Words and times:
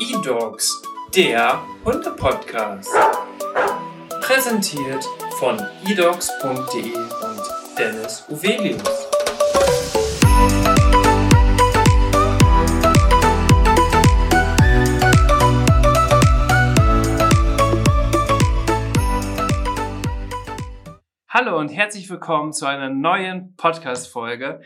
E-Dogs, 0.00 0.82
der 1.14 1.62
Hunde-Podcast. 1.84 2.88
Präsentiert 4.20 5.04
von 5.38 5.60
edogs.de 5.86 6.94
und 6.94 7.42
Dennis 7.78 8.24
Uvelius. 8.28 9.01
Hallo 21.34 21.58
und 21.58 21.70
herzlich 21.70 22.10
willkommen 22.10 22.52
zu 22.52 22.66
einer 22.66 22.90
neuen 22.90 23.56
Podcast-Folge. 23.56 24.60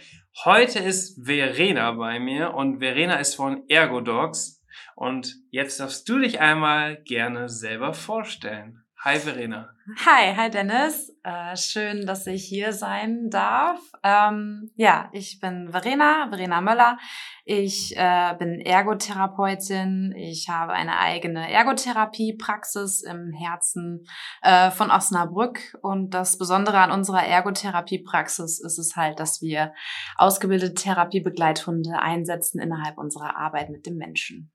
Heute 0.44 0.80
ist 0.80 1.24
Verena 1.24 1.92
bei 1.92 2.18
mir 2.18 2.54
und 2.54 2.80
Verena 2.80 3.20
ist 3.20 3.36
von 3.36 3.62
Ergodogs. 3.68 4.64
Und 4.96 5.36
jetzt 5.50 5.78
darfst 5.78 6.08
du 6.08 6.18
dich 6.18 6.40
einmal 6.40 7.00
gerne 7.04 7.48
selber 7.48 7.94
vorstellen. 7.94 8.82
Hi 9.04 9.20
Verena. 9.20 9.70
Hi, 10.04 10.34
hi 10.34 10.50
Dennis. 10.50 11.14
Äh, 11.22 11.56
schön, 11.56 12.06
dass 12.06 12.26
ich 12.26 12.44
hier 12.44 12.72
sein 12.72 13.28
darf. 13.30 13.78
Ähm, 14.02 14.70
ja, 14.74 15.10
ich 15.12 15.38
bin 15.38 15.70
Verena, 15.70 16.28
Verena 16.30 16.60
Möller. 16.60 16.98
Ich 17.44 17.94
äh, 17.96 18.34
bin 18.38 18.58
Ergotherapeutin. 18.60 20.12
Ich 20.16 20.48
habe 20.48 20.72
eine 20.72 20.98
eigene 20.98 21.52
Ergotherapiepraxis 21.52 23.02
im 23.02 23.32
Herzen 23.32 24.06
äh, 24.40 24.70
von 24.70 24.90
Osnabrück. 24.90 25.76
Und 25.82 26.14
das 26.14 26.38
Besondere 26.38 26.78
an 26.78 26.90
unserer 26.90 27.24
Ergotherapiepraxis 27.24 28.60
ist 28.60 28.78
es 28.78 28.96
halt, 28.96 29.20
dass 29.20 29.42
wir 29.42 29.74
ausgebildete 30.16 30.74
Therapiebegleithunde 30.74 31.98
einsetzen 32.00 32.60
innerhalb 32.60 32.96
unserer 32.96 33.36
Arbeit 33.36 33.68
mit 33.68 33.84
dem 33.86 33.96
Menschen. 33.96 34.50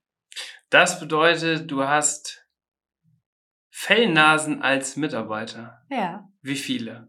Das 0.68 0.98
bedeutet, 0.98 1.70
du 1.70 1.84
hast 1.84 2.41
Fellnasen 3.74 4.60
als 4.60 4.96
Mitarbeiter. 4.96 5.82
Ja. 5.88 6.28
Wie 6.42 6.56
viele? 6.56 7.08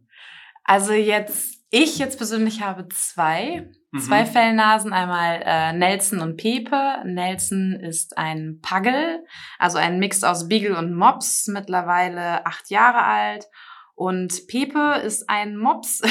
Also 0.64 0.94
jetzt, 0.94 1.62
ich 1.70 2.00
jetzt 2.00 2.18
persönlich 2.18 2.62
habe 2.62 2.88
zwei. 2.88 3.70
Mhm. 3.92 4.00
Zwei 4.00 4.26
Fellnasen, 4.26 4.94
einmal 4.94 5.42
äh, 5.46 5.74
Nelson 5.74 6.22
und 6.22 6.38
Pepe. 6.38 7.04
Nelson 7.04 7.74
ist 7.74 8.18
ein 8.18 8.60
Pagel, 8.62 9.26
also 9.60 9.78
ein 9.78 10.00
Mix 10.00 10.24
aus 10.24 10.48
Beagle 10.48 10.78
und 10.78 10.96
Mops, 10.96 11.48
mittlerweile 11.48 12.46
acht 12.46 12.70
Jahre 12.70 13.04
alt. 13.04 13.46
Und 13.94 14.48
Pepe 14.48 15.02
ist 15.04 15.30
ein 15.30 15.58
Mops 15.58 16.02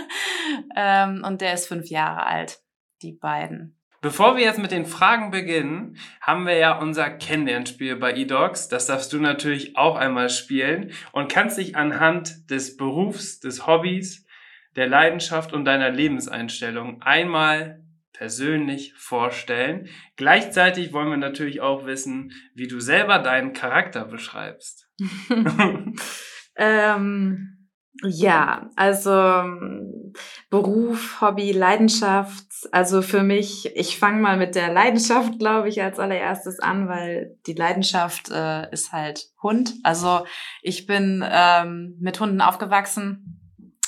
ähm, 0.76 1.24
und 1.26 1.40
der 1.40 1.54
ist 1.54 1.66
fünf 1.66 1.88
Jahre 1.88 2.26
alt, 2.26 2.60
die 3.00 3.12
beiden. 3.12 3.77
Bevor 4.00 4.36
wir 4.36 4.44
jetzt 4.44 4.60
mit 4.60 4.70
den 4.70 4.86
Fragen 4.86 5.32
beginnen, 5.32 5.96
haben 6.20 6.46
wir 6.46 6.56
ja 6.56 6.78
unser 6.78 7.10
Kennenlernspiel 7.10 7.96
bei 7.96 8.14
eDogs. 8.14 8.68
Das 8.68 8.86
darfst 8.86 9.12
du 9.12 9.18
natürlich 9.18 9.76
auch 9.76 9.96
einmal 9.96 10.30
spielen 10.30 10.92
und 11.10 11.32
kannst 11.32 11.58
dich 11.58 11.74
anhand 11.74 12.48
des 12.48 12.76
Berufs, 12.76 13.40
des 13.40 13.66
Hobbys, 13.66 14.24
der 14.76 14.86
Leidenschaft 14.86 15.52
und 15.52 15.64
deiner 15.64 15.90
Lebenseinstellung 15.90 17.02
einmal 17.02 17.82
persönlich 18.12 18.94
vorstellen. 18.94 19.88
Gleichzeitig 20.16 20.92
wollen 20.92 21.10
wir 21.10 21.16
natürlich 21.16 21.60
auch 21.60 21.84
wissen, 21.84 22.32
wie 22.54 22.68
du 22.68 22.78
selber 22.78 23.18
deinen 23.18 23.52
Charakter 23.52 24.04
beschreibst. 24.04 24.88
ähm 26.56 27.57
ja, 28.04 28.70
also 28.76 29.10
Beruf, 30.50 31.20
Hobby, 31.20 31.52
Leidenschaft. 31.52 32.44
Also 32.70 33.02
für 33.02 33.22
mich, 33.22 33.74
ich 33.76 33.98
fange 33.98 34.20
mal 34.20 34.36
mit 34.36 34.54
der 34.54 34.72
Leidenschaft, 34.72 35.38
glaube 35.38 35.68
ich, 35.68 35.82
als 35.82 35.98
allererstes 35.98 36.60
an, 36.60 36.88
weil 36.88 37.36
die 37.46 37.54
Leidenschaft 37.54 38.30
äh, 38.30 38.70
ist 38.72 38.92
halt 38.92 39.28
Hund. 39.42 39.74
Also 39.82 40.24
ich 40.62 40.86
bin 40.86 41.24
ähm, 41.28 41.96
mit 42.00 42.20
Hunden 42.20 42.40
aufgewachsen. 42.40 43.34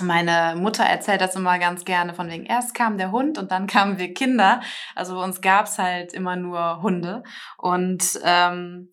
Meine 0.01 0.59
Mutter 0.59 0.85
erzählt 0.85 1.21
das 1.21 1.37
immer 1.37 1.59
ganz 1.59 1.85
gerne, 1.85 2.15
von 2.15 2.31
wegen 2.31 2.47
erst 2.47 2.75
kam 2.75 2.97
der 2.97 3.13
Hund 3.13 3.37
und 3.37 3.51
dann 3.51 3.67
kamen 3.67 3.99
wir 3.99 4.15
Kinder. 4.15 4.61
Also 4.95 5.15
bei 5.15 5.23
uns 5.23 5.41
gab's 5.41 5.79
halt 5.79 6.15
immer 6.15 6.37
nur 6.37 6.83
Hunde. 6.83 7.23
Und 7.59 8.19
ähm, 8.25 8.89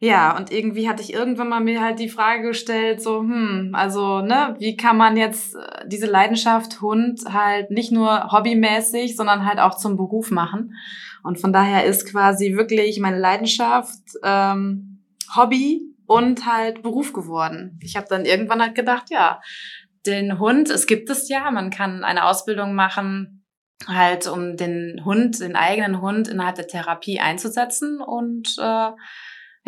ja, 0.00 0.36
und 0.36 0.52
irgendwie 0.52 0.88
hatte 0.88 1.02
ich 1.02 1.12
irgendwann 1.12 1.48
mal 1.48 1.60
mir 1.60 1.82
halt 1.82 1.98
die 1.98 2.08
Frage 2.08 2.42
gestellt, 2.48 3.02
so, 3.02 3.20
hm, 3.20 3.70
also, 3.72 4.20
ne, 4.20 4.54
wie 4.58 4.76
kann 4.76 4.96
man 4.96 5.16
jetzt 5.16 5.56
äh, 5.56 5.88
diese 5.88 6.06
Leidenschaft 6.06 6.80
Hund 6.80 7.22
halt 7.32 7.72
nicht 7.72 7.90
nur 7.90 8.30
hobbymäßig, 8.30 9.16
sondern 9.16 9.44
halt 9.44 9.58
auch 9.58 9.76
zum 9.76 9.96
Beruf 9.96 10.30
machen? 10.30 10.74
Und 11.24 11.40
von 11.40 11.52
daher 11.52 11.84
ist 11.84 12.10
quasi 12.10 12.54
wirklich 12.54 13.00
meine 13.00 13.18
Leidenschaft 13.18 13.98
ähm, 14.22 15.02
Hobby 15.34 15.82
und 16.06 16.46
halt 16.46 16.82
Beruf 16.82 17.12
geworden. 17.12 17.78
Ich 17.82 17.96
habe 17.96 18.06
dann 18.08 18.24
irgendwann 18.24 18.62
halt 18.62 18.76
gedacht, 18.76 19.10
ja, 19.10 19.40
den 20.06 20.38
Hund, 20.38 20.70
es 20.70 20.86
gibt 20.86 21.10
es 21.10 21.28
ja, 21.28 21.50
man 21.50 21.70
kann 21.70 22.04
eine 22.04 22.24
Ausbildung 22.24 22.74
machen, 22.74 23.44
halt 23.86 24.26
um 24.26 24.56
den 24.56 25.02
Hund, 25.04 25.40
den 25.40 25.56
eigenen 25.56 26.00
Hund 26.00 26.28
innerhalb 26.28 26.54
der 26.54 26.68
Therapie 26.68 27.20
einzusetzen 27.20 28.00
und 28.00 28.56
äh, 28.58 28.90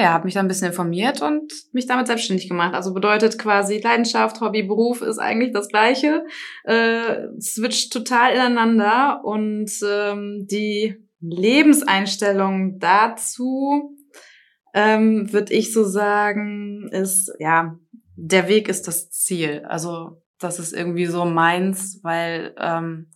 ja, 0.00 0.12
habe 0.12 0.24
mich 0.24 0.34
da 0.34 0.40
ein 0.40 0.48
bisschen 0.48 0.68
informiert 0.68 1.22
und 1.22 1.52
mich 1.72 1.86
damit 1.86 2.06
selbstständig 2.06 2.48
gemacht. 2.48 2.74
Also 2.74 2.94
bedeutet 2.94 3.38
quasi 3.38 3.78
Leidenschaft, 3.78 4.40
Hobby, 4.40 4.62
Beruf 4.62 5.02
ist 5.02 5.18
eigentlich 5.18 5.52
das 5.52 5.68
Gleiche. 5.68 6.24
Äh, 6.64 7.28
switcht 7.40 7.92
total 7.92 8.34
ineinander 8.34 9.20
und 9.24 9.70
ähm, 9.86 10.46
die 10.50 10.96
Lebenseinstellung 11.20 12.78
dazu, 12.78 13.96
ähm, 14.74 15.32
würde 15.32 15.52
ich 15.52 15.72
so 15.72 15.84
sagen, 15.84 16.88
ist, 16.90 17.32
ja, 17.38 17.78
der 18.16 18.48
Weg 18.48 18.68
ist 18.68 18.88
das 18.88 19.10
Ziel. 19.10 19.64
Also 19.68 20.22
das 20.38 20.58
ist 20.58 20.72
irgendwie 20.72 21.06
so 21.06 21.24
meins, 21.24 22.00
weil 22.02 22.54
ähm, 22.58 23.10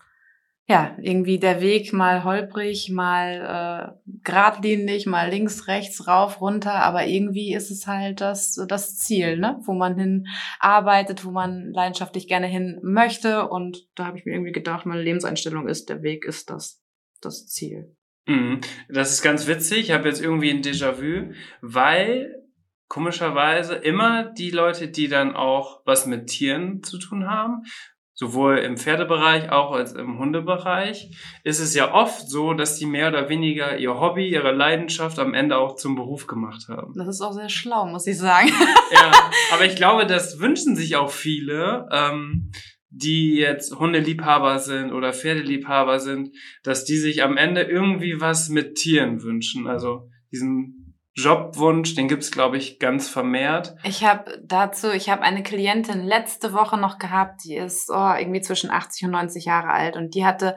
ja, 0.67 0.97
irgendwie 1.01 1.39
der 1.39 1.61
Weg 1.61 1.93
mal 1.93 2.25
holprig, 2.25 2.89
mal 2.91 3.97
äh, 4.07 4.09
geradlinig, 4.23 5.05
mal 5.05 5.29
links, 5.29 5.69
rechts, 5.69 6.07
rauf, 6.07 6.41
runter, 6.41 6.73
aber 6.73 7.07
irgendwie 7.07 7.55
ist 7.55 7.71
es 7.71 7.87
halt 7.87 8.23
das, 8.23 8.55
das 8.67 8.97
Ziel, 8.97 9.37
ne? 9.37 9.61
wo 9.65 9.75
man 9.75 9.99
hin 9.99 10.27
arbeitet, 10.61 11.25
wo 11.27 11.31
man 11.31 11.71
leidenschaftlich 11.73 12.29
gerne 12.29 12.47
hin 12.47 12.81
möchte. 12.83 13.49
Und 13.49 13.87
da 13.95 14.07
habe 14.07 14.17
ich 14.17 14.25
mir 14.25 14.33
irgendwie 14.33 14.53
gedacht, 14.53 14.87
meine 14.87 15.03
Lebenseinstellung 15.03 15.69
ist, 15.69 15.91
der 15.91 16.03
Weg 16.03 16.25
ist 16.25 16.49
das, 16.49 16.83
das 17.21 17.47
Ziel. 17.47 17.95
Mhm. 18.27 18.63
Das 18.89 19.13
ist 19.13 19.21
ganz 19.21 19.47
witzig. 19.47 19.81
Ich 19.81 19.91
habe 19.91 20.09
jetzt 20.09 20.23
irgendwie 20.23 20.51
ein 20.51 20.63
Déjà-vu, 20.63 21.35
weil 21.61 22.43
komischerweise 22.89 23.75
immer 23.75 24.25
die 24.25 24.51
Leute, 24.51 24.89
die 24.89 25.09
dann 25.09 25.35
auch 25.35 25.83
was 25.85 26.07
mit 26.07 26.29
Tieren 26.29 26.83
zu 26.83 26.99
tun 26.99 27.29
haben, 27.29 27.65
sowohl 28.15 28.59
im 28.59 28.77
Pferdebereich 28.77 29.51
auch 29.51 29.73
als 29.73 29.93
im 29.93 30.19
Hundebereich, 30.19 31.11
ist 31.43 31.59
es 31.59 31.75
ja 31.75 31.93
oft 31.93 32.29
so, 32.29 32.55
dass 32.55 32.77
die 32.77 32.87
mehr 32.87 33.09
oder 33.09 33.29
weniger 33.29 33.77
ihr 33.77 33.99
Hobby, 33.99 34.29
ihre 34.29 34.53
Leidenschaft 34.53 35.19
am 35.19 35.35
Ende 35.35 35.59
auch 35.59 35.75
zum 35.75 35.97
Beruf 35.97 36.27
gemacht 36.27 36.69
haben. 36.69 36.95
Das 36.97 37.09
ist 37.09 37.21
auch 37.21 37.33
sehr 37.33 37.49
schlau, 37.49 37.87
muss 37.87 38.07
ich 38.07 38.17
sagen. 38.17 38.49
ja, 38.93 39.13
aber 39.53 39.65
ich 39.65 39.75
glaube, 39.75 40.07
das 40.07 40.39
wünschen 40.39 40.77
sich 40.77 40.97
auch 40.97 41.11
viele, 41.11 41.89
ähm, 41.91 42.53
die 42.91 43.35
jetzt 43.35 43.77
Hundeliebhaber 43.77 44.61
sind 44.61 44.93
oder 44.93 45.13
Pferdeliebhaber 45.13 45.99
sind, 45.99 46.31
dass 46.63 46.85
die 46.85 46.97
sich 46.97 47.25
am 47.25 47.37
Ende 47.37 47.63
irgendwie 47.63 48.21
was 48.21 48.49
mit 48.49 48.77
Tieren 48.77 49.25
wünschen. 49.25 49.67
Also 49.67 50.09
diesen 50.31 50.84
Jobwunsch, 51.15 51.95
den 51.95 52.09
gibt's 52.09 52.31
glaube 52.31 52.57
ich 52.57 52.79
ganz 52.79 53.09
vermehrt. 53.09 53.77
Ich 53.85 54.05
habe 54.05 54.41
dazu, 54.45 54.91
ich 54.91 55.09
habe 55.09 55.23
eine 55.23 55.43
Klientin 55.43 56.05
letzte 56.05 56.53
Woche 56.53 56.77
noch 56.77 56.99
gehabt, 56.99 57.45
die 57.45 57.57
ist 57.57 57.91
oh, 57.91 58.15
irgendwie 58.19 58.41
zwischen 58.41 58.71
80 58.71 59.07
und 59.07 59.13
90 59.13 59.45
Jahre 59.45 59.71
alt 59.71 59.97
und 59.97 60.15
die 60.15 60.25
hatte 60.25 60.57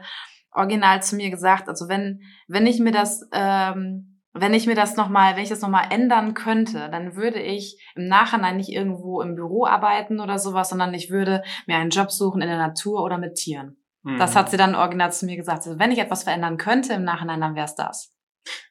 original 0.52 1.04
zu 1.04 1.16
mir 1.16 1.30
gesagt, 1.30 1.70
also 1.70 1.88
wenn 1.88 2.22
wenn 2.48 2.66
ich 2.66 2.80
mir 2.80 2.92
das 2.92 3.22
ähm, 3.32 4.18
wenn 4.40 4.54
ich 4.54 4.68
mir 4.68 4.76
das 4.76 4.96
nochmal, 4.96 5.36
wenn 5.36 5.44
ich 5.44 5.50
das 5.50 5.62
nochmal 5.62 5.88
ändern 5.92 6.34
könnte, 6.34 6.90
dann 6.92 7.16
würde 7.16 7.40
ich 7.40 7.82
im 7.96 8.08
Nachhinein 8.08 8.58
nicht 8.58 8.70
irgendwo 8.70 9.22
im 9.22 9.36
Büro 9.36 9.66
arbeiten 9.66 10.20
oder 10.20 10.38
sowas, 10.38 10.70
sondern 10.70 10.94
ich 10.94 11.10
würde 11.10 11.44
mir 11.66 11.78
einen 11.78 11.90
Job 11.90 12.12
suchen 12.12 12.42
in 12.42 12.48
der 12.48 12.58
Natur 12.58 13.04
oder 13.04 13.18
mit 13.18 13.36
Tieren. 13.36 13.78
Mhm. 14.04 14.18
Das 14.18 14.36
hat 14.36 14.50
sie 14.50 14.58
dann 14.58 14.76
original 14.76 15.12
zu 15.12 15.26
mir 15.26 15.36
gesagt. 15.36 15.66
Also 15.66 15.80
wenn 15.80 15.92
ich 15.92 16.00
etwas 16.00 16.24
verändern 16.24 16.58
könnte 16.58 16.94
im 16.94 17.04
Nachhinein, 17.04 17.42
dann 17.42 17.56
wäre 17.56 17.66
es 17.66 17.76
das. 17.76 18.14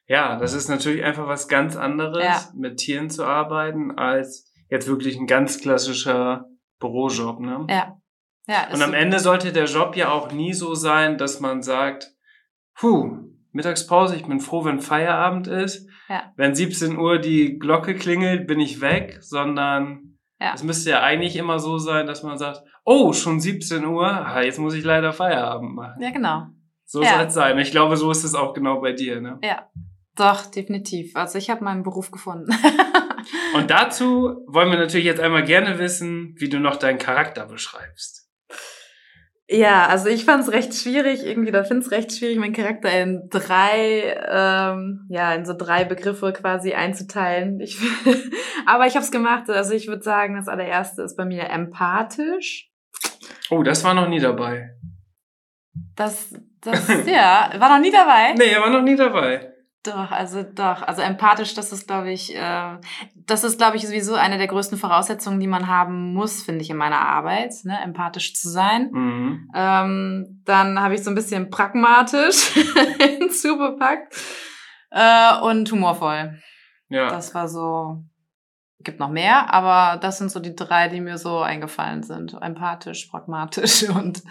Ja, 0.07 0.37
das 0.37 0.53
ist 0.53 0.69
natürlich 0.69 1.03
einfach 1.03 1.27
was 1.27 1.47
ganz 1.47 1.75
anderes, 1.75 2.23
ja. 2.23 2.43
mit 2.55 2.77
Tieren 2.77 3.09
zu 3.09 3.25
arbeiten, 3.25 3.97
als 3.97 4.53
jetzt 4.69 4.87
wirklich 4.87 5.17
ein 5.17 5.27
ganz 5.27 5.59
klassischer 5.59 6.45
Bürojob, 6.79 7.39
ne? 7.39 7.65
Ja. 7.69 7.97
ja 8.47 8.67
Und 8.73 8.81
am 8.81 8.93
Ende 8.93 9.19
sollte 9.19 9.51
der 9.51 9.65
Job 9.65 9.95
ja 9.95 10.11
auch 10.11 10.31
nie 10.31 10.53
so 10.53 10.75
sein, 10.75 11.17
dass 11.17 11.39
man 11.39 11.61
sagt, 11.61 12.11
puh, 12.75 13.17
Mittagspause, 13.51 14.15
ich 14.15 14.25
bin 14.25 14.39
froh, 14.39 14.65
wenn 14.65 14.79
Feierabend 14.79 15.47
ist. 15.47 15.89
Ja. 16.09 16.31
Wenn 16.35 16.55
17 16.55 16.97
Uhr 16.97 17.17
die 17.19 17.57
Glocke 17.59 17.95
klingelt, 17.95 18.47
bin 18.47 18.59
ich 18.59 18.81
weg, 18.81 19.17
sondern 19.21 20.17
ja. 20.39 20.53
es 20.53 20.63
müsste 20.63 20.91
ja 20.91 21.01
eigentlich 21.01 21.35
immer 21.35 21.59
so 21.59 21.77
sein, 21.77 22.05
dass 22.05 22.23
man 22.23 22.37
sagt, 22.37 22.61
oh, 22.85 23.11
schon 23.13 23.41
17 23.41 23.83
Uhr, 23.85 24.27
jetzt 24.41 24.59
muss 24.59 24.73
ich 24.73 24.83
leider 24.83 25.11
Feierabend 25.11 25.75
machen. 25.75 26.01
Ja, 26.01 26.11
genau. 26.11 26.47
So 26.89 27.03
ja. 27.03 27.17
soll 27.17 27.27
es 27.27 27.33
sein. 27.33 27.59
Ich 27.59 27.71
glaube, 27.71 27.97
so 27.97 28.09
ist 28.09 28.23
es 28.23 28.33
auch 28.33 28.53
genau 28.53 28.79
bei 28.79 28.93
dir, 28.93 29.19
ne? 29.19 29.39
Ja, 29.43 29.69
doch, 30.15 30.45
definitiv. 30.45 31.15
Also 31.15 31.37
ich 31.37 31.49
habe 31.49 31.63
meinen 31.63 31.83
Beruf 31.83 32.11
gefunden. 32.11 32.49
Und 33.53 33.69
dazu 33.69 34.43
wollen 34.47 34.71
wir 34.71 34.79
natürlich 34.79 35.05
jetzt 35.05 35.19
einmal 35.19 35.43
gerne 35.43 35.79
wissen, 35.79 36.33
wie 36.37 36.47
du 36.47 36.59
noch 36.59 36.77
deinen 36.77 36.97
Charakter 36.97 37.45
beschreibst. 37.45 38.29
Ja, 39.49 39.87
also 39.87 40.07
ich 40.07 40.25
fand 40.25 40.43
es 40.43 40.51
recht 40.51 40.73
schwierig, 40.73 41.25
irgendwie, 41.25 41.51
da 41.51 41.63
finde 41.63 41.85
es 41.85 41.91
recht 41.91 42.11
schwierig, 42.11 42.37
meinen 42.37 42.53
Charakter 42.53 42.89
in 43.01 43.27
drei, 43.29 44.17
ähm, 44.29 45.05
ja, 45.09 45.33
in 45.33 45.45
so 45.45 45.53
drei 45.53 45.85
Begriffe 45.85 46.33
quasi 46.33 46.73
einzuteilen. 46.73 47.59
Ich, 47.59 47.77
aber 48.65 48.87
ich 48.87 48.95
habe 48.95 49.05
es 49.05 49.11
gemacht. 49.11 49.49
Also 49.49 49.73
ich 49.73 49.87
würde 49.87 50.03
sagen, 50.03 50.35
das 50.35 50.47
allererste 50.47 51.01
ist 51.01 51.17
bei 51.17 51.25
mir 51.25 51.49
empathisch. 51.49 52.71
Oh, 53.49 53.61
das 53.61 53.83
war 53.83 53.93
noch 53.93 54.09
nie 54.09 54.19
dabei. 54.19 54.71
Das, 55.95 56.33
das, 56.61 56.87
ja, 57.05 57.51
war 57.57 57.69
noch 57.69 57.81
nie 57.81 57.91
dabei? 57.91 58.33
Nee, 58.37 58.51
er 58.51 58.61
war 58.61 58.69
noch 58.69 58.81
nie 58.81 58.95
dabei. 58.95 59.53
Doch, 59.83 60.11
also 60.11 60.43
doch. 60.43 60.81
Also 60.81 61.01
empathisch, 61.01 61.53
das 61.53 61.71
ist, 61.71 61.87
glaube 61.87 62.11
ich, 62.11 62.35
äh, 62.35 62.77
das 63.15 63.43
ist, 63.43 63.57
glaube 63.57 63.77
ich, 63.77 63.87
sowieso 63.87 64.15
eine 64.15 64.37
der 64.37 64.47
größten 64.47 64.77
Voraussetzungen, 64.77 65.39
die 65.39 65.47
man 65.47 65.67
haben 65.67 66.13
muss, 66.13 66.43
finde 66.43 66.61
ich, 66.61 66.69
in 66.69 66.77
meiner 66.77 66.99
Arbeit, 66.99 67.53
ne? 67.63 67.79
empathisch 67.81 68.33
zu 68.33 68.49
sein. 68.49 68.89
Mhm. 68.91 69.51
Ähm, 69.55 70.41
dann 70.45 70.81
habe 70.81 70.95
ich 70.95 71.03
so 71.03 71.09
ein 71.09 71.15
bisschen 71.15 71.49
pragmatisch 71.49 72.53
hinzubepackt 72.99 74.13
äh, 74.91 75.39
und 75.41 75.71
humorvoll. 75.71 76.37
Ja. 76.89 77.09
Das 77.09 77.33
war 77.33 77.47
so 77.47 78.03
gibt 78.83 78.99
noch 78.99 79.09
mehr, 79.09 79.53
aber 79.53 79.99
das 79.99 80.17
sind 80.17 80.31
so 80.31 80.39
die 80.39 80.55
drei, 80.55 80.87
die 80.87 81.01
mir 81.01 81.17
so 81.17 81.39
eingefallen 81.39 82.03
sind. 82.03 82.37
Empathisch, 82.39 83.07
pragmatisch 83.07 83.89
und 83.89 84.21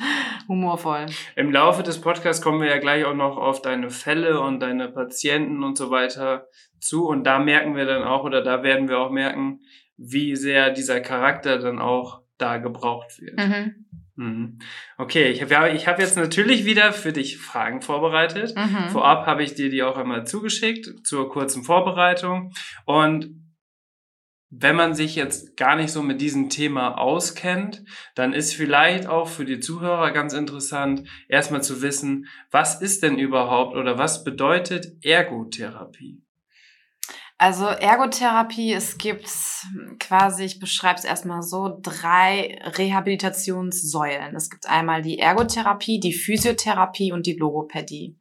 humorvoll. 0.48 1.06
Im 1.34 1.50
Laufe 1.52 1.82
des 1.82 2.00
Podcasts 2.00 2.42
kommen 2.42 2.60
wir 2.60 2.68
ja 2.68 2.78
gleich 2.78 3.04
auch 3.04 3.14
noch 3.14 3.36
auf 3.36 3.60
deine 3.60 3.90
Fälle 3.90 4.40
und 4.40 4.60
deine 4.60 4.88
Patienten 4.88 5.64
und 5.64 5.76
so 5.76 5.90
weiter 5.90 6.46
zu. 6.78 7.06
Und 7.06 7.24
da 7.24 7.38
merken 7.38 7.74
wir 7.74 7.86
dann 7.86 8.04
auch, 8.04 8.24
oder 8.24 8.42
da 8.42 8.62
werden 8.62 8.88
wir 8.88 8.98
auch 8.98 9.10
merken, 9.10 9.60
wie 9.96 10.36
sehr 10.36 10.70
dieser 10.70 11.00
Charakter 11.00 11.58
dann 11.58 11.78
auch 11.78 12.20
da 12.38 12.58
gebraucht 12.58 13.20
wird. 13.20 13.38
Mhm. 13.38 13.86
Mhm. 14.16 14.58
Okay, 14.96 15.30
ich 15.30 15.42
habe 15.42 15.70
ich 15.70 15.86
hab 15.86 15.98
jetzt 15.98 16.16
natürlich 16.16 16.64
wieder 16.64 16.92
für 16.92 17.12
dich 17.12 17.38
Fragen 17.38 17.82
vorbereitet. 17.82 18.54
Mhm. 18.56 18.88
Vorab 18.90 19.26
habe 19.26 19.42
ich 19.42 19.54
dir 19.54 19.70
die 19.70 19.82
auch 19.82 19.96
einmal 19.96 20.26
zugeschickt 20.26 21.06
zur 21.06 21.28
kurzen 21.28 21.64
Vorbereitung. 21.64 22.52
Und 22.84 23.45
wenn 24.58 24.76
man 24.76 24.94
sich 24.94 25.16
jetzt 25.16 25.56
gar 25.56 25.76
nicht 25.76 25.90
so 25.90 26.02
mit 26.02 26.20
diesem 26.20 26.48
Thema 26.48 26.98
auskennt, 26.98 27.84
dann 28.14 28.32
ist 28.32 28.54
vielleicht 28.54 29.06
auch 29.06 29.28
für 29.28 29.44
die 29.44 29.60
Zuhörer 29.60 30.12
ganz 30.12 30.32
interessant, 30.32 31.08
erstmal 31.28 31.62
zu 31.62 31.82
wissen, 31.82 32.26
was 32.50 32.80
ist 32.80 33.02
denn 33.02 33.18
überhaupt 33.18 33.76
oder 33.76 33.98
was 33.98 34.24
bedeutet 34.24 35.04
Ergotherapie? 35.04 36.22
Also 37.38 37.66
Ergotherapie, 37.66 38.72
es 38.72 38.96
gibt 38.96 39.30
quasi, 40.00 40.44
ich 40.44 40.58
beschreibe 40.58 40.98
es 40.98 41.04
erstmal 41.04 41.42
so, 41.42 41.78
drei 41.82 42.58
Rehabilitationssäulen. 42.64 44.34
Es 44.34 44.48
gibt 44.48 44.66
einmal 44.66 45.02
die 45.02 45.18
Ergotherapie, 45.18 46.00
die 46.00 46.14
Physiotherapie 46.14 47.12
und 47.12 47.26
die 47.26 47.36
Logopädie. 47.36 48.16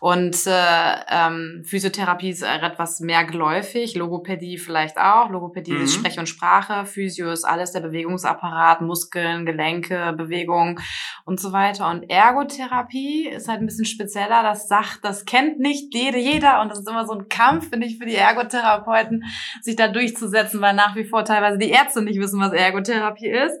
Und 0.00 0.36
äh, 0.46 0.94
ähm, 1.08 1.62
Physiotherapie 1.64 2.30
ist 2.30 2.42
etwas 2.42 2.98
mehr 2.98 3.24
geläufig, 3.24 3.94
Logopädie 3.94 4.58
vielleicht 4.58 4.98
auch. 4.98 5.30
Logopädie 5.30 5.74
mhm. 5.74 5.84
ist 5.84 5.94
Sprech 5.94 6.18
und 6.18 6.28
Sprache, 6.28 6.86
Physio 6.86 7.30
ist 7.30 7.44
alles 7.44 7.70
der 7.70 7.80
Bewegungsapparat, 7.80 8.80
Muskeln, 8.80 9.46
Gelenke, 9.46 10.12
Bewegung 10.16 10.80
und 11.24 11.38
so 11.38 11.52
weiter. 11.52 11.88
Und 11.88 12.10
Ergotherapie 12.10 13.28
ist 13.28 13.48
halt 13.48 13.60
ein 13.60 13.66
bisschen 13.66 13.84
spezieller. 13.84 14.42
Das 14.42 14.66
sagt, 14.66 15.00
das 15.02 15.24
kennt 15.24 15.60
nicht 15.60 15.94
jede, 15.94 16.18
jeder 16.18 16.62
und 16.62 16.70
das 16.70 16.80
ist 16.80 16.88
immer 16.88 17.06
so 17.06 17.12
ein 17.12 17.28
Kampf, 17.28 17.70
finde 17.70 17.86
ich, 17.86 17.98
für 17.98 18.06
die 18.06 18.16
Ergotherapeuten, 18.16 19.24
sich 19.60 19.76
da 19.76 19.88
durchzusetzen, 19.88 20.60
weil 20.60 20.74
nach 20.74 20.96
wie 20.96 21.04
vor 21.04 21.24
teilweise 21.24 21.58
die 21.58 21.70
Ärzte 21.70 22.02
nicht 22.02 22.18
wissen, 22.18 22.40
was 22.40 22.52
Ergotherapie 22.52 23.28
ist. 23.28 23.56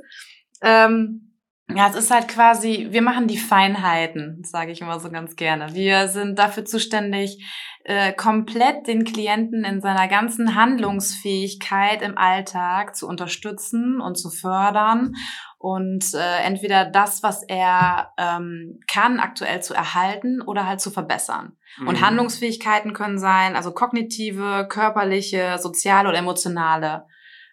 Ähm, 0.60 1.31
ja, 1.76 1.88
es 1.88 1.96
ist 1.96 2.10
halt 2.10 2.28
quasi, 2.28 2.88
wir 2.90 3.02
machen 3.02 3.26
die 3.26 3.38
Feinheiten, 3.38 4.42
sage 4.44 4.72
ich 4.72 4.80
immer 4.80 5.00
so 5.00 5.10
ganz 5.10 5.36
gerne. 5.36 5.74
Wir 5.74 6.08
sind 6.08 6.38
dafür 6.38 6.64
zuständig, 6.64 7.44
äh, 7.84 8.12
komplett 8.12 8.86
den 8.86 9.04
Klienten 9.04 9.64
in 9.64 9.80
seiner 9.80 10.06
ganzen 10.08 10.54
Handlungsfähigkeit 10.54 12.02
im 12.02 12.16
Alltag 12.16 12.94
zu 12.94 13.08
unterstützen 13.08 14.00
und 14.00 14.16
zu 14.16 14.30
fördern 14.30 15.14
und 15.58 16.14
äh, 16.14 16.38
entweder 16.44 16.84
das, 16.84 17.22
was 17.22 17.42
er 17.42 18.12
ähm, 18.18 18.80
kann, 18.88 19.20
aktuell 19.20 19.62
zu 19.62 19.74
erhalten 19.74 20.40
oder 20.42 20.66
halt 20.66 20.80
zu 20.80 20.90
verbessern. 20.90 21.56
Mhm. 21.78 21.88
Und 21.88 22.00
Handlungsfähigkeiten 22.00 22.92
können 22.92 23.18
sein, 23.18 23.56
also 23.56 23.72
kognitive, 23.72 24.66
körperliche, 24.68 25.58
soziale 25.58 26.08
oder 26.08 26.18
emotionale 26.18 27.06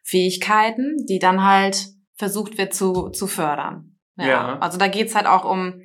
Fähigkeiten, 0.03 1.05
die 1.07 1.19
dann 1.19 1.43
halt 1.43 1.87
versucht 2.15 2.57
wird 2.57 2.73
zu, 2.73 3.09
zu 3.09 3.27
fördern. 3.27 3.88
Ja. 4.19 4.27
ja. 4.27 4.59
Also 4.59 4.77
da 4.77 4.87
geht's 4.87 5.15
halt 5.15 5.27
auch 5.27 5.45
um 5.45 5.81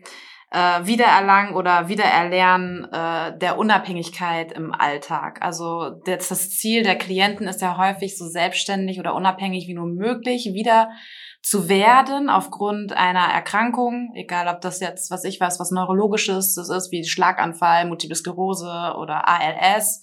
äh, 0.55 0.87
Wiedererlangen 0.87 1.55
oder 1.55 1.89
Wiedererlernen 1.89 2.85
äh, 2.93 3.37
der 3.39 3.59
Unabhängigkeit 3.59 4.53
im 4.53 4.73
Alltag. 4.73 5.39
Also 5.43 5.91
das, 6.05 6.29
das 6.29 6.51
Ziel 6.51 6.85
der 6.85 6.97
Klienten 6.97 7.49
ist 7.49 7.61
ja 7.61 7.77
häufig 7.77 8.17
so 8.17 8.27
selbstständig 8.27 9.01
oder 9.01 9.15
unabhängig 9.15 9.67
wie 9.67 9.75
nur 9.75 9.87
möglich 9.87 10.51
wieder 10.55 10.91
zu 11.43 11.69
werden 11.69 12.31
aufgrund 12.31 12.95
einer 12.95 13.27
Erkrankung, 13.27 14.13
egal 14.15 14.49
ob 14.49 14.63
das 14.63 14.81
jetzt, 14.81 15.11
was 15.11 15.25
ich 15.25 15.41
weiß, 15.41 15.61
was 15.61 15.73
neurologisches 15.73 16.55
das 16.55 16.71
ist, 16.71 16.91
wie 16.91 17.05
Schlaganfall, 17.05 17.87
Multiple 17.87 18.17
Sklerose 18.17 18.95
oder 18.97 19.29
ALS 19.29 20.03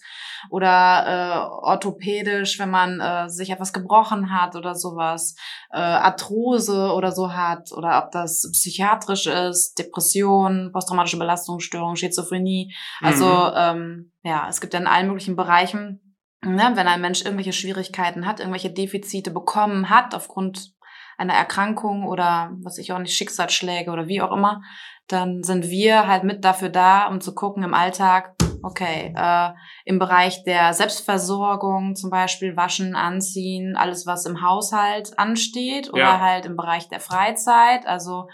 oder 0.50 1.06
äh, 1.06 1.66
orthopädisch, 1.66 2.60
wenn 2.60 2.70
man 2.70 3.00
äh, 3.00 3.30
sich 3.30 3.50
etwas 3.50 3.74
gebrochen 3.74 4.32
hat 4.32 4.56
oder 4.56 4.76
sowas, 4.76 5.36
äh, 5.72 5.80
Arthrose 5.80 6.94
oder 6.94 7.12
so 7.12 7.34
hat 7.34 7.72
oder 7.72 8.04
ob 8.04 8.12
das 8.12 8.50
psychiatrisch 8.52 9.28
ist, 9.28 9.78
Depression, 9.78 10.72
posttraumatische 10.72 11.20
Belastungsstörung, 11.20 11.96
Schizophrenie. 11.96 12.74
Also 13.02 13.26
mhm. 13.26 13.54
ähm, 13.56 14.12
ja, 14.24 14.48
es 14.50 14.62
gibt 14.62 14.74
ja 14.74 14.80
in 14.80 14.88
allen 14.88 15.08
möglichen 15.08 15.36
Bereichen, 15.36 16.18
ne, 16.44 16.72
wenn 16.76 16.88
ein 16.88 17.02
Mensch 17.02 17.24
irgendwelche 17.24 17.54
Schwierigkeiten 17.54 18.26
hat, 18.26 18.40
irgendwelche 18.40 18.72
Defizite 18.72 19.32
bekommen 19.32 19.90
hat 19.90 20.16
aufgrund 20.16 20.74
einer 21.18 21.34
Erkrankung 21.34 22.06
oder 22.06 22.52
was 22.64 22.78
ich 22.78 22.92
auch 22.92 23.00
nicht, 23.00 23.16
Schicksalsschläge 23.16 23.92
oder 23.92 24.08
wie 24.08 24.22
auch 24.22 24.32
immer, 24.32 24.62
dann 25.08 25.44
sind 25.44 25.70
wir 25.70 26.08
halt 26.08 26.24
mit 26.24 26.44
dafür 26.44 26.70
da, 26.70 27.08
um 27.08 27.22
zu 27.22 27.36
gucken 27.36 27.64
im 27.64 27.74
Alltag, 27.74 28.36
okay, 28.64 29.14
äh, 29.16 29.50
im 29.86 30.00
Bereich 30.00 30.44
der 30.44 30.74
Selbstversorgung 30.74 31.96
zum 31.96 32.10
Beispiel 32.10 32.56
waschen, 32.56 32.96
anziehen, 32.96 33.76
alles 33.76 34.06
was 34.06 34.26
im 34.26 34.42
Haushalt 34.42 35.18
ansteht 35.18 35.92
oder 35.92 36.02
ja. 36.02 36.20
halt 36.20 36.46
im 36.46 36.56
Bereich 36.56 36.88
der 36.88 37.00
Freizeit, 37.00 37.86
also 37.86 38.28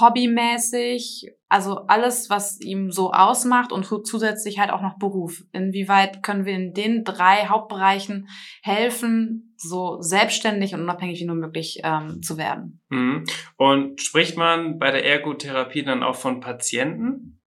hobbymäßig, 0.00 1.32
also 1.48 1.80
alles, 1.86 2.30
was 2.30 2.60
ihm 2.60 2.90
so 2.90 3.12
ausmacht 3.12 3.72
und 3.72 3.84
zusätzlich 3.84 4.58
halt 4.58 4.70
auch 4.70 4.80
noch 4.80 4.98
Beruf. 4.98 5.44
Inwieweit 5.52 6.22
können 6.22 6.46
wir 6.46 6.54
in 6.54 6.72
den 6.72 7.04
drei 7.04 7.46
Hauptbereichen 7.46 8.28
helfen, 8.62 9.54
so 9.56 10.00
selbstständig 10.00 10.74
und 10.74 10.80
unabhängig 10.80 11.20
wie 11.20 11.26
nur 11.26 11.36
möglich 11.36 11.80
ähm, 11.84 12.22
zu 12.22 12.38
werden? 12.38 12.80
Mhm. 12.88 13.24
Und 13.56 14.00
spricht 14.00 14.36
man 14.36 14.78
bei 14.78 14.90
der 14.90 15.04
Ergotherapie 15.04 15.84
dann 15.84 16.02
auch 16.02 16.16
von 16.16 16.40
Patienten? 16.40 17.41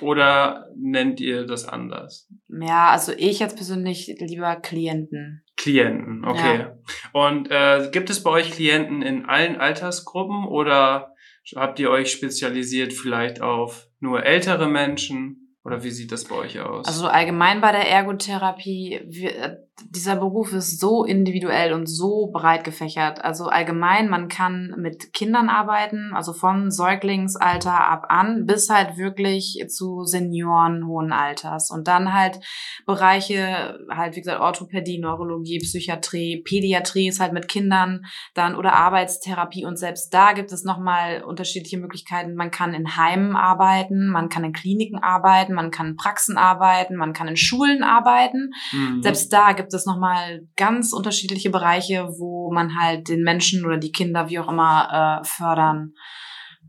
Oder 0.00 0.66
nennt 0.76 1.20
ihr 1.20 1.46
das 1.46 1.66
anders? 1.66 2.28
Ja, 2.48 2.90
also 2.90 3.12
ich 3.16 3.40
jetzt 3.40 3.56
persönlich 3.56 4.14
lieber 4.18 4.56
Klienten. 4.56 5.42
Klienten, 5.56 6.24
okay. 6.24 6.58
Ja. 6.58 6.78
Und 7.12 7.50
äh, 7.50 7.88
gibt 7.90 8.10
es 8.10 8.22
bei 8.22 8.30
euch 8.30 8.50
Klienten 8.52 9.02
in 9.02 9.26
allen 9.26 9.56
Altersgruppen 9.56 10.46
oder 10.46 11.14
habt 11.56 11.80
ihr 11.80 11.90
euch 11.90 12.12
spezialisiert 12.12 12.92
vielleicht 12.92 13.40
auf 13.40 13.88
nur 14.00 14.24
ältere 14.24 14.68
Menschen? 14.68 15.47
Oder 15.64 15.82
wie 15.82 15.90
sieht 15.90 16.12
das 16.12 16.24
bei 16.24 16.36
euch 16.36 16.60
aus? 16.60 16.86
Also 16.86 17.08
allgemein 17.08 17.60
bei 17.60 17.72
der 17.72 17.90
Ergotherapie, 17.90 19.02
wir, 19.06 19.58
dieser 19.90 20.16
Beruf 20.16 20.52
ist 20.52 20.80
so 20.80 21.04
individuell 21.04 21.72
und 21.72 21.86
so 21.86 22.30
breit 22.32 22.64
gefächert. 22.64 23.24
Also 23.24 23.46
allgemein, 23.46 24.08
man 24.08 24.28
kann 24.28 24.74
mit 24.78 25.12
Kindern 25.12 25.48
arbeiten, 25.48 26.12
also 26.14 26.32
von 26.32 26.70
Säuglingsalter 26.70 27.86
ab 27.88 28.06
an 28.08 28.46
bis 28.46 28.70
halt 28.70 28.96
wirklich 28.96 29.64
zu 29.68 30.04
Senioren 30.04 30.86
hohen 30.86 31.12
Alters. 31.12 31.70
Und 31.70 31.86
dann 31.86 32.12
halt 32.12 32.40
Bereiche, 32.86 33.78
halt 33.90 34.16
wie 34.16 34.20
gesagt, 34.20 34.40
Orthopädie, 34.40 34.98
Neurologie, 34.98 35.58
Psychiatrie, 35.58 36.42
Pädiatrie 36.42 37.08
ist 37.08 37.20
halt 37.20 37.32
mit 37.32 37.48
Kindern 37.48 38.04
dann 38.34 38.56
oder 38.56 38.74
Arbeitstherapie. 38.74 39.64
Und 39.64 39.78
selbst 39.78 40.12
da 40.14 40.32
gibt 40.32 40.52
es 40.52 40.64
nochmal 40.64 41.22
unterschiedliche 41.22 41.78
Möglichkeiten. 41.78 42.34
Man 42.34 42.50
kann 42.50 42.74
in 42.74 42.96
Heimen 42.96 43.36
arbeiten, 43.36 44.08
man 44.08 44.28
kann 44.28 44.44
in 44.44 44.52
Kliniken 44.52 44.98
arbeiten, 44.98 45.47
man 45.54 45.70
kann 45.70 45.88
in 45.88 45.96
Praxen 45.96 46.36
arbeiten, 46.36 46.96
man 46.96 47.12
kann 47.12 47.28
in 47.28 47.36
Schulen 47.36 47.82
arbeiten. 47.82 48.50
Mhm. 48.72 49.02
Selbst 49.02 49.32
da 49.32 49.52
gibt 49.52 49.72
es 49.74 49.86
nochmal 49.86 50.46
ganz 50.56 50.92
unterschiedliche 50.92 51.50
Bereiche, 51.50 52.08
wo 52.18 52.52
man 52.52 52.78
halt 52.78 53.08
den 53.08 53.22
Menschen 53.22 53.64
oder 53.64 53.78
die 53.78 53.92
Kinder, 53.92 54.28
wie 54.28 54.38
auch 54.38 54.48
immer, 54.48 55.20
äh, 55.22 55.26
fördern 55.26 55.94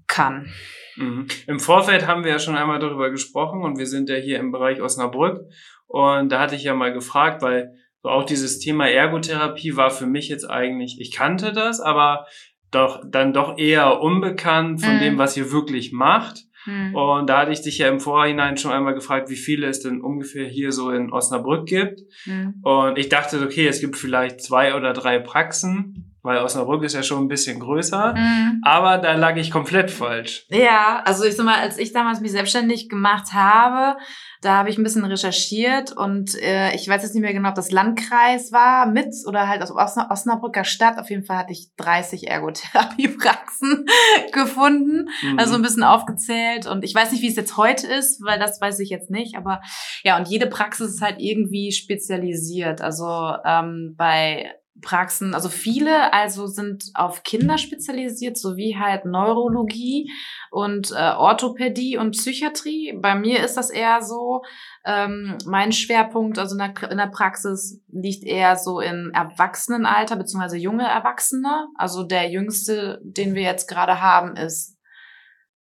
kann. 0.07 0.51
Mhm. 0.97 1.27
Im 1.47 1.59
Vorfeld 1.59 2.07
haben 2.07 2.23
wir 2.23 2.31
ja 2.31 2.39
schon 2.39 2.57
einmal 2.57 2.79
darüber 2.79 3.09
gesprochen 3.09 3.63
und 3.63 3.77
wir 3.77 3.87
sind 3.87 4.09
ja 4.09 4.15
hier 4.15 4.39
im 4.39 4.51
Bereich 4.51 4.81
Osnabrück 4.81 5.39
und 5.87 6.31
da 6.31 6.39
hatte 6.39 6.55
ich 6.55 6.63
ja 6.63 6.75
mal 6.75 6.93
gefragt, 6.93 7.41
weil 7.41 7.73
so 8.01 8.09
auch 8.09 8.23
dieses 8.23 8.59
Thema 8.59 8.87
Ergotherapie 8.87 9.75
war 9.75 9.89
für 9.89 10.05
mich 10.05 10.29
jetzt 10.29 10.49
eigentlich, 10.49 10.97
ich 10.99 11.11
kannte 11.11 11.51
das, 11.51 11.79
aber 11.81 12.25
doch 12.71 13.01
dann 13.05 13.33
doch 13.33 13.57
eher 13.57 13.99
unbekannt 13.99 14.81
von 14.81 14.95
mhm. 14.95 14.99
dem, 14.99 15.17
was 15.17 15.35
ihr 15.35 15.51
wirklich 15.51 15.91
macht. 15.91 16.43
Mhm. 16.65 16.95
Und 16.95 17.29
da 17.29 17.39
hatte 17.39 17.51
ich 17.51 17.61
dich 17.61 17.77
ja 17.77 17.87
im 17.87 17.99
Vorhinein 17.99 18.57
schon 18.57 18.71
einmal 18.71 18.93
gefragt, 18.93 19.29
wie 19.29 19.35
viele 19.35 19.67
es 19.67 19.81
denn 19.81 20.01
ungefähr 20.01 20.45
hier 20.45 20.71
so 20.71 20.91
in 20.91 21.11
Osnabrück 21.11 21.65
gibt. 21.65 22.01
Mhm. 22.25 22.55
Und 22.63 22.97
ich 22.97 23.09
dachte, 23.09 23.41
okay, 23.43 23.67
es 23.67 23.81
gibt 23.81 23.97
vielleicht 23.97 24.41
zwei 24.41 24.75
oder 24.75 24.93
drei 24.93 25.19
Praxen 25.19 26.09
weil 26.21 26.39
Osnabrück 26.39 26.83
ist 26.83 26.95
ja 26.95 27.03
schon 27.03 27.23
ein 27.23 27.27
bisschen 27.27 27.59
größer, 27.59 28.13
mhm. 28.15 28.61
aber 28.63 28.97
da 28.97 29.13
lag 29.13 29.35
ich 29.37 29.51
komplett 29.51 29.89
falsch. 29.89 30.45
Ja, 30.49 31.01
also 31.05 31.23
ich 31.23 31.35
sag 31.35 31.45
mal, 31.45 31.59
als 31.59 31.77
ich 31.77 31.93
damals 31.93 32.19
mich 32.19 32.31
selbstständig 32.31 32.89
gemacht 32.89 33.33
habe, 33.33 33.99
da 34.41 34.57
habe 34.57 34.69
ich 34.69 34.77
ein 34.77 34.83
bisschen 34.83 35.03
recherchiert 35.03 35.91
und 35.91 36.41
äh, 36.41 36.73
ich 36.73 36.87
weiß 36.87 37.03
jetzt 37.03 37.13
nicht 37.13 37.21
mehr 37.21 37.33
genau, 37.33 37.49
ob 37.49 37.55
das 37.55 37.71
Landkreis 37.71 38.53
war 38.53 38.85
mit 38.85 39.13
oder 39.25 39.49
halt 39.49 39.61
aus 39.61 39.71
Osna 39.71 40.09
Osnabrücker 40.09 40.63
Stadt. 40.63 40.97
Auf 40.97 41.09
jeden 41.09 41.25
Fall 41.25 41.37
hatte 41.37 41.51
ich 41.51 41.69
30 41.75 42.29
Ergotherapiepraxen 42.29 43.85
gefunden, 44.31 45.09
mhm. 45.21 45.39
also 45.39 45.55
ein 45.55 45.61
bisschen 45.61 45.83
aufgezählt 45.83 46.67
und 46.67 46.85
ich 46.85 46.95
weiß 46.95 47.11
nicht, 47.11 47.21
wie 47.21 47.27
es 47.27 47.35
jetzt 47.35 47.57
heute 47.57 47.87
ist, 47.87 48.23
weil 48.23 48.39
das 48.39 48.61
weiß 48.61 48.79
ich 48.79 48.89
jetzt 48.89 49.09
nicht, 49.09 49.35
aber 49.35 49.61
ja, 50.03 50.17
und 50.17 50.29
jede 50.29 50.47
Praxis 50.47 50.95
ist 50.95 51.01
halt 51.01 51.17
irgendwie 51.19 51.71
spezialisiert. 51.73 52.81
Also 52.81 53.33
ähm, 53.43 53.95
bei 53.97 54.53
Praxen, 54.81 55.33
also 55.33 55.49
viele 55.49 56.13
also 56.13 56.47
sind 56.47 56.91
auf 56.93 57.23
Kinder 57.23 57.57
spezialisiert, 57.57 58.37
sowie 58.37 58.77
halt 58.77 59.05
Neurologie 59.05 60.11
und 60.51 60.91
äh, 60.91 61.11
Orthopädie 61.11 61.97
und 61.97 62.11
Psychiatrie. 62.11 62.97
Bei 62.99 63.15
mir 63.15 63.43
ist 63.43 63.55
das 63.55 63.69
eher 63.69 64.01
so, 64.01 64.41
ähm, 64.85 65.37
mein 65.45 65.71
Schwerpunkt, 65.71 66.39
also 66.39 66.55
in 66.55 66.59
der, 66.59 66.91
in 66.91 66.97
der 66.97 67.07
Praxis, 67.07 67.81
liegt 67.87 68.23
eher 68.23 68.55
so 68.55 68.79
in 68.79 69.11
Erwachsenenalter, 69.13 70.15
beziehungsweise 70.15 70.57
junge 70.57 70.87
Erwachsene. 70.87 71.67
Also 71.75 72.03
der 72.03 72.29
jüngste, 72.29 72.99
den 73.03 73.35
wir 73.35 73.43
jetzt 73.43 73.67
gerade 73.67 74.01
haben, 74.01 74.35
ist 74.35 74.77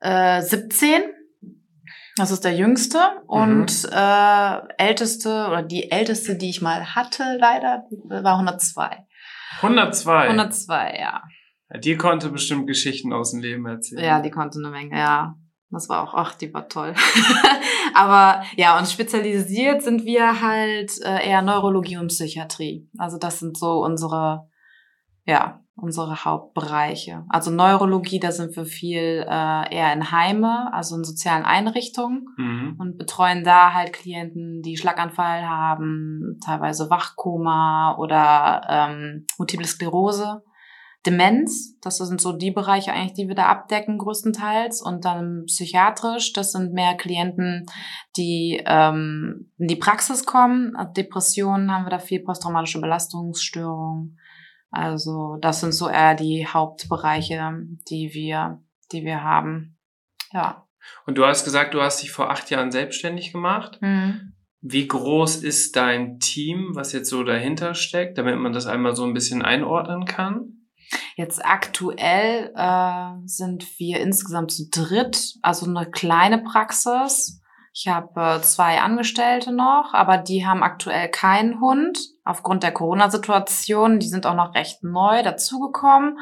äh, 0.01 0.43
17. 0.43 1.03
Das 2.17 2.31
ist 2.31 2.45
der 2.45 2.55
jüngste 2.55 2.99
und 3.27 3.85
mhm. 3.85 3.91
äh, 3.93 4.61
älteste 4.79 5.47
oder 5.49 5.63
die 5.63 5.91
älteste, 5.91 6.37
die 6.37 6.49
ich 6.49 6.63
mal 6.63 6.95
hatte, 6.95 7.37
leider, 7.39 7.85
war 8.05 8.39
102. 8.39 9.05
102? 9.61 10.29
102, 10.29 10.99
ja. 10.99 11.23
ja. 11.71 11.79
Die 11.79 11.97
konnte 11.97 12.31
bestimmt 12.31 12.67
Geschichten 12.67 13.13
aus 13.13 13.33
dem 13.33 13.41
Leben 13.41 13.67
erzählen. 13.67 14.03
Ja, 14.03 14.21
die 14.21 14.31
konnte 14.31 14.59
eine 14.59 14.71
Menge, 14.71 14.99
ja. 14.99 15.35
Das 15.71 15.89
war 15.89 16.03
auch, 16.03 16.15
ach, 16.15 16.35
die 16.35 16.55
war 16.55 16.69
toll. 16.69 16.95
Aber 17.95 18.43
ja, 18.57 18.79
und 18.79 18.87
spezialisiert 18.87 19.83
sind 19.83 20.05
wir 20.05 20.41
halt 20.41 20.93
äh, 21.03 21.29
eher 21.29 21.43
Neurologie 21.43 21.99
und 21.99 22.09
Psychiatrie. 22.09 22.89
Also 22.97 23.19
das 23.19 23.41
sind 23.41 23.59
so 23.59 23.83
unsere, 23.85 24.49
ja, 25.25 25.61
unsere 25.77 26.25
Hauptbereiche. 26.25 27.25
Also 27.29 27.51
Neurologie, 27.51 28.19
da 28.19 28.33
sind 28.33 28.57
wir 28.57 28.65
viel 28.65 29.25
äh, 29.29 29.75
eher 29.75 29.93
in 29.93 30.11
Heime, 30.11 30.73
also 30.73 30.97
in 30.97 31.05
sozialen 31.05 31.45
Einrichtungen 31.45 32.27
mhm. 32.39 32.77
und 32.79 32.97
betreuen 32.97 33.45
da 33.45 33.75
halt 33.75 33.93
Klienten, 33.93 34.63
die 34.63 34.79
Schlaganfall 34.79 35.47
haben, 35.47 36.39
teilweise 36.45 36.89
Wachkoma 36.89 37.97
oder 37.99 38.63
ähm, 38.69 39.27
Multiple 39.39 39.67
Sklerose. 39.67 40.43
Demenz, 41.05 41.79
das 41.83 41.99
sind 41.99 42.21
so 42.21 42.33
die 42.33 42.51
Bereiche 42.51 42.93
eigentlich, 42.93 43.13
die 43.13 43.29
wir 43.29 43.37
da 43.37 43.47
abdecken 43.47 43.99
größtenteils. 43.99 44.83
Und 44.83 45.05
dann 45.05 45.45
psychiatrisch, 45.47 46.33
das 46.33 46.51
sind 46.51 46.73
mehr 46.73 46.97
Klienten, 46.97 47.67
die 48.17 48.61
ähm, 48.67 49.53
in 49.57 49.69
die 49.69 49.77
Praxis 49.77 50.27
kommen. 50.27 50.73
Depressionen 50.97 51.71
haben 51.71 51.85
wir 51.85 51.91
da 51.91 52.01
viel, 52.01 52.25
posttraumatische 52.25 52.81
Belastungsstörungen 52.81 54.19
also 54.77 55.39
das 55.41 55.61
sind 55.61 55.73
so 55.73 55.89
eher 55.89 56.15
die 56.15 56.47
Hauptbereiche, 56.47 57.63
die 57.89 58.13
wir, 58.13 58.63
die 58.93 59.05
wir 59.05 59.23
haben. 59.23 59.79
Ja. 60.33 60.67
Und 61.07 61.17
du 61.17 61.25
hast 61.25 61.45
gesagt, 61.45 61.73
du 61.73 61.81
hast 61.81 62.03
dich 62.03 62.13
vor 62.13 62.31
acht 62.31 62.51
Jahren 62.51 62.71
selbstständig 62.71 63.33
gemacht. 63.33 63.79
Mhm. 63.81 64.35
Wie 64.61 64.87
groß 64.87 65.37
ist 65.37 65.77
dein 65.77 66.19
Team, 66.19 66.73
was 66.75 66.93
jetzt 66.93 67.09
so 67.09 67.23
dahinter 67.23 67.75
steckt, 67.75 68.19
damit 68.19 68.37
man 68.39 68.53
das 68.53 68.67
einmal 68.67 68.95
so 68.95 69.05
ein 69.05 69.15
bisschen 69.15 69.43
einordnen 69.43 70.05
kann? 70.05 70.69
Jetzt 71.17 71.45
aktuell 71.45 72.53
äh, 72.55 73.11
sind 73.25 73.67
wir 73.79 74.01
insgesamt 74.01 74.53
zu 74.53 74.69
dritt, 74.71 75.37
also 75.41 75.67
eine 75.67 75.91
kleine 75.91 76.43
Praxis. 76.43 77.41
Ich 77.79 77.89
habe 77.89 78.39
äh, 78.39 78.41
zwei 78.41 78.81
Angestellte 78.81 79.53
noch, 79.53 79.93
aber 79.93 80.17
die 80.17 80.47
haben 80.47 80.63
aktuell 80.63 81.11
keinen 81.11 81.61
Hund 81.61 81.99
aufgrund 82.25 82.63
der 82.63 82.73
Corona-Situation. 82.73 83.99
Die 83.99 84.09
sind 84.09 84.25
auch 84.25 84.35
noch 84.35 84.55
recht 84.55 84.83
neu 84.83 85.23
dazugekommen. 85.23 86.19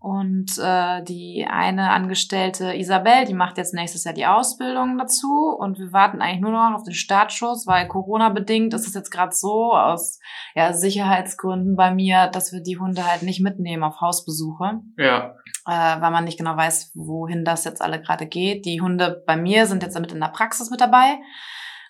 Und 0.00 0.58
äh, 0.58 1.04
die 1.04 1.46
eine 1.48 1.90
Angestellte 1.90 2.74
Isabel, 2.74 3.26
die 3.26 3.34
macht 3.34 3.58
jetzt 3.58 3.74
nächstes 3.74 4.04
Jahr 4.04 4.14
die 4.14 4.26
Ausbildung 4.26 4.98
dazu. 4.98 5.54
Und 5.56 5.78
wir 5.78 5.92
warten 5.92 6.20
eigentlich 6.20 6.40
nur 6.40 6.50
noch 6.50 6.74
auf 6.74 6.82
den 6.82 6.94
Startschuss, 6.94 7.66
weil 7.68 7.86
Corona-bedingt 7.86 8.74
ist 8.74 8.88
es 8.88 8.94
jetzt 8.94 9.10
gerade 9.10 9.34
so 9.34 9.72
aus 9.74 10.18
ja, 10.56 10.72
Sicherheitsgründen 10.72 11.76
bei 11.76 11.92
mir, 11.92 12.26
dass 12.26 12.52
wir 12.52 12.60
die 12.60 12.78
Hunde 12.78 13.08
halt 13.08 13.22
nicht 13.22 13.40
mitnehmen 13.40 13.84
auf 13.84 14.00
Hausbesuche. 14.00 14.80
Ja. 14.96 15.36
Äh, 15.68 16.00
weil 16.00 16.10
man 16.10 16.24
nicht 16.24 16.38
genau 16.38 16.56
weiß, 16.56 16.92
wohin 16.94 17.44
das 17.44 17.66
jetzt 17.66 17.82
alle 17.82 18.00
gerade 18.00 18.26
geht. 18.26 18.64
Die 18.64 18.80
Hunde 18.80 19.22
bei 19.26 19.36
mir 19.36 19.66
sind 19.66 19.82
jetzt 19.82 19.96
damit 19.96 20.12
in 20.12 20.20
der 20.20 20.28
Praxis 20.28 20.70
mit 20.70 20.80
dabei. 20.80 21.18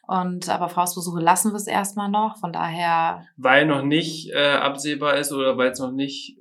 Und 0.09 0.49
aber 0.49 0.75
Hausbesuche 0.75 1.21
lassen 1.21 1.53
wir 1.53 1.57
es 1.57 1.69
erstmal 1.69 2.11
noch. 2.11 2.39
Von 2.39 2.53
daher. 2.53 3.25
Weil 3.37 3.67
noch 3.67 3.83
nicht 3.83 4.31
äh, 4.33 4.57
absehbar 4.57 5.17
ist 5.17 5.33
oder 5.33 5.57
weil 5.57 5.71
es 5.71 5.79
noch 5.79 5.93
nicht 5.93 6.39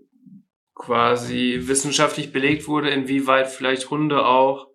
quasi 0.73 1.59
wissenschaftlich 1.61 2.31
belegt 2.33 2.67
wurde, 2.67 2.89
inwieweit 2.89 3.49
vielleicht 3.49 3.91
Hunde 3.91 4.25
auch 4.25 4.67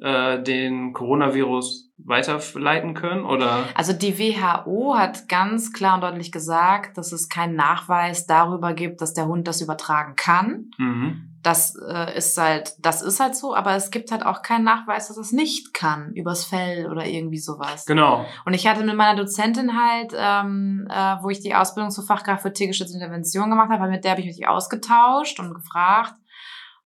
äh, 0.00 0.42
den 0.42 0.92
Coronavirus 0.92 1.94
weiterleiten 1.98 2.92
können 2.92 3.24
oder? 3.24 3.64
Also 3.74 3.94
die 3.94 4.18
WHO 4.18 4.96
hat 4.98 5.28
ganz 5.28 5.72
klar 5.72 5.94
und 5.94 6.02
deutlich 6.02 6.30
gesagt, 6.30 6.98
dass 6.98 7.12
es 7.12 7.30
keinen 7.30 7.54
Nachweis 7.54 8.26
darüber 8.26 8.74
gibt, 8.74 9.00
dass 9.00 9.14
der 9.14 9.26
Hund 9.26 9.48
das 9.48 9.62
übertragen 9.62 10.14
kann. 10.14 10.70
Mhm. 10.76 11.25
Das 11.46 11.76
äh, 11.76 12.16
ist 12.16 12.36
halt, 12.36 12.74
das 12.80 13.02
ist 13.02 13.20
halt 13.20 13.36
so, 13.36 13.54
aber 13.54 13.76
es 13.76 13.92
gibt 13.92 14.10
halt 14.10 14.26
auch 14.26 14.42
keinen 14.42 14.64
Nachweis, 14.64 15.06
dass 15.06 15.16
es 15.16 15.30
nicht 15.30 15.72
kann, 15.72 16.12
übers 16.14 16.44
Fell 16.44 16.90
oder 16.90 17.06
irgendwie 17.06 17.38
sowas. 17.38 17.86
Genau. 17.86 18.26
Und 18.44 18.52
ich 18.52 18.66
hatte 18.66 18.82
mit 18.82 18.96
meiner 18.96 19.16
Dozentin 19.16 19.80
halt, 19.80 20.12
ähm, 20.16 20.88
äh, 20.90 21.22
wo 21.22 21.30
ich 21.30 21.38
die 21.38 21.54
Ausbildung 21.54 21.92
zur 21.92 22.02
Fachkraft 22.02 22.42
für 22.42 22.52
tiergeschützte 22.52 22.96
Intervention 22.96 23.48
gemacht 23.48 23.70
habe, 23.70 23.88
mit 23.88 24.02
der 24.02 24.10
habe 24.10 24.22
ich 24.22 24.26
mich 24.26 24.48
ausgetauscht 24.48 25.38
und 25.38 25.54
gefragt, 25.54 26.14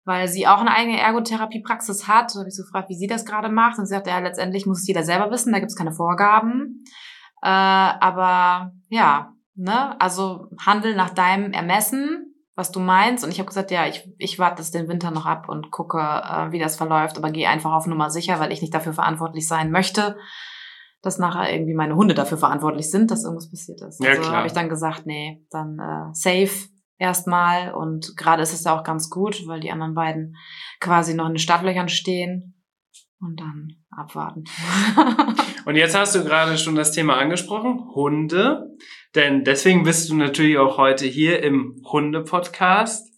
weil 0.04 0.28
sie 0.28 0.46
auch 0.46 0.60
eine 0.60 0.74
eigene 0.74 1.00
Ergotherapiepraxis 1.00 2.06
hat. 2.06 2.34
Da 2.34 2.40
habe 2.40 2.50
ich 2.50 2.56
so 2.56 2.64
gefragt, 2.64 2.90
wie 2.90 2.98
sie 2.98 3.06
das 3.06 3.24
gerade 3.24 3.48
macht. 3.48 3.78
Und 3.78 3.86
sie 3.86 3.94
sagt, 3.94 4.08
ja, 4.08 4.18
letztendlich 4.18 4.66
muss 4.66 4.82
es 4.82 4.86
jeder 4.86 5.04
selber 5.04 5.30
wissen, 5.30 5.54
da 5.54 5.58
gibt 5.58 5.70
es 5.70 5.76
keine 5.78 5.92
Vorgaben. 5.92 6.84
Äh, 7.40 7.48
aber 7.48 8.72
ja, 8.90 9.32
ne, 9.54 9.98
also 9.98 10.48
handel 10.66 10.94
nach 10.96 11.08
deinem 11.08 11.52
Ermessen 11.52 12.29
was 12.54 12.72
du 12.72 12.80
meinst. 12.80 13.24
Und 13.24 13.30
ich 13.30 13.38
habe 13.38 13.48
gesagt, 13.48 13.70
ja, 13.70 13.86
ich, 13.86 14.08
ich 14.18 14.38
warte 14.38 14.56
das 14.56 14.70
den 14.70 14.88
Winter 14.88 15.10
noch 15.10 15.26
ab 15.26 15.48
und 15.48 15.70
gucke, 15.70 15.98
äh, 15.98 16.52
wie 16.52 16.58
das 16.58 16.76
verläuft, 16.76 17.18
aber 17.18 17.30
gehe 17.30 17.48
einfach 17.48 17.72
auf 17.72 17.86
Nummer 17.86 18.10
sicher, 18.10 18.40
weil 18.40 18.52
ich 18.52 18.60
nicht 18.60 18.74
dafür 18.74 18.92
verantwortlich 18.92 19.46
sein 19.46 19.70
möchte, 19.70 20.16
dass 21.02 21.18
nachher 21.18 21.52
irgendwie 21.52 21.74
meine 21.74 21.96
Hunde 21.96 22.14
dafür 22.14 22.38
verantwortlich 22.38 22.90
sind, 22.90 23.10
dass 23.10 23.24
irgendwas 23.24 23.50
passiert 23.50 23.80
ist. 23.80 24.02
Ja, 24.02 24.10
also 24.10 24.32
habe 24.32 24.46
ich 24.46 24.52
dann 24.52 24.68
gesagt, 24.68 25.06
nee, 25.06 25.44
dann 25.50 25.78
äh, 25.78 26.12
safe 26.12 26.68
erstmal. 26.98 27.72
Und 27.72 28.16
gerade 28.16 28.42
ist 28.42 28.52
es 28.52 28.64
ja 28.64 28.78
auch 28.78 28.84
ganz 28.84 29.10
gut, 29.10 29.46
weil 29.46 29.60
die 29.60 29.72
anderen 29.72 29.94
beiden 29.94 30.36
quasi 30.80 31.14
noch 31.14 31.26
in 31.26 31.32
den 31.32 31.38
Startlöchern 31.38 31.88
stehen. 31.88 32.62
Und 33.20 33.40
dann 33.40 33.79
abwarten. 33.90 34.44
und 35.64 35.76
jetzt 35.76 35.96
hast 35.96 36.14
du 36.14 36.24
gerade 36.24 36.56
schon 36.58 36.74
das 36.74 36.92
Thema 36.92 37.16
angesprochen, 37.16 37.90
Hunde. 37.94 38.76
Denn 39.14 39.44
deswegen 39.44 39.82
bist 39.82 40.08
du 40.10 40.14
natürlich 40.14 40.58
auch 40.58 40.78
heute 40.78 41.06
hier 41.06 41.42
im 41.42 41.82
Hunde-Podcast. 41.84 43.10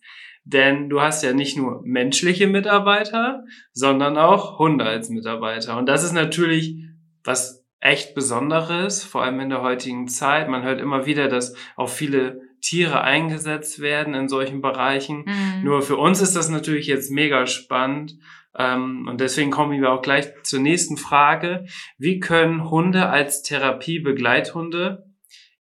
Denn 0.44 0.88
du 0.88 1.00
hast 1.00 1.22
ja 1.22 1.32
nicht 1.32 1.56
nur 1.56 1.82
menschliche 1.84 2.48
Mitarbeiter, 2.48 3.44
sondern 3.72 4.16
auch 4.16 4.58
Hunde 4.58 4.84
als 4.84 5.08
Mitarbeiter. 5.08 5.78
Und 5.78 5.86
das 5.86 6.02
ist 6.02 6.12
natürlich 6.12 6.76
was 7.22 7.64
echt 7.78 8.14
Besonderes, 8.14 9.04
vor 9.04 9.22
allem 9.22 9.40
in 9.40 9.50
der 9.50 9.62
heutigen 9.62 10.08
Zeit. 10.08 10.48
Man 10.48 10.62
hört 10.62 10.80
immer 10.80 11.06
wieder, 11.06 11.28
dass 11.28 11.54
auch 11.76 11.88
viele 11.88 12.40
Tiere 12.62 13.02
eingesetzt 13.02 13.80
werden 13.80 14.14
in 14.14 14.28
solchen 14.28 14.62
Bereichen. 14.62 15.24
Mhm. 15.26 15.64
Nur 15.64 15.82
für 15.82 15.96
uns 15.96 16.20
ist 16.20 16.34
das 16.36 16.48
natürlich 16.48 16.86
jetzt 16.86 17.10
mega 17.10 17.46
spannend. 17.46 18.18
Ähm, 18.56 19.06
und 19.08 19.20
deswegen 19.20 19.50
kommen 19.50 19.80
wir 19.80 19.92
auch 19.92 20.02
gleich 20.02 20.28
zur 20.42 20.60
nächsten 20.60 20.96
Frage. 20.96 21.66
Wie 21.98 22.20
können 22.20 22.70
Hunde 22.70 23.08
als 23.08 23.42
Therapiebegleithunde 23.42 25.06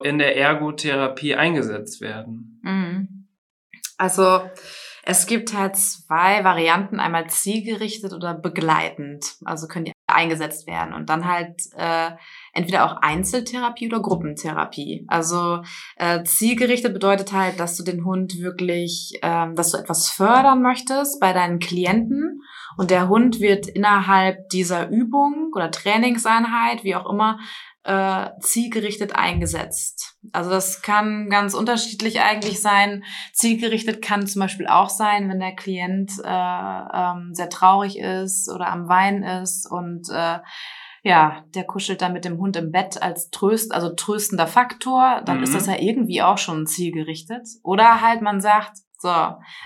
in 0.04 0.18
der 0.18 0.38
Ergotherapie 0.38 1.36
eingesetzt 1.36 2.02
werden? 2.02 2.60
Mhm. 2.64 3.28
Also 3.98 4.42
Es 5.04 5.26
gibt 5.26 5.58
halt 5.58 5.76
zwei 5.76 6.44
Varianten, 6.44 7.00
einmal 7.00 7.30
zielgerichtet 7.30 8.14
oder 8.14 8.36
begleitend. 8.36 9.38
Also 9.44 9.68
können 9.68 9.86
die 9.86 9.94
eingesetzt 10.06 10.68
werden 10.68 10.94
und 10.94 11.10
dann 11.10 11.28
halt 11.28 11.62
äh, 11.76 12.12
entweder 12.54 12.86
auch 12.86 12.98
Einzeltherapie 13.02 13.88
oder 13.88 14.02
Gruppentherapie. 14.02 15.06
Also 15.08 15.62
äh, 15.96 16.24
zielgerichtet 16.24 16.94
bedeutet 16.94 17.34
halt, 17.34 17.60
dass 17.60 17.76
du 17.78 17.84
den 17.84 18.06
Hund 18.06 18.40
wirklich, 18.40 19.20
ähm, 19.22 19.56
dass 19.56 19.72
du 19.72 19.78
etwas 19.78 20.10
fördern 20.10 20.62
möchtest 20.62 21.20
bei 21.20 21.34
deinen 21.34 21.60
Klienten 21.60 22.42
und 22.78 22.92
der 22.92 23.10
Hund 23.10 23.40
wird 23.40 23.68
innerhalb 23.68 24.50
dieser 24.50 24.90
Übung 24.90 25.52
oder 25.54 25.72
Trainingseinheit, 25.72 26.84
wie 26.84 26.96
auch 26.96 27.10
immer, 27.10 27.40
äh, 27.84 28.30
zielgerichtet 28.42 29.16
eingesetzt. 29.16 30.18
Also 30.32 30.50
das 30.50 30.82
kann 30.82 31.30
ganz 31.30 31.54
unterschiedlich 31.54 32.22
eigentlich 32.22 32.62
sein. 32.62 33.04
Zielgerichtet 33.34 34.02
kann 34.02 34.28
zum 34.28 34.42
Beispiel 34.42 34.68
auch 34.68 34.90
sein, 34.90 35.30
wenn 35.30 35.40
der 35.40 35.56
Klient 35.56 36.12
äh, 36.24 36.28
ähm, 36.28 37.32
sehr 37.34 37.50
traurig 37.50 37.98
ist 37.98 38.50
oder 38.50 38.68
am 38.68 38.88
Weinen 38.90 39.24
ist 39.24 39.70
und 39.70 40.08
äh, 40.12 40.40
ja, 41.04 41.44
der 41.56 41.64
kuschelt 41.64 42.02
dann 42.02 42.14
mit 42.14 42.26
dem 42.26 42.38
Hund 42.38 42.56
im 42.56 42.72
Bett 42.72 43.02
als 43.02 43.30
Tröst, 43.30 43.74
also 43.74 43.90
tröstender 43.90 44.48
Faktor, 44.48 45.22
dann 45.26 45.38
mhm. 45.38 45.44
ist 45.44 45.56
das 45.56 45.68
ja 45.68 45.76
irgendwie 45.78 46.22
auch 46.22 46.38
schon 46.38 46.66
zielgerichtet. 46.66 47.48
Oder 47.64 48.02
halt 48.02 48.22
man 48.22 48.42
sagt, 48.42 48.78
so, 48.98 49.10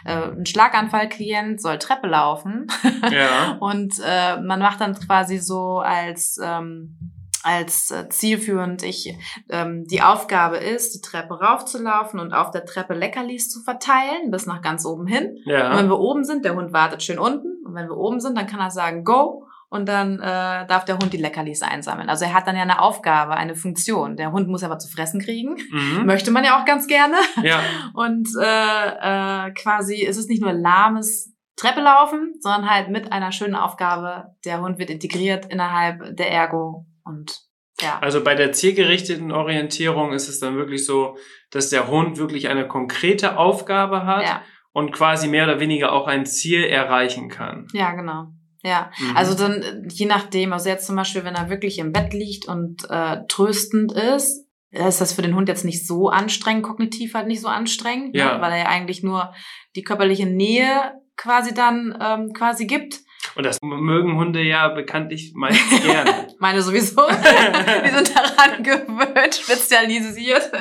äh, 0.05 0.31
ein 0.31 0.45
Schlaganfallklient 0.45 1.59
soll 1.59 1.79
Treppe 1.79 2.07
laufen. 2.07 2.67
Ja. 3.11 3.57
und 3.59 3.95
äh, 4.05 4.39
man 4.39 4.59
macht 4.59 4.79
dann 4.79 4.93
quasi 4.93 5.39
so 5.39 5.79
als 5.79 6.39
ähm, 6.41 7.13
als 7.43 7.91
äh, 7.91 8.07
zielführend 8.09 8.83
ich 8.83 9.17
ähm, 9.49 9.85
die 9.85 10.01
Aufgabe 10.01 10.57
ist, 10.57 10.95
die 10.95 11.01
Treppe 11.01 11.39
raufzulaufen 11.41 12.19
und 12.19 12.33
auf 12.33 12.51
der 12.51 12.65
Treppe 12.65 12.93
Leckerlis 12.93 13.49
zu 13.49 13.61
verteilen, 13.61 14.31
bis 14.31 14.45
nach 14.45 14.61
ganz 14.61 14.85
oben 14.85 15.05
hin. 15.07 15.37
Ja. 15.45 15.71
Und 15.71 15.77
wenn 15.77 15.89
wir 15.89 15.99
oben 15.99 16.23
sind, 16.23 16.45
der 16.45 16.55
Hund 16.55 16.71
wartet 16.71 17.03
schön 17.03 17.19
unten. 17.19 17.65
Und 17.65 17.75
wenn 17.75 17.87
wir 17.87 17.97
oben 17.97 18.21
sind, 18.21 18.37
dann 18.37 18.47
kann 18.47 18.61
er 18.61 18.71
sagen, 18.71 19.03
go. 19.03 19.47
Und 19.73 19.87
dann 19.89 20.19
äh, 20.19 20.67
darf 20.67 20.85
der 20.85 20.99
Hund 20.99 21.13
die 21.13 21.17
Leckerlis 21.17 21.63
einsammeln. 21.63 22.07
Also 22.07 22.25
er 22.25 22.35
hat 22.35 22.45
dann 22.45 22.55
ja 22.55 22.61
eine 22.61 22.79
Aufgabe, 22.79 23.33
eine 23.33 23.55
Funktion. 23.55 24.17
Der 24.17 24.31
Hund 24.31 24.47
muss 24.47 24.61
was 24.61 24.85
zu 24.85 24.95
fressen 24.95 25.19
kriegen. 25.19 25.57
Mhm. 25.71 26.05
Möchte 26.05 26.29
man 26.29 26.43
ja 26.43 26.61
auch 26.61 26.65
ganz 26.65 26.85
gerne. 26.85 27.15
Ja. 27.41 27.59
Und 27.95 28.29
äh, 28.39 29.47
äh, 29.47 29.51
quasi 29.53 30.03
ist 30.03 30.17
es 30.17 30.27
nicht 30.27 30.43
nur 30.43 30.53
lahmes 30.53 31.33
Treppe 31.55 31.81
laufen, 31.81 32.35
sondern 32.39 32.69
halt 32.69 32.89
mit 32.89 33.11
einer 33.11 33.31
schönen 33.31 33.55
Aufgabe. 33.55 34.35
Der 34.45 34.61
Hund 34.61 34.77
wird 34.77 34.91
integriert 34.91 35.47
innerhalb 35.47 36.15
der 36.17 36.29
Ergo 36.29 36.85
und 37.03 37.41
ja. 37.81 37.97
Also 37.99 38.23
bei 38.23 38.35
der 38.35 38.51
zielgerichteten 38.51 39.31
Orientierung 39.31 40.13
ist 40.13 40.29
es 40.29 40.39
dann 40.39 40.55
wirklich 40.55 40.85
so, 40.85 41.17
dass 41.49 41.71
der 41.71 41.87
Hund 41.87 42.19
wirklich 42.19 42.47
eine 42.47 42.67
konkrete 42.67 43.37
Aufgabe 43.37 44.05
hat 44.05 44.21
ja. 44.21 44.43
und 44.71 44.91
quasi 44.91 45.27
mehr 45.27 45.45
oder 45.45 45.59
weniger 45.59 45.93
auch 45.93 46.05
ein 46.05 46.27
Ziel 46.27 46.63
erreichen 46.63 47.29
kann. 47.29 47.65
Ja, 47.73 47.93
genau. 47.93 48.27
Ja, 48.63 48.91
mhm. 48.97 49.17
also 49.17 49.35
dann 49.35 49.87
je 49.89 50.05
nachdem, 50.05 50.53
also 50.53 50.69
jetzt 50.69 50.87
zum 50.87 50.95
Beispiel, 50.95 51.25
wenn 51.25 51.35
er 51.35 51.49
wirklich 51.49 51.79
im 51.79 51.91
Bett 51.91 52.13
liegt 52.13 52.47
und 52.47 52.89
äh, 52.89 53.17
tröstend 53.27 53.91
ist, 53.91 54.47
ist 54.71 55.01
das 55.01 55.13
für 55.13 55.21
den 55.21 55.35
Hund 55.35 55.49
jetzt 55.49 55.65
nicht 55.65 55.85
so 55.85 56.09
anstrengend, 56.09 56.63
kognitiv 56.63 57.13
halt 57.13 57.27
nicht 57.27 57.41
so 57.41 57.47
anstrengend, 57.47 58.13
ne? 58.13 58.19
ja. 58.19 58.35
ne? 58.35 58.41
weil 58.41 58.53
er 58.53 58.59
ja 58.59 58.65
eigentlich 58.67 59.03
nur 59.03 59.33
die 59.75 59.83
körperliche 59.83 60.25
Nähe 60.25 60.93
quasi 61.15 61.53
dann 61.53 61.95
ähm, 62.01 62.33
quasi 62.33 62.65
gibt. 62.65 62.99
Und 63.35 63.45
das 63.45 63.59
mögen 63.61 64.17
Hunde 64.17 64.41
ja 64.41 64.67
bekanntlich 64.69 65.33
meistens 65.35 65.81
gerne. 65.83 66.27
Meine 66.39 66.61
sowieso. 66.61 67.01
Die 67.85 67.89
sind 67.89 68.15
daran 68.15 68.63
gewöhnt, 68.63 69.35
spezialisiert. 69.35 70.51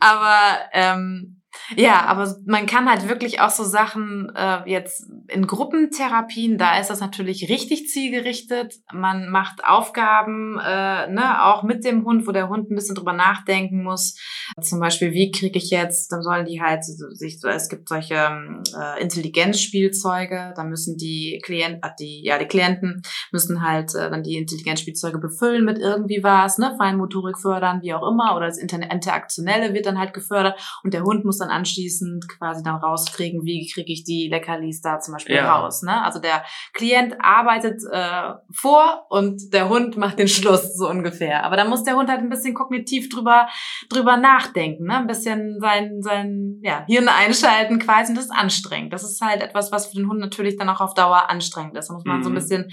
Aber 0.00 0.58
ähm, 0.72 1.42
ja, 1.76 2.04
aber 2.06 2.36
man 2.46 2.66
kann 2.66 2.88
halt 2.88 3.08
wirklich 3.08 3.40
auch 3.40 3.50
so 3.50 3.64
Sachen 3.64 4.30
äh, 4.34 4.68
jetzt 4.70 5.06
in 5.28 5.46
Gruppentherapien, 5.46 6.58
da 6.58 6.78
ist 6.78 6.90
das 6.90 7.00
natürlich 7.00 7.48
richtig 7.48 7.88
zielgerichtet. 7.88 8.74
Man 8.92 9.30
macht 9.30 9.64
Aufgaben, 9.64 10.58
äh, 10.58 11.10
ne, 11.10 11.44
auch 11.44 11.62
mit 11.62 11.84
dem 11.84 12.04
Hund, 12.04 12.26
wo 12.26 12.32
der 12.32 12.48
Hund 12.48 12.70
ein 12.70 12.74
bisschen 12.74 12.94
drüber 12.94 13.12
nachdenken 13.12 13.82
muss. 13.82 14.18
Zum 14.60 14.80
Beispiel, 14.80 15.12
wie 15.12 15.30
kriege 15.30 15.58
ich 15.58 15.70
jetzt, 15.70 16.12
dann 16.12 16.22
sollen 16.22 16.44
die 16.44 16.60
halt 16.60 16.84
sich, 16.84 17.42
es 17.42 17.68
gibt 17.68 17.88
solche 17.88 18.14
äh, 18.14 19.02
Intelligenzspielzeuge, 19.02 20.52
da 20.56 20.64
müssen 20.64 20.96
die 20.96 21.40
Klienten, 21.44 21.82
äh, 21.82 21.90
die, 21.98 22.22
ja, 22.24 22.38
die 22.38 22.46
Klienten 22.46 23.02
müssen 23.32 23.62
halt 23.62 23.94
äh, 23.94 24.10
dann 24.10 24.22
die 24.22 24.36
Intelligenzspielzeuge 24.36 25.18
befüllen 25.18 25.64
mit 25.64 25.78
irgendwie 25.78 26.22
was, 26.22 26.58
ne, 26.58 26.74
Feinmotorik 26.78 27.38
fördern, 27.38 27.80
wie 27.82 27.94
auch 27.94 28.06
immer, 28.06 28.36
oder 28.36 28.46
das 28.46 28.58
Interaktionelle 28.58 29.74
wird 29.74 29.86
dann 29.86 29.98
halt 29.98 30.12
gefördert. 30.12 30.60
Und 30.82 30.94
der 30.94 31.02
Hund 31.02 31.24
muss 31.24 31.38
dann 31.38 31.50
anschließend 31.54 32.28
quasi 32.28 32.62
dann 32.62 32.76
rauskriegen, 32.76 33.44
wie 33.44 33.70
kriege 33.72 33.92
ich 33.92 34.04
die 34.04 34.28
Leckerlis 34.28 34.80
da 34.80 35.00
zum 35.00 35.14
Beispiel 35.14 35.36
ja. 35.36 35.54
raus. 35.54 35.82
Ne? 35.82 36.02
Also 36.02 36.18
der 36.20 36.44
Klient 36.72 37.14
arbeitet 37.20 37.80
äh, 37.90 38.34
vor 38.52 39.06
und 39.08 39.52
der 39.52 39.68
Hund 39.68 39.96
macht 39.96 40.18
den 40.18 40.28
Schluss 40.28 40.76
so 40.76 40.88
ungefähr. 40.88 41.44
Aber 41.44 41.56
da 41.56 41.64
muss 41.64 41.84
der 41.84 41.96
Hund 41.96 42.10
halt 42.10 42.20
ein 42.20 42.28
bisschen 42.28 42.54
kognitiv 42.54 43.08
drüber 43.08 43.48
drüber 43.88 44.16
nachdenken, 44.16 44.84
ne? 44.84 44.98
ein 44.98 45.06
bisschen 45.06 45.60
sein 45.60 46.02
sein 46.02 46.58
ja, 46.62 46.84
Hirn 46.86 47.08
einschalten 47.08 47.78
quasi 47.78 48.10
und 48.10 48.16
das 48.16 48.26
ist 48.26 48.34
anstrengend. 48.36 48.92
Das 48.92 49.04
ist 49.04 49.20
halt 49.20 49.42
etwas, 49.42 49.72
was 49.72 49.86
für 49.86 49.96
den 49.96 50.08
Hund 50.08 50.20
natürlich 50.20 50.56
dann 50.56 50.68
auch 50.68 50.80
auf 50.80 50.94
Dauer 50.94 51.30
anstrengend 51.30 51.76
ist. 51.76 51.88
Da 51.88 51.94
muss 51.94 52.04
man 52.04 52.18
mhm. 52.18 52.22
so 52.22 52.28
ein 52.30 52.32
mhm. 52.32 52.36
bisschen 52.36 52.70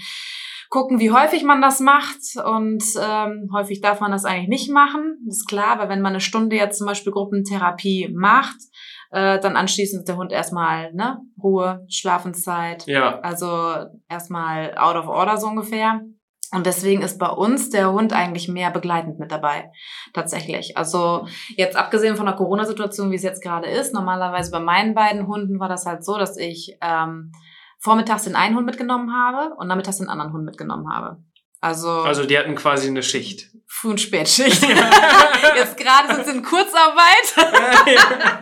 gucken, 0.72 0.98
wie 0.98 1.12
häufig 1.12 1.44
man 1.44 1.60
das 1.60 1.80
macht. 1.80 2.18
Und 2.44 2.82
ähm, 2.98 3.50
häufig 3.52 3.82
darf 3.82 4.00
man 4.00 4.10
das 4.10 4.24
eigentlich 4.24 4.48
nicht 4.48 4.70
machen. 4.70 5.18
Das 5.26 5.36
ist 5.36 5.46
klar, 5.46 5.68
aber 5.68 5.88
wenn 5.90 6.00
man 6.00 6.12
eine 6.12 6.20
Stunde 6.20 6.56
jetzt 6.56 6.78
zum 6.78 6.86
Beispiel 6.86 7.12
Gruppentherapie 7.12 8.10
macht, 8.12 8.56
äh, 9.10 9.38
dann 9.38 9.56
anschließend 9.56 10.08
der 10.08 10.16
Hund 10.16 10.32
erstmal 10.32 10.92
ne, 10.94 11.18
Ruhe, 11.40 11.84
Schlafenszeit. 11.88 12.86
Ja. 12.86 13.20
Also 13.20 13.86
erstmal 14.08 14.74
out 14.76 14.96
of 14.96 15.08
order 15.08 15.36
so 15.36 15.46
ungefähr. 15.46 16.00
Und 16.54 16.66
deswegen 16.66 17.02
ist 17.02 17.18
bei 17.18 17.28
uns 17.28 17.68
der 17.70 17.92
Hund 17.92 18.14
eigentlich 18.14 18.48
mehr 18.48 18.70
begleitend 18.70 19.18
mit 19.18 19.30
dabei. 19.30 19.70
Tatsächlich. 20.14 20.76
Also 20.76 21.26
jetzt 21.56 21.76
abgesehen 21.76 22.16
von 22.16 22.26
der 22.26 22.34
Corona-Situation, 22.34 23.10
wie 23.10 23.16
es 23.16 23.22
jetzt 23.22 23.42
gerade 23.42 23.68
ist, 23.68 23.92
normalerweise 23.92 24.50
bei 24.50 24.60
meinen 24.60 24.94
beiden 24.94 25.26
Hunden 25.26 25.60
war 25.60 25.68
das 25.68 25.84
halt 25.84 26.04
so, 26.04 26.18
dass 26.18 26.38
ich 26.38 26.76
ähm, 26.80 27.32
vormittags 27.82 28.24
den 28.24 28.36
einen 28.36 28.56
Hund 28.56 28.64
mitgenommen 28.64 29.12
habe 29.12 29.54
und 29.56 29.66
nachmittags 29.66 29.98
den 29.98 30.08
anderen 30.08 30.32
Hund 30.32 30.44
mitgenommen 30.44 30.88
habe. 30.90 31.18
Also, 31.60 31.90
also 31.90 32.24
die 32.24 32.36
hatten 32.36 32.54
quasi 32.54 32.88
eine 32.88 33.02
Schicht. 33.02 33.50
Früh- 33.68 33.90
und 33.90 34.00
Spätschicht. 34.00 34.62
jetzt 35.56 35.76
gerade 35.76 36.14
sind 36.14 36.26
sie 36.26 36.32
in 36.32 36.42
Kurzarbeit. 36.42 37.34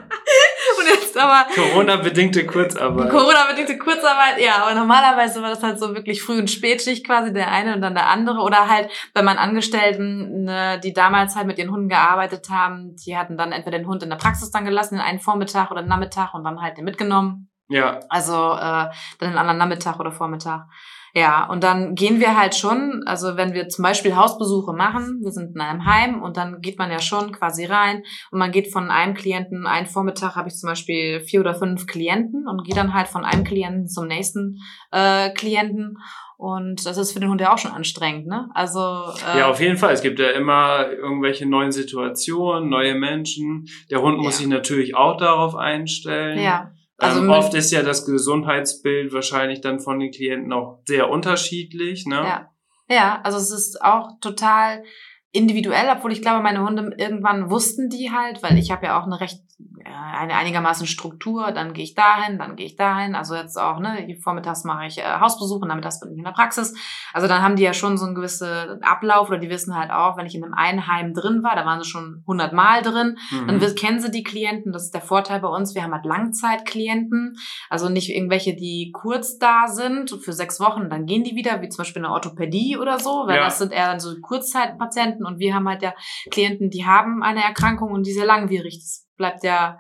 und 0.79 0.87
jetzt 0.87 1.17
aber. 1.17 1.47
Corona-bedingte 1.55 2.47
Kurzarbeit. 2.47 3.11
Corona-bedingte 3.11 3.79
Kurzarbeit, 3.79 4.41
ja. 4.41 4.63
Aber 4.63 4.75
normalerweise 4.75 5.43
war 5.43 5.51
das 5.51 5.63
halt 5.63 5.79
so 5.79 5.95
wirklich 5.95 6.23
Früh- 6.23 6.39
und 6.39 6.51
Spätschicht 6.51 7.07
quasi, 7.07 7.33
der 7.33 7.53
eine 7.53 7.75
und 7.75 7.83
dann 7.83 7.95
der 7.95 8.09
andere. 8.09 8.41
Oder 8.41 8.69
halt 8.69 8.91
bei 9.13 9.23
meinen 9.23 9.39
Angestellten, 9.39 10.45
ne, 10.45 10.81
die 10.83 10.95
damals 10.95 11.37
halt 11.37 11.47
mit 11.47 11.59
ihren 11.59 11.71
Hunden 11.71 11.91
gearbeitet 11.91 12.49
haben, 12.51 12.97
die 12.97 13.17
hatten 13.17 13.37
dann 13.37 13.53
entweder 13.53 13.79
den 13.79 13.87
Hund 13.87 14.03
in 14.03 14.11
der 14.11 14.17
Praxis 14.17 14.51
dann 14.51 14.65
gelassen, 14.65 14.95
den 14.95 15.05
einen 15.05 15.21
Vormittag 15.21 15.71
oder 15.71 15.83
Nachmittag 15.83 16.33
und 16.33 16.43
dann 16.43 16.63
halt 16.63 16.79
den 16.79 16.85
mitgenommen. 16.85 17.50
Ja. 17.71 18.01
Also 18.09 18.35
äh, 18.35 18.91
dann 19.19 19.31
den 19.31 19.39
anderen 19.39 19.59
Nachmittag 19.59 19.99
oder 19.99 20.13
Vormittag. 20.13 20.67
Ja, 21.13 21.49
und 21.49 21.65
dann 21.65 21.97
gehen 21.97 22.21
wir 22.21 22.39
halt 22.39 22.55
schon, 22.55 23.03
also 23.07 23.37
wenn 23.37 23.53
wir 23.53 23.69
zum 23.69 23.83
Beispiel 23.83 24.15
Hausbesuche 24.15 24.73
machen, 24.73 25.21
wir 25.23 25.33
sind 25.33 25.55
in 25.57 25.61
einem 25.61 25.85
Heim 25.85 26.23
und 26.23 26.37
dann 26.37 26.61
geht 26.61 26.79
man 26.79 26.91
ja 26.91 27.01
schon 27.01 27.33
quasi 27.33 27.65
rein 27.65 28.05
und 28.31 28.39
man 28.39 28.53
geht 28.53 28.73
von 28.73 28.91
einem 28.91 29.15
Klienten, 29.15 29.67
einen 29.67 29.87
Vormittag 29.87 30.37
habe 30.37 30.49
ich 30.49 30.55
zum 30.55 30.69
Beispiel 30.69 31.21
vier 31.21 31.41
oder 31.41 31.55
fünf 31.55 31.87
Klienten 31.87 32.47
und 32.47 32.65
gehe 32.65 32.77
dann 32.77 32.95
halt 32.95 33.09
von 33.09 33.25
einem 33.25 33.43
Klienten 33.43 33.89
zum 33.89 34.07
nächsten 34.07 34.61
äh, 34.93 35.31
Klienten 35.31 35.99
und 36.37 36.87
das 36.87 36.97
ist 36.97 37.13
für 37.13 37.21
den 37.21 37.29
Hund 37.29 37.41
ja 37.41 37.53
auch 37.53 37.59
schon 37.59 37.73
anstrengend, 37.73 38.27
ne? 38.27 38.49
Also 38.55 38.81
äh, 38.81 39.41
ja, 39.41 39.51
auf 39.51 39.61
jeden 39.61 39.77
Fall. 39.77 39.93
Es 39.93 40.01
gibt 40.01 40.19
ja 40.19 40.31
immer 40.31 40.91
irgendwelche 40.91 41.45
neuen 41.45 41.71
Situationen, 41.71 42.71
neue 42.71 42.95
Menschen. 42.95 43.67
Der 43.91 44.01
Hund 44.01 44.17
muss 44.17 44.35
ja. 44.35 44.39
sich 44.39 44.47
natürlich 44.47 44.95
auch 44.95 45.19
darauf 45.19 45.55
einstellen. 45.55 46.39
Ja. 46.39 46.71
Also 47.01 47.21
ähm, 47.21 47.31
oft 47.31 47.55
ist 47.55 47.71
ja 47.71 47.83
das 47.83 48.05
Gesundheitsbild 48.05 49.13
wahrscheinlich 49.13 49.61
dann 49.61 49.81
von 49.81 49.99
den 49.99 50.11
Klienten 50.11 50.53
auch 50.53 50.81
sehr 50.87 51.09
unterschiedlich. 51.09 52.07
Ne? 52.07 52.17
Ja. 52.17 52.51
ja, 52.89 53.21
also 53.23 53.39
es 53.39 53.51
ist 53.51 53.83
auch 53.83 54.21
total 54.21 54.85
individuell, 55.33 55.89
obwohl 55.97 56.13
ich 56.13 56.23
glaube, 56.23 56.43
meine 56.43 56.63
Hunde 56.63 56.95
irgendwann 56.97 57.51
wussten 57.51 57.89
die 57.89 58.11
halt, 58.11 58.43
weil 58.43 58.59
ich 58.59 58.71
habe 58.71 58.87
ja 58.87 59.01
auch 59.01 59.07
eine 59.07 59.21
recht 59.21 59.41
eine 59.85 60.35
einigermaßen 60.35 60.87
Struktur, 60.87 61.53
dann 61.53 61.73
gehe 61.73 61.85
ich 61.85 61.95
dahin, 61.95 62.39
dann 62.39 62.57
gehe 62.57 62.67
ich 62.67 62.77
dahin. 62.77 63.15
Also 63.15 63.35
jetzt 63.35 63.57
auch, 63.59 63.81
ne, 63.81 64.17
vormittags 64.23 64.65
mache 64.65 64.87
ich 64.87 64.99
äh, 64.99 65.21
Hausbesuch 65.21 65.63
und 65.63 65.69
nachmittags 65.69 66.01
bin 66.01 66.13
ich 66.13 66.19
in 66.19 66.25
der 66.25 66.33
Praxis. 66.33 66.75
Also 67.13 67.29
dann 67.29 67.43
haben 67.43 67.57
die 67.57 67.63
ja 67.63 67.73
schon 67.73 67.97
so 67.97 68.07
einen 68.07 68.15
gewissen 68.15 68.83
Ablauf 68.83 69.29
oder 69.29 69.39
die 69.39 69.49
wissen 69.49 69.77
halt 69.77 69.91
auch, 69.91 70.17
wenn 70.17 70.27
ich 70.27 70.35
in 70.35 70.45
einem 70.45 70.55
Einheim 70.55 71.15
drin 71.15 71.43
war, 71.43 71.57
da 71.57 71.65
waren 71.65 71.83
sie 71.83 71.89
schon 71.89 72.23
hundertmal 72.27 72.83
drin, 72.83 73.17
mhm. 73.31 73.47
dann 73.47 73.75
kennen 73.75 74.01
sie 74.01 74.11
die 74.11 74.23
Klienten. 74.23 74.73
Das 74.73 74.85
ist 74.85 74.95
der 74.95 75.01
Vorteil 75.01 75.41
bei 75.41 75.49
uns. 75.49 75.75
Wir 75.75 75.83
haben 75.83 75.95
halt 75.95 76.05
Langzeitklienten, 76.05 77.37
also 77.69 77.89
nicht 77.89 78.15
irgendwelche, 78.15 78.55
die 78.55 78.93
kurz 78.93 79.39
da 79.39 79.69
sind 79.69 80.11
für 80.11 80.33
sechs 80.33 80.61
Wochen, 80.61 80.91
dann 80.91 81.07
gehen 81.07 81.25
die 81.25 81.35
wieder, 81.35 81.63
wie 81.63 81.69
zum 81.69 81.83
Beispiel 81.83 82.05
eine 82.05 82.13
Orthopädie 82.13 82.77
oder 82.77 82.99
so, 82.99 83.25
weil 83.27 83.37
ja. 83.37 83.45
das 83.45 83.59
sind 83.59 83.73
eher 83.73 83.87
dann 83.87 84.01
so 84.01 84.15
Kurzzeitpatienten 84.21 85.20
und 85.25 85.39
wir 85.39 85.55
haben 85.55 85.69
halt 85.69 85.83
ja 85.83 85.95
Klienten, 86.31 86.71
die 86.71 86.85
haben 86.85 87.23
eine 87.23 87.43
Erkrankung 87.43 87.93
und 87.93 88.07
die 88.07 88.13
sehr 88.13 88.27
langwierig. 88.27 88.79
Das 88.79 89.09
bleibt 89.17 89.45
ja 89.45 89.79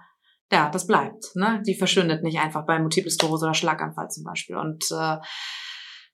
ja, 0.53 0.68
das 0.68 0.87
bleibt. 0.87 1.37
Ne? 1.37 1.62
Die 1.66 1.76
verschwindet 1.76 2.24
nicht 2.24 2.40
einfach 2.40 2.66
bei 2.66 2.79
Multiple 2.79 3.11
Sklerose 3.11 3.44
oder 3.44 3.55
Schlaganfall 3.55 4.09
zum 4.11 4.24
Beispiel. 4.24 4.57
Und 4.57 4.85
äh, 4.90 5.18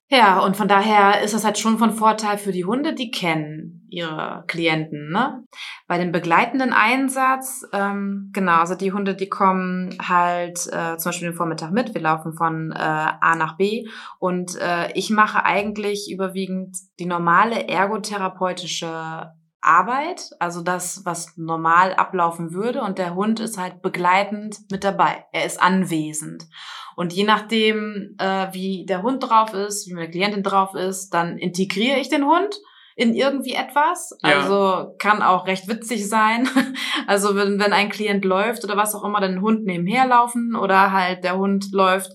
ja, 0.09 0.39
und 0.39 0.55
von 0.55 0.67
daher 0.67 1.21
ist 1.21 1.33
das 1.33 1.43
halt 1.43 1.57
schon 1.57 1.77
von 1.77 1.91
Vorteil 1.91 2.37
für 2.37 2.51
die 2.51 2.65
Hunde, 2.65 2.93
die 2.93 3.11
kennen 3.11 3.85
ihre 3.89 4.43
Klienten. 4.47 5.11
Ne? 5.11 5.43
Bei 5.87 5.97
dem 5.97 6.11
begleitenden 6.11 6.71
Einsatz, 6.73 7.65
ähm, 7.73 8.29
genau, 8.33 8.59
also 8.59 8.75
die 8.75 8.91
Hunde, 8.91 9.15
die 9.15 9.29
kommen 9.29 9.97
halt 10.01 10.67
äh, 10.71 10.97
zum 10.97 11.09
Beispiel 11.09 11.29
den 11.29 11.37
Vormittag 11.37 11.71
mit. 11.71 11.93
Wir 11.93 12.01
laufen 12.01 12.33
von 12.33 12.71
äh, 12.71 12.77
A 12.77 13.35
nach 13.35 13.57
B 13.57 13.87
und 14.19 14.55
äh, 14.61 14.91
ich 14.93 15.09
mache 15.09 15.43
eigentlich 15.43 16.11
überwiegend 16.11 16.77
die 16.99 17.05
normale 17.05 17.67
ergotherapeutische 17.67 19.33
Arbeit, 19.67 20.31
also 20.39 20.61
das, 20.61 21.01
was 21.05 21.37
normal 21.37 21.93
ablaufen 21.93 22.53
würde. 22.53 22.81
Und 22.81 22.97
der 22.97 23.15
Hund 23.15 23.39
ist 23.39 23.57
halt 23.57 23.81
begleitend 23.81 24.57
mit 24.71 24.83
dabei. 24.83 25.25
Er 25.31 25.45
ist 25.45 25.61
anwesend. 25.61 26.47
Und 26.95 27.13
je 27.13 27.25
nachdem, 27.25 28.15
äh, 28.17 28.47
wie 28.53 28.85
der 28.87 29.03
Hund 29.03 29.21
drauf 29.23 29.53
ist, 29.53 29.87
wie 29.87 29.93
meine 29.93 30.09
Klientin 30.09 30.41
drauf 30.41 30.73
ist, 30.73 31.13
dann 31.13 31.37
integriere 31.37 31.99
ich 31.99 32.09
den 32.09 32.25
Hund 32.25 32.55
in 32.95 33.13
irgendwie 33.13 33.53
etwas. 33.53 34.17
Ja. 34.23 34.39
Also 34.39 34.95
kann 34.97 35.21
auch 35.21 35.45
recht 35.45 35.67
witzig 35.67 36.09
sein. 36.09 36.49
Also 37.05 37.35
wenn, 37.35 37.57
wenn 37.59 37.71
ein 37.71 37.89
Klient 37.89 38.25
läuft 38.25 38.65
oder 38.65 38.75
was 38.75 38.93
auch 38.93 39.03
immer, 39.05 39.21
dann 39.21 39.33
den 39.33 39.41
Hund 39.41 39.65
nebenher 39.65 40.07
laufen 40.07 40.55
oder 40.55 40.91
halt 40.91 41.23
der 41.23 41.37
Hund 41.37 41.71
läuft. 41.71 42.11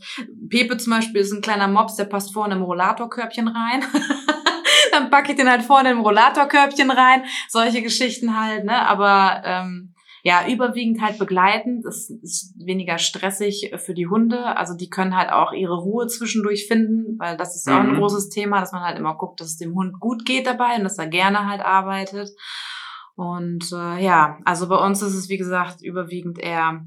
Pepe 0.51 0.77
zum 0.77 0.93
Beispiel 0.93 1.23
ist 1.23 1.33
ein 1.33 1.41
kleiner 1.41 1.69
Mops, 1.69 1.95
der 1.97 2.05
passt 2.05 2.35
vorne 2.35 2.57
im 2.57 2.63
Rollatorkörbchen 2.63 3.49
rein. 3.49 3.85
dann 4.93 5.11
packe 5.11 5.33
ich 5.33 5.37
den 5.37 5.51
halt 5.51 5.63
vorne 5.63 5.91
im 5.91 6.01
Rollatorkörbchen 6.01 6.91
rein. 6.91 7.25
Solche 7.49 7.83
Geschichten 7.83 8.39
halt, 8.39 8.65
ne? 8.65 8.87
Aber 8.87 9.43
ähm, 9.45 9.95
ja, 10.25 10.47
überwiegend 10.47 11.03
halt 11.03 11.19
begleitend. 11.19 11.85
Es 11.85 12.09
ist 12.09 12.55
weniger 12.57 12.99
stressig 12.99 13.73
für 13.79 13.95
die 13.95 14.07
Hunde. 14.07 14.57
Also 14.57 14.75
die 14.75 14.89
können 14.89 15.17
halt 15.17 15.33
auch 15.33 15.53
ihre 15.53 15.77
Ruhe 15.77 16.07
zwischendurch 16.07 16.69
finden, 16.69 17.19
weil 17.19 17.37
das 17.37 17.57
ist 17.57 17.67
mhm. 17.67 17.73
auch 17.73 17.81
ein 17.81 17.91
mhm. 17.93 17.99
großes 17.99 18.29
Thema, 18.29 18.61
dass 18.61 18.73
man 18.73 18.83
halt 18.83 18.99
immer 18.99 19.17
guckt, 19.17 19.41
dass 19.41 19.49
es 19.49 19.57
dem 19.57 19.75
Hund 19.75 19.99
gut 19.99 20.25
geht 20.25 20.47
dabei 20.47 20.77
und 20.77 20.85
dass 20.85 20.99
er 20.99 21.09
gerne 21.09 21.49
halt 21.49 21.61
arbeitet. 21.61 22.31
Und 23.17 23.73
äh, 23.73 24.03
ja, 24.03 24.39
also 24.45 24.69
bei 24.69 24.77
uns 24.77 25.03
ist 25.03 25.15
es, 25.15 25.29
wie 25.29 25.39
gesagt, 25.39 25.83
überwiegend 25.83 26.39
eher 26.39 26.87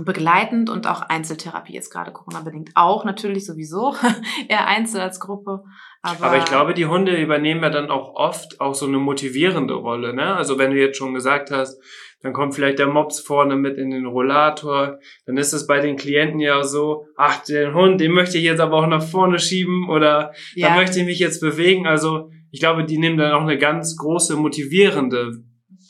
begleitend 0.00 0.70
und 0.70 0.86
auch 0.86 1.02
Einzeltherapie 1.02 1.74
jetzt 1.74 1.90
gerade 1.90 2.12
Corona-bedingt 2.12 2.70
auch 2.74 3.04
natürlich 3.04 3.46
sowieso 3.46 3.94
eher 4.48 4.66
Einzel 4.66 5.00
als 5.00 5.20
Gruppe. 5.20 5.64
Aber, 6.02 6.26
aber 6.26 6.38
ich 6.38 6.44
glaube, 6.44 6.74
die 6.74 6.86
Hunde 6.86 7.20
übernehmen 7.20 7.62
ja 7.62 7.70
dann 7.70 7.90
auch 7.90 8.14
oft 8.14 8.60
auch 8.60 8.74
so 8.74 8.86
eine 8.86 8.98
motivierende 8.98 9.74
Rolle. 9.74 10.14
Ne? 10.14 10.34
Also 10.34 10.58
wenn 10.58 10.72
du 10.72 10.76
jetzt 10.76 10.96
schon 10.96 11.14
gesagt 11.14 11.50
hast, 11.50 11.80
dann 12.22 12.32
kommt 12.32 12.54
vielleicht 12.54 12.78
der 12.78 12.86
Mops 12.86 13.20
vorne 13.20 13.56
mit 13.56 13.76
in 13.78 13.90
den 13.90 14.06
Rollator, 14.06 14.98
dann 15.26 15.36
ist 15.36 15.52
es 15.52 15.66
bei 15.66 15.80
den 15.80 15.96
Klienten 15.96 16.40
ja 16.40 16.62
so, 16.62 17.06
ach, 17.16 17.42
den 17.44 17.74
Hund, 17.74 18.00
den 18.00 18.12
möchte 18.12 18.38
ich 18.38 18.44
jetzt 18.44 18.60
aber 18.60 18.76
auch 18.76 18.86
nach 18.86 19.02
vorne 19.02 19.38
schieben 19.38 19.88
oder 19.88 20.32
ja. 20.54 20.68
da 20.68 20.76
möchte 20.76 21.00
ich 21.00 21.06
mich 21.06 21.18
jetzt 21.18 21.40
bewegen. 21.40 21.86
Also 21.86 22.30
ich 22.50 22.60
glaube, 22.60 22.84
die 22.84 22.98
nehmen 22.98 23.16
dann 23.16 23.32
auch 23.32 23.42
eine 23.42 23.58
ganz 23.58 23.96
große 23.96 24.36
motivierende 24.36 25.42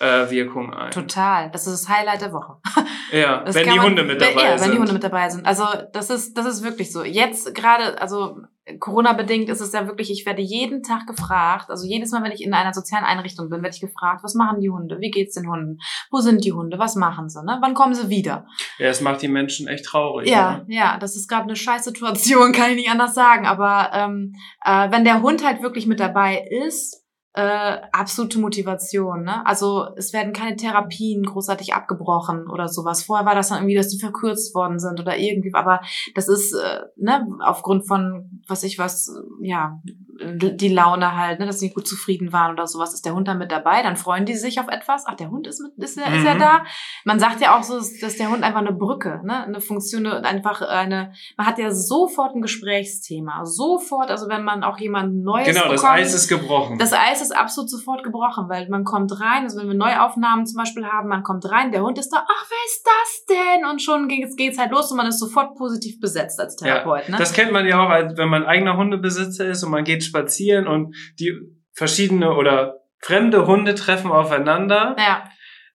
äh, 0.03 0.31
Wirkung 0.31 0.75
ein. 0.75 0.91
Total. 0.91 1.51
Das 1.51 1.67
ist 1.67 1.87
das 1.87 1.89
Highlight 1.89 2.21
der 2.21 2.33
Woche. 2.33 2.57
Ja, 3.13 3.45
das 3.45 3.55
wenn 3.55 3.69
die 3.69 3.77
man, 3.77 3.89
Hunde 3.89 4.05
mit 4.05 4.23
dabei 4.23 4.43
ja, 4.43 4.57
sind. 4.57 4.59
Ja, 4.59 4.65
wenn 4.65 4.71
die 4.73 4.79
Hunde 4.79 4.93
mit 4.95 5.05
dabei 5.05 5.29
sind. 5.29 5.45
Also 5.45 5.67
das 5.93 6.09
ist, 6.09 6.33
das 6.33 6.47
ist 6.47 6.65
wirklich 6.65 6.91
so. 6.91 7.05
Jetzt 7.05 7.55
gerade, 7.55 8.01
also 8.01 8.39
Corona-bedingt 8.79 9.51
ist 9.51 9.61
es 9.61 9.73
ja 9.73 9.87
wirklich, 9.87 10.11
ich 10.11 10.25
werde 10.25 10.41
jeden 10.41 10.83
Tag 10.83 11.07
gefragt, 11.07 11.69
also 11.69 11.87
jedes 11.87 12.11
Mal, 12.13 12.23
wenn 12.23 12.33
ich 12.33 12.43
in 12.43 12.55
einer 12.55 12.73
sozialen 12.73 13.05
Einrichtung 13.05 13.51
bin, 13.51 13.63
werde 13.63 13.75
ich 13.75 13.83
gefragt, 13.83 14.23
was 14.23 14.35
machen 14.35 14.61
die 14.61 14.71
Hunde? 14.71 14.99
Wie 15.01 15.11
geht's 15.11 15.35
den 15.35 15.47
Hunden? 15.47 15.79
Wo 16.11 16.21
sind 16.21 16.43
die 16.43 16.53
Hunde? 16.53 16.79
Was 16.79 16.97
machen 16.97 17.29
sie? 17.29 17.45
Ne? 17.45 17.59
Wann 17.61 17.75
kommen 17.75 17.95
sie 17.95 18.09
wieder? 18.09 18.47
Ja, 18.79 18.87
es 18.87 19.03
macht 19.03 19.21
die 19.21 19.29
Menschen 19.29 19.69
echt 19.69 19.85
traurig. 19.85 20.27
Ja, 20.27 20.63
oder? 20.63 20.65
ja, 20.69 20.97
das 20.97 21.17
ist 21.17 21.29
gerade 21.29 21.45
eine 21.45 21.57
Scheißsituation, 21.57 22.53
kann 22.55 22.71
ich 22.71 22.77
nicht 22.77 22.91
anders 22.91 23.15
sagen. 23.15 23.47
Aber 23.47 23.91
ähm, 23.93 24.37
äh, 24.65 24.91
wenn 24.91 25.05
der 25.05 25.21
Hund 25.21 25.45
halt 25.45 25.63
wirklich 25.63 25.87
mit 25.87 26.01
dabei 26.01 26.43
ist, 26.65 27.02
äh, 27.35 27.79
absolute 27.93 28.39
Motivation. 28.39 29.23
Ne? 29.25 29.47
Also 29.47 29.89
es 29.97 30.13
werden 30.13 30.33
keine 30.33 30.57
Therapien 30.57 31.23
großartig 31.23 31.73
abgebrochen 31.73 32.49
oder 32.49 32.69
sowas. 32.69 33.05
Vorher 33.05 33.25
war 33.25 33.35
das 33.35 33.49
dann 33.49 33.59
irgendwie, 33.59 33.77
dass 33.77 33.89
die 33.89 33.99
verkürzt 33.99 34.55
worden 34.55 34.79
sind 34.79 35.01
oder 35.01 35.17
irgendwie, 35.17 35.55
aber 35.55 35.81
das 36.15 36.29
ist 36.29 36.53
äh, 36.53 36.81
ne, 36.97 37.27
aufgrund 37.41 37.89
von, 37.89 38.43
was 38.47 38.65
ich 38.65 38.79
was, 38.79 39.11
ja, 39.41 39.81
die 40.21 40.69
Laune 40.69 41.17
halt, 41.17 41.41
ne, 41.41 41.47
dass 41.47 41.59
sie 41.59 41.73
gut 41.73 41.89
zufrieden 41.89 42.33
waren 42.33 42.53
oder 42.53 42.67
sowas, 42.67 42.93
ist 42.93 43.07
der 43.07 43.15
Hund 43.15 43.29
dann 43.29 43.39
mit 43.39 43.51
dabei, 43.51 43.83
dann 43.83 43.97
freuen 43.97 44.27
die 44.27 44.35
sich 44.35 44.61
auf 44.61 44.69
etwas. 44.69 45.05
Ach, 45.07 45.15
der 45.15 45.31
Hund 45.31 45.47
ist 45.47 45.61
mit, 45.61 45.73
ist, 45.83 45.99
er, 45.99 46.11
mhm. 46.11 46.17
ist 46.17 46.27
er 46.27 46.39
da? 46.39 46.65
Man 47.05 47.19
sagt 47.19 47.41
ja 47.41 47.57
auch 47.59 47.63
so, 47.63 47.79
dass 47.79 48.17
der 48.17 48.31
Hund 48.31 48.43
einfach 48.43 48.61
eine 48.61 48.73
Brücke, 48.73 49.21
ne, 49.25 49.45
eine 49.45 49.61
Funktion, 49.61 50.07
einfach 50.07 50.61
eine, 50.61 51.13
man 51.37 51.47
hat 51.47 51.59
ja 51.59 51.71
sofort 51.71 52.35
ein 52.35 52.43
Gesprächsthema, 52.43 53.45
sofort, 53.45 54.11
also 54.11 54.29
wenn 54.29 54.45
man 54.45 54.65
auch 54.65 54.79
jemand 54.79 55.23
Neues 55.23 55.47
Genau, 55.47 55.63
bekommt, 55.63 55.79
das 55.79 55.85
Eis 55.85 56.15
ist 56.15 56.29
gebrochen. 56.29 56.79
Das 56.79 56.93
Eis 56.93 57.23
ist 57.23 57.35
absolut 57.35 57.71
sofort 57.71 58.05
gebrochen, 58.05 58.49
weil 58.49 58.69
man 58.69 58.85
kommt 58.85 59.19
rein, 59.19 59.45
also 59.45 59.61
wenn 59.61 59.69
wir 59.69 59.75
Neuaufnahmen 59.75 60.47
zum 60.47 60.59
Beispiel 60.59 60.87
haben, 60.87 61.09
man 61.09 61.23
kommt 61.23 61.51
rein, 61.51 61.73
der 61.73 61.83
Hund 61.83 61.99
ist 61.99 62.11
da, 62.11 62.19
ach, 62.19 62.47
wer 62.49 62.67
ist 62.67 62.85
das 62.85 63.37
denn? 63.37 63.67
Und 63.71 63.81
schon 63.81 64.09
geht's, 64.09 64.37
geht's 64.37 64.59
halt 64.59 64.73
los 64.73 64.91
und 64.91 64.99
man 64.99 65.07
ist 65.07 65.19
sofort 65.19 65.57
positiv 65.57 66.01
besetzt 66.01 66.39
als 66.39 66.57
Therapeut, 66.57 67.05
ja, 67.07 67.13
ne? 67.13 67.17
Das 67.19 67.33
kennt 67.33 67.53
man 67.53 67.67
ja 67.67 67.83
auch, 67.83 68.17
wenn 68.17 68.29
man 68.29 68.45
eigener 68.45 68.77
Hundebesitzer 68.77 69.47
ist 69.47 69.63
und 69.65 69.71
man 69.71 69.85
geht 69.85 70.02
spazieren 70.03 70.67
und 70.67 70.95
die 71.19 71.33
verschiedene 71.73 72.35
oder 72.35 72.83
fremde 73.01 73.47
Hunde 73.47 73.75
treffen 73.75 74.11
aufeinander. 74.11 74.97
Ja. 74.99 75.25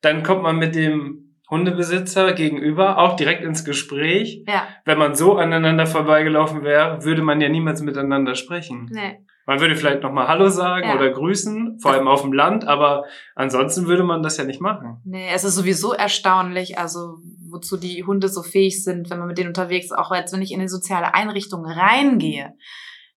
Dann 0.02 0.24
kommt 0.24 0.44
man 0.44 0.58
mit 0.58 0.76
dem 0.76 1.28
Hundebesitzer 1.50 2.34
gegenüber 2.34 2.98
auch 2.98 3.16
direkt 3.16 3.44
ins 3.44 3.63
Gespräch. 3.63 4.44
Ja. 4.48 4.68
Wenn 4.86 4.98
man 4.98 5.16
so 5.16 5.38
aneinander 5.38 5.86
vorbeigelaufen 5.86 6.63
wäre, 6.63 7.04
würde 7.04 7.22
man 7.22 7.40
ja 7.40 7.50
niemals 7.50 7.82
miteinander 7.82 8.36
sprechen. 8.36 8.90
Nee. 8.92 9.20
Man 9.46 9.62
würde 9.62 9.78
vielleicht 9.78 10.04
nochmal 10.04 10.28
Hallo 10.28 10.50
sagen 10.50 10.90
ja. 10.90 10.96
oder 10.96 11.10
grüßen, 11.10 11.80
vor 11.80 11.92
allem 11.92 12.10
auf 12.10 12.22
dem 12.22 12.34
Land, 12.34 12.68
aber 12.68 13.06
ansonsten 13.34 13.88
würde 13.88 14.04
man 14.04 14.22
das 14.22 14.36
ja 14.36 14.44
nicht 14.44 14.60
machen. 14.60 15.02
Nee, 15.06 15.30
es 15.34 15.46
ist 15.46 15.56
sowieso 15.56 15.94
erstaunlich, 15.94 16.78
also 16.78 17.20
wozu 17.50 17.78
die 17.78 18.04
Hunde 18.04 18.28
so 18.28 18.44
fähig 18.44 18.84
sind, 18.84 19.10
wenn 19.10 19.20
man 19.20 19.30
mit 19.30 19.38
denen 19.38 19.48
unterwegs 19.48 19.86
ist, 19.86 19.98
auch 19.98 20.12
als 20.12 20.34
wenn 20.34 20.42
ich 20.42 20.52
in 20.52 20.60
eine 20.60 20.68
soziale 20.68 21.13
Einrichtung 21.13 21.66
reingehe 21.66 22.56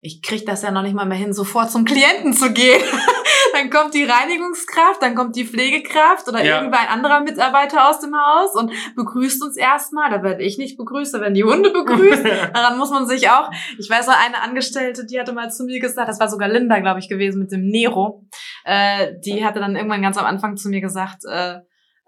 ich 0.02 0.22
krieg 0.22 0.46
das 0.46 0.62
ja 0.62 0.72
noch 0.72 0.84
nicht 0.84 0.96
mal 0.96 1.06
mehr 1.06 1.18
hin, 1.18 1.34
sofort 1.34 1.72
zum 1.72 1.84
Klienten 1.84 2.34
zu 2.34 2.54
gehen. 2.54 2.82
dann 3.54 3.70
kommt 3.70 3.94
die 3.94 4.06
Reinigungskraft, 4.06 5.02
dann 5.02 5.14
kommt 5.14 5.36
die 5.36 5.46
Pflegekraft 5.46 6.28
oder 6.28 6.44
ja. 6.44 6.58
irgendein 6.58 6.88
anderer 6.88 7.20
Mitarbeiter 7.20 7.90
aus 7.90 8.00
dem 8.00 8.16
Haus 8.16 8.56
und 8.56 8.72
begrüßt 8.96 9.44
uns 9.44 9.58
erstmal. 9.58 10.10
Da 10.10 10.24
werde 10.24 10.44
ich 10.44 10.58
nicht 10.58 10.78
begrüßt, 10.78 11.14
da 11.14 11.20
werden 11.20 11.34
die 11.34 11.44
Hunde 11.44 11.72
begrüßt. 11.72 12.24
Daran 12.54 12.78
muss 12.78 12.92
man 12.92 13.08
sich 13.08 13.30
auch. 13.30 13.50
Ich 13.78 13.90
weiß 13.90 14.08
noch, 14.08 14.16
eine 14.18 14.42
Angestellte, 14.42 15.06
die 15.06 15.20
hatte 15.20 15.34
mal 15.34 15.52
zu 15.52 15.66
mir 15.66 15.82
gesagt, 15.82 16.08
das 16.08 16.20
war 16.20 16.30
sogar 16.30 16.48
Linda, 16.48 16.80
glaube 16.80 17.00
ich, 17.00 17.10
gewesen 17.10 17.40
mit 17.40 17.52
dem 17.52 17.68
Nero. 17.68 18.26
Äh, 18.64 19.16
die 19.26 19.46
hatte 19.46 19.60
dann 19.60 19.76
irgendwann 19.76 20.02
ganz 20.02 20.18
am 20.18 20.26
Anfang 20.26 20.56
zu 20.56 20.70
mir 20.70 20.80
gesagt, 20.80 21.24
äh, 21.30 21.60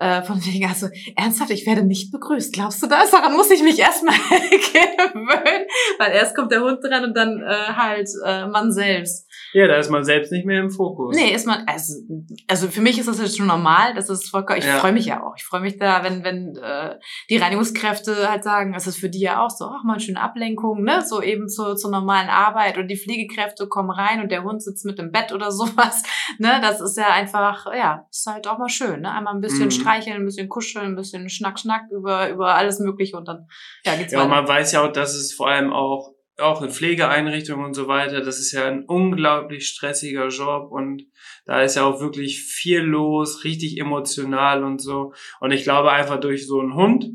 äh, 0.01 0.23
von 0.23 0.43
wegen, 0.45 0.67
also 0.67 0.87
ernsthaft, 1.15 1.51
ich 1.51 1.67
werde 1.67 1.83
nicht 1.83 2.11
begrüßt. 2.11 2.51
Glaubst 2.53 2.81
du 2.81 2.87
das? 2.87 3.11
Daran 3.11 3.33
muss 3.33 3.51
ich 3.51 3.61
mich 3.61 3.77
erstmal 3.77 4.15
gewöhnen, 4.29 5.67
weil 5.99 6.11
erst 6.13 6.35
kommt 6.35 6.51
der 6.51 6.61
Hund 6.61 6.83
dran 6.83 7.03
und 7.03 7.15
dann 7.15 7.39
äh, 7.39 7.73
halt 7.75 8.09
äh, 8.25 8.47
man 8.47 8.71
selbst. 8.71 9.27
Ja, 9.53 9.67
da 9.67 9.75
ist 9.75 9.89
man 9.89 10.03
selbst 10.03 10.31
nicht 10.31 10.45
mehr 10.45 10.61
im 10.61 10.69
Fokus. 10.69 11.15
Nee, 11.15 11.33
ist 11.33 11.45
man, 11.45 11.65
also, 11.67 11.93
also 12.47 12.67
für 12.69 12.81
mich 12.81 12.97
ist 12.97 13.07
das 13.07 13.19
jetzt 13.19 13.37
schon 13.37 13.47
normal, 13.47 13.93
das 13.93 14.09
ist 14.09 14.29
vollkommen, 14.29 14.59
ich 14.59 14.65
ja. 14.65 14.77
freue 14.77 14.93
mich 14.93 15.05
ja 15.05 15.23
auch. 15.23 15.33
Ich 15.35 15.43
freue 15.43 15.59
mich 15.59 15.77
da, 15.77 16.03
wenn, 16.03 16.23
wenn 16.23 16.55
äh, 16.55 16.97
die 17.29 17.37
Reinigungskräfte 17.37 18.29
halt 18.29 18.43
sagen, 18.43 18.73
es 18.75 18.87
ist 18.87 18.97
für 18.97 19.09
die 19.09 19.19
ja 19.19 19.43
auch 19.43 19.49
so, 19.49 19.65
ach 19.65 19.83
mal 19.83 19.93
eine 19.93 20.01
schöne 20.01 20.21
Ablenkung, 20.21 20.83
ne? 20.83 21.03
So 21.05 21.21
eben 21.21 21.49
zur, 21.49 21.75
zur 21.75 21.91
normalen 21.91 22.29
Arbeit 22.29 22.77
und 22.77 22.87
die 22.87 22.97
Pflegekräfte 22.97 23.67
kommen 23.67 23.91
rein 23.91 24.21
und 24.21 24.31
der 24.31 24.43
Hund 24.43 24.63
sitzt 24.63 24.85
mit 24.85 24.99
im 24.99 25.11
Bett 25.11 25.33
oder 25.33 25.51
sowas. 25.51 26.03
Ne? 26.39 26.59
Das 26.61 26.79
ist 26.79 26.97
ja 26.97 27.09
einfach, 27.11 27.65
ja, 27.73 28.07
ist 28.09 28.27
halt 28.27 28.47
auch 28.47 28.57
mal 28.57 28.69
schön, 28.69 29.01
ne? 29.01 29.11
Einmal 29.11 29.35
ein 29.35 29.41
bisschen 29.41 29.65
mhm. 29.65 29.71
streicheln, 29.71 30.17
ein 30.17 30.25
bisschen 30.25 30.47
kuscheln, 30.47 30.85
ein 30.85 30.95
bisschen 30.95 31.29
Schnack, 31.29 31.59
Schnack 31.59 31.83
über, 31.91 32.29
über 32.29 32.55
alles 32.55 32.79
Mögliche 32.79 33.17
und 33.17 33.27
dann 33.27 33.47
ja, 33.85 33.95
geht's 33.95 34.13
ja, 34.13 34.19
weiter. 34.19 34.29
Ja, 34.29 34.35
man 34.35 34.47
weiß 34.47 34.71
ja 34.71 34.85
auch, 34.85 34.91
dass 34.91 35.13
es 35.13 35.33
vor 35.33 35.49
allem 35.49 35.73
auch 35.73 36.13
auch 36.41 36.61
in 36.61 36.69
Pflegeeinrichtungen 36.69 37.65
und 37.65 37.73
so 37.73 37.87
weiter, 37.87 38.21
das 38.21 38.39
ist 38.39 38.51
ja 38.51 38.65
ein 38.65 38.85
unglaublich 38.85 39.67
stressiger 39.67 40.27
Job 40.27 40.71
und 40.71 41.03
da 41.45 41.61
ist 41.61 41.75
ja 41.75 41.83
auch 41.83 42.01
wirklich 42.01 42.43
viel 42.43 42.81
los, 42.81 43.43
richtig 43.43 43.79
emotional 43.79 44.63
und 44.63 44.81
so. 44.81 45.13
Und 45.39 45.51
ich 45.51 45.63
glaube 45.63 45.91
einfach 45.91 46.19
durch 46.19 46.47
so 46.47 46.59
einen 46.59 46.75
Hund, 46.75 47.11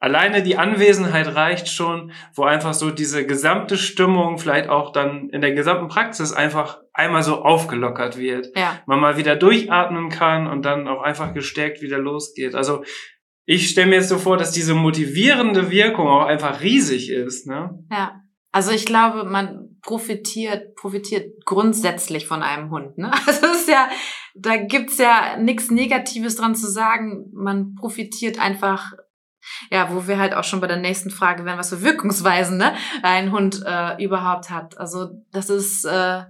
alleine 0.00 0.42
die 0.42 0.56
Anwesenheit 0.56 1.34
reicht 1.34 1.68
schon, 1.68 2.12
wo 2.34 2.44
einfach 2.44 2.74
so 2.74 2.90
diese 2.90 3.26
gesamte 3.26 3.76
Stimmung 3.76 4.38
vielleicht 4.38 4.68
auch 4.68 4.92
dann 4.92 5.28
in 5.28 5.42
der 5.42 5.52
gesamten 5.52 5.88
Praxis 5.88 6.32
einfach 6.32 6.80
einmal 6.92 7.22
so 7.22 7.42
aufgelockert 7.42 8.18
wird. 8.18 8.48
Ja. 8.56 8.80
Man 8.86 8.98
mal 8.98 9.16
wieder 9.16 9.36
durchatmen 9.36 10.08
kann 10.08 10.46
und 10.46 10.64
dann 10.64 10.88
auch 10.88 11.02
einfach 11.02 11.34
gestärkt 11.34 11.82
wieder 11.82 11.98
losgeht. 11.98 12.54
Also 12.54 12.82
ich 13.44 13.68
stelle 13.68 13.88
mir 13.88 13.96
jetzt 13.96 14.08
so 14.08 14.18
vor, 14.18 14.36
dass 14.36 14.52
diese 14.52 14.74
motivierende 14.74 15.70
Wirkung 15.70 16.08
auch 16.08 16.24
einfach 16.24 16.62
riesig 16.62 17.10
ist. 17.10 17.46
Ne? 17.46 17.84
Ja. 17.90 18.19
Also 18.52 18.72
ich 18.72 18.84
glaube, 18.84 19.24
man 19.24 19.78
profitiert, 19.82 20.74
profitiert 20.74 21.44
grundsätzlich 21.44 22.26
von 22.26 22.42
einem 22.42 22.70
Hund. 22.70 22.98
Ne? 22.98 23.10
Also 23.26 23.46
es 23.46 23.60
ist 23.62 23.68
ja, 23.68 23.88
da 24.34 24.56
gibt's 24.56 24.98
ja 24.98 25.36
nichts 25.36 25.70
Negatives 25.70 26.36
dran 26.36 26.54
zu 26.54 26.68
sagen. 26.68 27.30
Man 27.32 27.74
profitiert 27.74 28.38
einfach 28.38 28.92
Ja, 29.70 29.92
wo 29.94 30.06
wir 30.06 30.18
halt 30.18 30.34
auch 30.34 30.44
schon 30.44 30.60
bei 30.60 30.66
der 30.66 30.76
nächsten 30.76 31.10
Frage 31.10 31.44
wären, 31.44 31.58
was 31.58 31.70
für 31.70 31.82
Wirkungsweisen 31.82 32.58
ne, 32.58 32.74
ein 33.02 33.32
Hund 33.32 33.62
äh, 33.64 34.02
überhaupt 34.02 34.50
hat. 34.50 34.78
Also 34.78 35.10
das 35.32 35.48
ist 35.48 35.84
äh, 35.84 36.22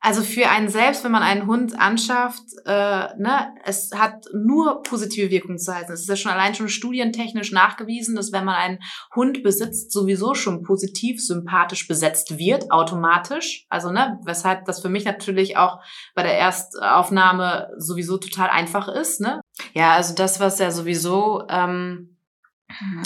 also 0.00 0.22
für 0.22 0.48
einen 0.48 0.68
selbst, 0.68 1.02
wenn 1.02 1.10
man 1.10 1.24
einen 1.24 1.46
Hund 1.46 1.78
anschafft, 1.78 2.42
äh, 2.66 3.08
ne, 3.18 3.54
es 3.64 3.90
hat 3.94 4.26
nur 4.32 4.82
positive 4.82 5.30
Wirkung 5.30 5.58
zu 5.58 5.74
heißen. 5.74 5.92
Es 5.92 6.02
ist 6.02 6.08
ja 6.08 6.14
schon 6.14 6.30
allein 6.30 6.54
schon 6.54 6.68
studientechnisch 6.68 7.50
nachgewiesen, 7.50 8.14
dass 8.14 8.30
wenn 8.30 8.44
man 8.44 8.54
einen 8.54 8.78
Hund 9.14 9.42
besitzt, 9.42 9.90
sowieso 9.90 10.34
schon 10.34 10.62
positiv, 10.62 11.20
sympathisch 11.20 11.88
besetzt 11.88 12.38
wird, 12.38 12.70
automatisch. 12.70 13.66
Also, 13.70 13.90
ne, 13.90 14.20
weshalb 14.24 14.66
das 14.66 14.80
für 14.80 14.88
mich 14.88 15.04
natürlich 15.04 15.56
auch 15.56 15.80
bei 16.14 16.22
der 16.22 16.38
Erstaufnahme 16.38 17.68
sowieso 17.76 18.18
total 18.18 18.50
einfach 18.50 18.86
ist, 18.88 19.20
ne. 19.20 19.40
Ja, 19.74 19.94
also 19.94 20.14
das, 20.14 20.38
was 20.38 20.60
ja 20.60 20.70
sowieso 20.70 21.42
ähm, 21.48 22.17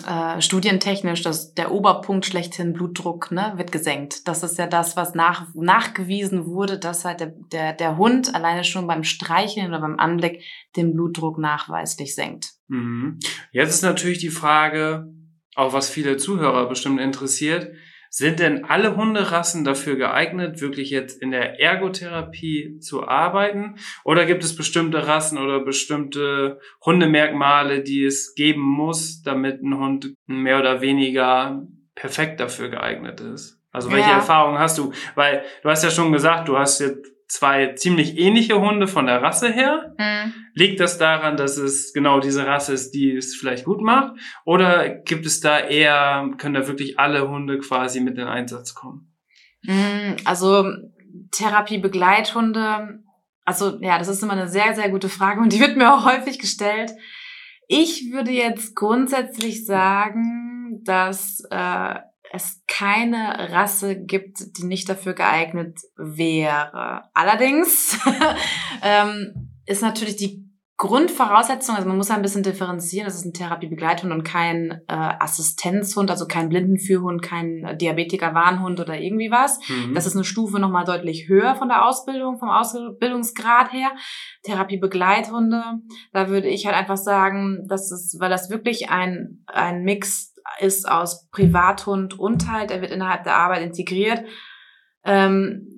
äh, 0.08 0.40
studientechnisch, 0.40 1.22
dass 1.22 1.54
der 1.54 1.70
Oberpunkt 1.70 2.26
schlechthin 2.26 2.72
Blutdruck 2.72 3.30
ne, 3.30 3.52
wird 3.56 3.70
gesenkt. 3.70 4.26
Das 4.26 4.42
ist 4.42 4.58
ja 4.58 4.66
das, 4.66 4.96
was 4.96 5.14
nach, 5.14 5.46
nachgewiesen 5.54 6.46
wurde, 6.46 6.78
dass 6.78 7.04
halt 7.04 7.20
der, 7.20 7.34
der, 7.52 7.72
der 7.72 7.96
Hund 7.96 8.34
alleine 8.34 8.64
schon 8.64 8.88
beim 8.88 9.04
Streicheln 9.04 9.68
oder 9.68 9.80
beim 9.80 9.98
Anblick 9.98 10.42
den 10.76 10.92
Blutdruck 10.92 11.38
nachweislich 11.38 12.14
senkt. 12.14 12.50
Mhm. 12.66 13.20
Jetzt 13.52 13.74
ist 13.74 13.82
natürlich 13.82 14.18
die 14.18 14.30
Frage, 14.30 15.06
auch 15.54 15.72
was 15.72 15.90
viele 15.90 16.16
Zuhörer 16.16 16.68
bestimmt 16.68 17.00
interessiert, 17.00 17.72
sind 18.14 18.40
denn 18.40 18.66
alle 18.66 18.94
Hunderassen 18.94 19.64
dafür 19.64 19.96
geeignet, 19.96 20.60
wirklich 20.60 20.90
jetzt 20.90 21.22
in 21.22 21.30
der 21.30 21.58
Ergotherapie 21.58 22.78
zu 22.78 23.08
arbeiten? 23.08 23.76
Oder 24.04 24.26
gibt 24.26 24.44
es 24.44 24.54
bestimmte 24.54 25.06
Rassen 25.06 25.38
oder 25.38 25.60
bestimmte 25.60 26.60
Hundemerkmale, 26.84 27.82
die 27.82 28.04
es 28.04 28.34
geben 28.34 28.60
muss, 28.60 29.22
damit 29.22 29.62
ein 29.62 29.78
Hund 29.78 30.12
mehr 30.26 30.60
oder 30.60 30.82
weniger 30.82 31.66
perfekt 31.94 32.38
dafür 32.40 32.68
geeignet 32.68 33.22
ist? 33.22 33.58
Also 33.70 33.90
welche 33.90 34.10
ja. 34.10 34.16
Erfahrungen 34.16 34.58
hast 34.58 34.76
du? 34.76 34.92
Weil 35.14 35.42
du 35.62 35.70
hast 35.70 35.82
ja 35.82 35.90
schon 35.90 36.12
gesagt, 36.12 36.48
du 36.48 36.58
hast 36.58 36.80
jetzt 36.80 37.10
zwei 37.32 37.72
ziemlich 37.76 38.18
ähnliche 38.18 38.60
Hunde 38.60 38.86
von 38.86 39.06
der 39.06 39.22
Rasse 39.22 39.50
her. 39.50 39.94
Mhm. 39.98 40.34
Liegt 40.52 40.80
das 40.80 40.98
daran, 40.98 41.38
dass 41.38 41.56
es 41.56 41.94
genau 41.94 42.20
diese 42.20 42.46
Rasse 42.46 42.74
ist, 42.74 42.90
die 42.90 43.16
es 43.16 43.34
vielleicht 43.34 43.64
gut 43.64 43.80
macht? 43.80 44.16
Oder 44.44 44.90
gibt 44.90 45.24
es 45.24 45.40
da 45.40 45.58
eher, 45.58 46.28
können 46.36 46.52
da 46.52 46.68
wirklich 46.68 46.98
alle 46.98 47.26
Hunde 47.30 47.58
quasi 47.58 48.02
mit 48.02 48.18
in 48.18 48.26
Einsatz 48.26 48.74
kommen? 48.74 49.14
Mhm, 49.62 50.16
also 50.26 50.66
Therapie-Begleithunde, 51.30 53.02
also 53.46 53.78
ja, 53.80 53.98
das 53.98 54.08
ist 54.08 54.22
immer 54.22 54.34
eine 54.34 54.48
sehr, 54.48 54.74
sehr 54.74 54.90
gute 54.90 55.08
Frage 55.08 55.40
und 55.40 55.54
die 55.54 55.60
wird 55.60 55.78
mir 55.78 55.94
auch 55.94 56.04
häufig 56.04 56.38
gestellt. 56.38 56.92
Ich 57.66 58.12
würde 58.12 58.30
jetzt 58.30 58.76
grundsätzlich 58.76 59.64
sagen, 59.64 60.82
dass 60.84 61.42
äh, 61.50 61.94
es 62.32 62.62
keine 62.66 63.52
Rasse 63.52 63.94
gibt, 63.94 64.56
die 64.56 64.64
nicht 64.64 64.88
dafür 64.88 65.12
geeignet 65.12 65.78
wäre. 65.96 67.02
Allerdings 67.12 67.98
ähm, 68.82 69.50
ist 69.66 69.82
natürlich 69.82 70.16
die 70.16 70.42
Grundvoraussetzung, 70.78 71.76
also 71.76 71.86
man 71.86 71.98
muss 71.98 72.10
ein 72.10 72.22
bisschen 72.22 72.42
differenzieren, 72.42 73.04
das 73.04 73.14
ist 73.14 73.24
ein 73.24 73.34
Therapiebegleithund 73.34 74.12
und 74.12 74.24
kein 74.24 74.80
äh, 74.88 74.94
Assistenzhund, 75.20 76.10
also 76.10 76.26
kein 76.26 76.48
Blindenführhund, 76.48 77.22
kein 77.22 77.78
Diabetiker-Warnhund 77.78 78.80
oder 78.80 78.98
irgendwie 78.98 79.30
was. 79.30 79.60
Mhm. 79.68 79.94
Das 79.94 80.06
ist 80.06 80.16
eine 80.16 80.24
Stufe 80.24 80.58
nochmal 80.58 80.84
deutlich 80.84 81.28
höher 81.28 81.54
von 81.54 81.68
der 81.68 81.86
Ausbildung, 81.86 82.38
vom 82.38 82.48
Ausbildungsgrad 82.48 83.72
her. 83.72 83.92
Therapiebegleithunde, 84.42 85.62
da 86.12 86.28
würde 86.28 86.48
ich 86.48 86.66
halt 86.66 86.74
einfach 86.74 86.96
sagen, 86.96 87.64
das 87.68 87.92
ist, 87.92 88.18
weil 88.18 88.30
das 88.30 88.50
wirklich 88.50 88.90
ein, 88.90 89.44
ein 89.46 89.84
Mix 89.84 90.31
ist 90.60 90.88
aus 90.88 91.28
Privathund 91.30 92.18
und 92.18 92.50
halt, 92.50 92.70
er 92.70 92.80
wird 92.80 92.90
innerhalb 92.90 93.24
der 93.24 93.36
Arbeit 93.36 93.62
integriert. 93.62 94.24
Ähm, 95.04 95.68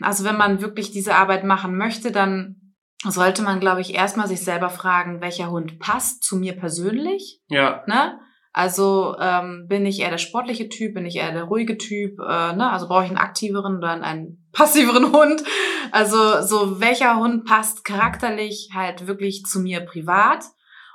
also 0.00 0.24
wenn 0.24 0.36
man 0.36 0.60
wirklich 0.60 0.90
diese 0.90 1.14
Arbeit 1.14 1.44
machen 1.44 1.76
möchte, 1.76 2.12
dann 2.12 2.56
sollte 3.02 3.42
man, 3.42 3.60
glaube 3.60 3.80
ich, 3.80 3.94
erstmal 3.94 4.28
sich 4.28 4.42
selber 4.42 4.70
fragen, 4.70 5.20
welcher 5.20 5.50
Hund 5.50 5.78
passt 5.78 6.22
zu 6.22 6.36
mir 6.36 6.54
persönlich. 6.54 7.40
Ja. 7.48 7.82
Ne? 7.86 8.18
Also 8.52 9.16
ähm, 9.18 9.66
bin 9.68 9.84
ich 9.84 10.00
eher 10.00 10.10
der 10.10 10.18
sportliche 10.18 10.68
Typ, 10.68 10.94
bin 10.94 11.04
ich 11.04 11.16
eher 11.16 11.32
der 11.32 11.44
ruhige 11.44 11.76
Typ, 11.76 12.20
äh, 12.20 12.52
ne? 12.54 12.70
Also 12.70 12.86
brauche 12.86 13.02
ich 13.02 13.10
einen 13.10 13.18
aktiveren 13.18 13.78
oder 13.78 14.00
einen 14.00 14.48
passiveren 14.52 15.12
Hund. 15.12 15.42
Also 15.90 16.40
so 16.42 16.80
welcher 16.80 17.16
Hund 17.16 17.44
passt 17.46 17.84
charakterlich 17.84 18.70
halt 18.72 19.08
wirklich 19.08 19.42
zu 19.42 19.58
mir 19.58 19.80
privat. 19.80 20.44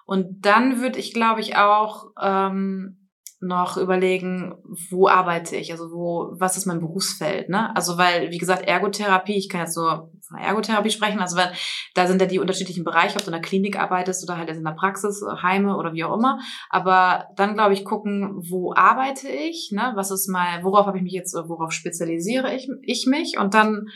Und 0.06 0.46
dann 0.46 0.82
würde 0.82 1.00
ich, 1.00 1.14
glaube 1.14 1.42
ich, 1.42 1.58
auch 1.58 2.06
ähm, 2.22 2.99
noch 3.42 3.78
überlegen, 3.78 4.54
wo 4.90 5.08
arbeite 5.08 5.56
ich, 5.56 5.72
also 5.72 5.92
wo, 5.92 6.36
was 6.38 6.58
ist 6.58 6.66
mein 6.66 6.82
Berufsfeld, 6.82 7.48
ne? 7.48 7.74
Also 7.76 7.98
weil, 7.98 8.32
wie 8.32 8.38
gesagt, 8.38 8.68
Ergotherapie, 8.68 9.38
ich 9.38 9.48
kann 9.48 9.62
jetzt 9.62 9.78
nur 9.78 10.12
von 10.28 10.38
Ergotherapie 10.38 10.90
sprechen, 10.90 11.20
also 11.20 11.38
wenn, 11.38 11.48
da 11.96 12.06
sind 12.06 12.20
ja 12.20 12.28
die 12.28 12.40
unterschiedlichen 12.40 12.84
Bereiche, 12.84 13.16
ob 13.16 13.22
du 13.22 13.28
in 13.28 13.34
der 13.34 13.42
Klinik 13.42 13.80
arbeitest 13.80 14.28
oder 14.28 14.38
halt 14.38 14.50
in 14.50 14.64
der 14.64 14.72
Praxis, 14.72 15.24
Heime 15.42 15.78
oder 15.78 15.94
wie 15.94 16.04
auch 16.04 16.18
immer. 16.18 16.40
Aber 16.70 17.28
dann, 17.38 17.54
glaube 17.54 17.74
ich, 17.74 17.86
gucken, 17.86 18.42
wo 18.50 18.74
arbeite 18.76 19.30
ich, 19.30 19.72
ne? 19.74 19.94
Was 19.96 20.12
ist 20.12 20.28
mal, 20.28 20.64
worauf 20.64 20.86
habe 20.86 20.98
ich 20.98 21.04
mich 21.04 21.14
jetzt, 21.14 21.34
worauf 21.34 21.72
spezialisiere 21.72 22.54
ich, 22.54 22.68
ich 22.82 23.08
mich 23.08 23.38
und 23.40 23.54
dann, 23.54 23.88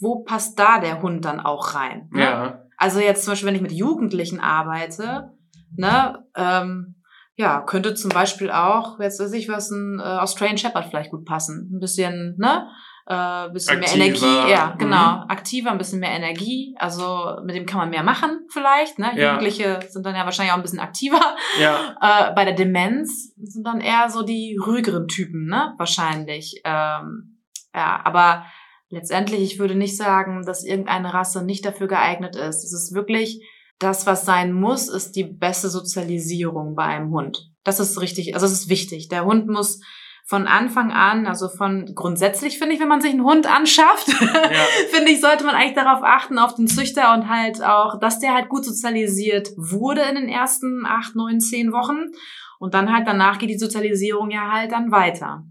wo 0.00 0.24
passt 0.24 0.58
da 0.58 0.78
der 0.78 1.00
Hund 1.00 1.24
dann 1.24 1.40
auch 1.40 1.74
rein? 1.74 2.10
Ne? 2.12 2.20
Ja. 2.20 2.62
Also 2.76 3.00
jetzt 3.00 3.24
zum 3.24 3.32
Beispiel, 3.32 3.48
wenn 3.48 3.56
ich 3.56 3.62
mit 3.62 3.72
Jugendlichen 3.72 4.40
arbeite, 4.40 5.32
ne, 5.74 6.24
ähm, 6.36 6.94
ja, 7.38 7.60
könnte 7.60 7.94
zum 7.94 8.10
Beispiel 8.10 8.50
auch, 8.50 8.98
jetzt 8.98 9.20
weiß 9.20 9.32
ich 9.34 9.48
was, 9.48 9.70
ein 9.70 10.00
äh, 10.00 10.02
Australian 10.02 10.58
Shepherd 10.58 10.86
vielleicht 10.86 11.12
gut 11.12 11.24
passen. 11.24 11.70
Ein 11.72 11.78
bisschen, 11.78 12.34
ne? 12.36 12.68
Äh, 13.06 13.48
bisschen 13.50 13.78
Aktiver. 13.78 13.96
mehr 13.96 14.06
Energie, 14.06 14.50
ja, 14.50 14.72
mhm. 14.74 14.78
genau. 14.78 15.16
Mhm. 15.18 15.30
Aktiver, 15.30 15.70
ein 15.70 15.78
bisschen 15.78 16.00
mehr 16.00 16.10
Energie. 16.10 16.74
Also 16.80 17.36
mit 17.44 17.54
dem 17.54 17.64
kann 17.64 17.78
man 17.78 17.90
mehr 17.90 18.02
machen 18.02 18.40
vielleicht. 18.50 18.98
Ne? 18.98 19.12
Ja. 19.14 19.34
Jugendliche 19.34 19.78
sind 19.88 20.04
dann 20.04 20.16
ja 20.16 20.24
wahrscheinlich 20.24 20.52
auch 20.52 20.56
ein 20.56 20.62
bisschen 20.62 20.80
aktiver. 20.80 21.20
Ja. 21.60 21.96
Äh, 22.00 22.32
bei 22.34 22.44
der 22.44 22.54
Demenz 22.54 23.34
sind 23.36 23.64
dann 23.64 23.80
eher 23.80 24.08
so 24.08 24.22
die 24.22 24.56
ruhigeren 24.64 25.08
Typen, 25.08 25.46
ne? 25.46 25.74
Wahrscheinlich. 25.78 26.60
Ähm, 26.64 27.40
ja, 27.74 28.00
aber 28.04 28.46
letztendlich, 28.88 29.42
ich 29.42 29.58
würde 29.58 29.74
nicht 29.74 29.96
sagen, 29.96 30.44
dass 30.44 30.64
irgendeine 30.64 31.12
Rasse 31.12 31.44
nicht 31.44 31.64
dafür 31.64 31.88
geeignet 31.88 32.36
ist. 32.36 32.64
Es 32.64 32.72
ist 32.72 32.94
wirklich 32.94 33.40
das, 33.78 34.06
was 34.06 34.24
sein 34.24 34.52
muss, 34.52 34.88
ist 34.88 35.12
die 35.12 35.24
beste 35.24 35.68
Sozialisierung 35.68 36.74
bei 36.74 36.84
einem 36.84 37.10
Hund. 37.10 37.50
Das 37.64 37.80
ist 37.80 38.00
richtig, 38.00 38.34
also 38.34 38.46
es 38.46 38.52
ist 38.52 38.68
wichtig. 38.68 39.08
Der 39.08 39.24
Hund 39.24 39.46
muss 39.46 39.80
von 40.26 40.46
Anfang 40.46 40.92
an, 40.92 41.26
also 41.26 41.48
von 41.48 41.94
grundsätzlich 41.94 42.58
finde 42.58 42.74
ich, 42.74 42.80
wenn 42.80 42.88
man 42.88 43.00
sich 43.00 43.12
einen 43.12 43.24
Hund 43.24 43.46
anschafft, 43.46 44.08
ja. 44.20 44.64
finde 44.90 45.10
ich, 45.10 45.20
sollte 45.20 45.44
man 45.44 45.54
eigentlich 45.54 45.74
darauf 45.74 46.02
achten, 46.02 46.38
auf 46.38 46.54
den 46.54 46.66
Züchter 46.66 47.14
und 47.14 47.28
halt 47.28 47.62
auch, 47.62 47.98
dass 47.98 48.18
der 48.18 48.34
halt 48.34 48.48
gut 48.48 48.64
sozialisiert 48.64 49.48
wurde 49.56 50.02
in 50.02 50.16
den 50.16 50.28
ersten 50.28 50.84
acht, 50.84 51.16
neun, 51.16 51.40
zehn 51.40 51.72
Wochen. 51.72 52.12
Und 52.58 52.74
dann 52.74 52.92
halt 52.92 53.06
danach 53.06 53.38
geht 53.38 53.50
die 53.50 53.58
Sozialisierung 53.58 54.30
ja 54.30 54.52
halt 54.52 54.72
dann 54.72 54.90
weiter. 54.90 55.44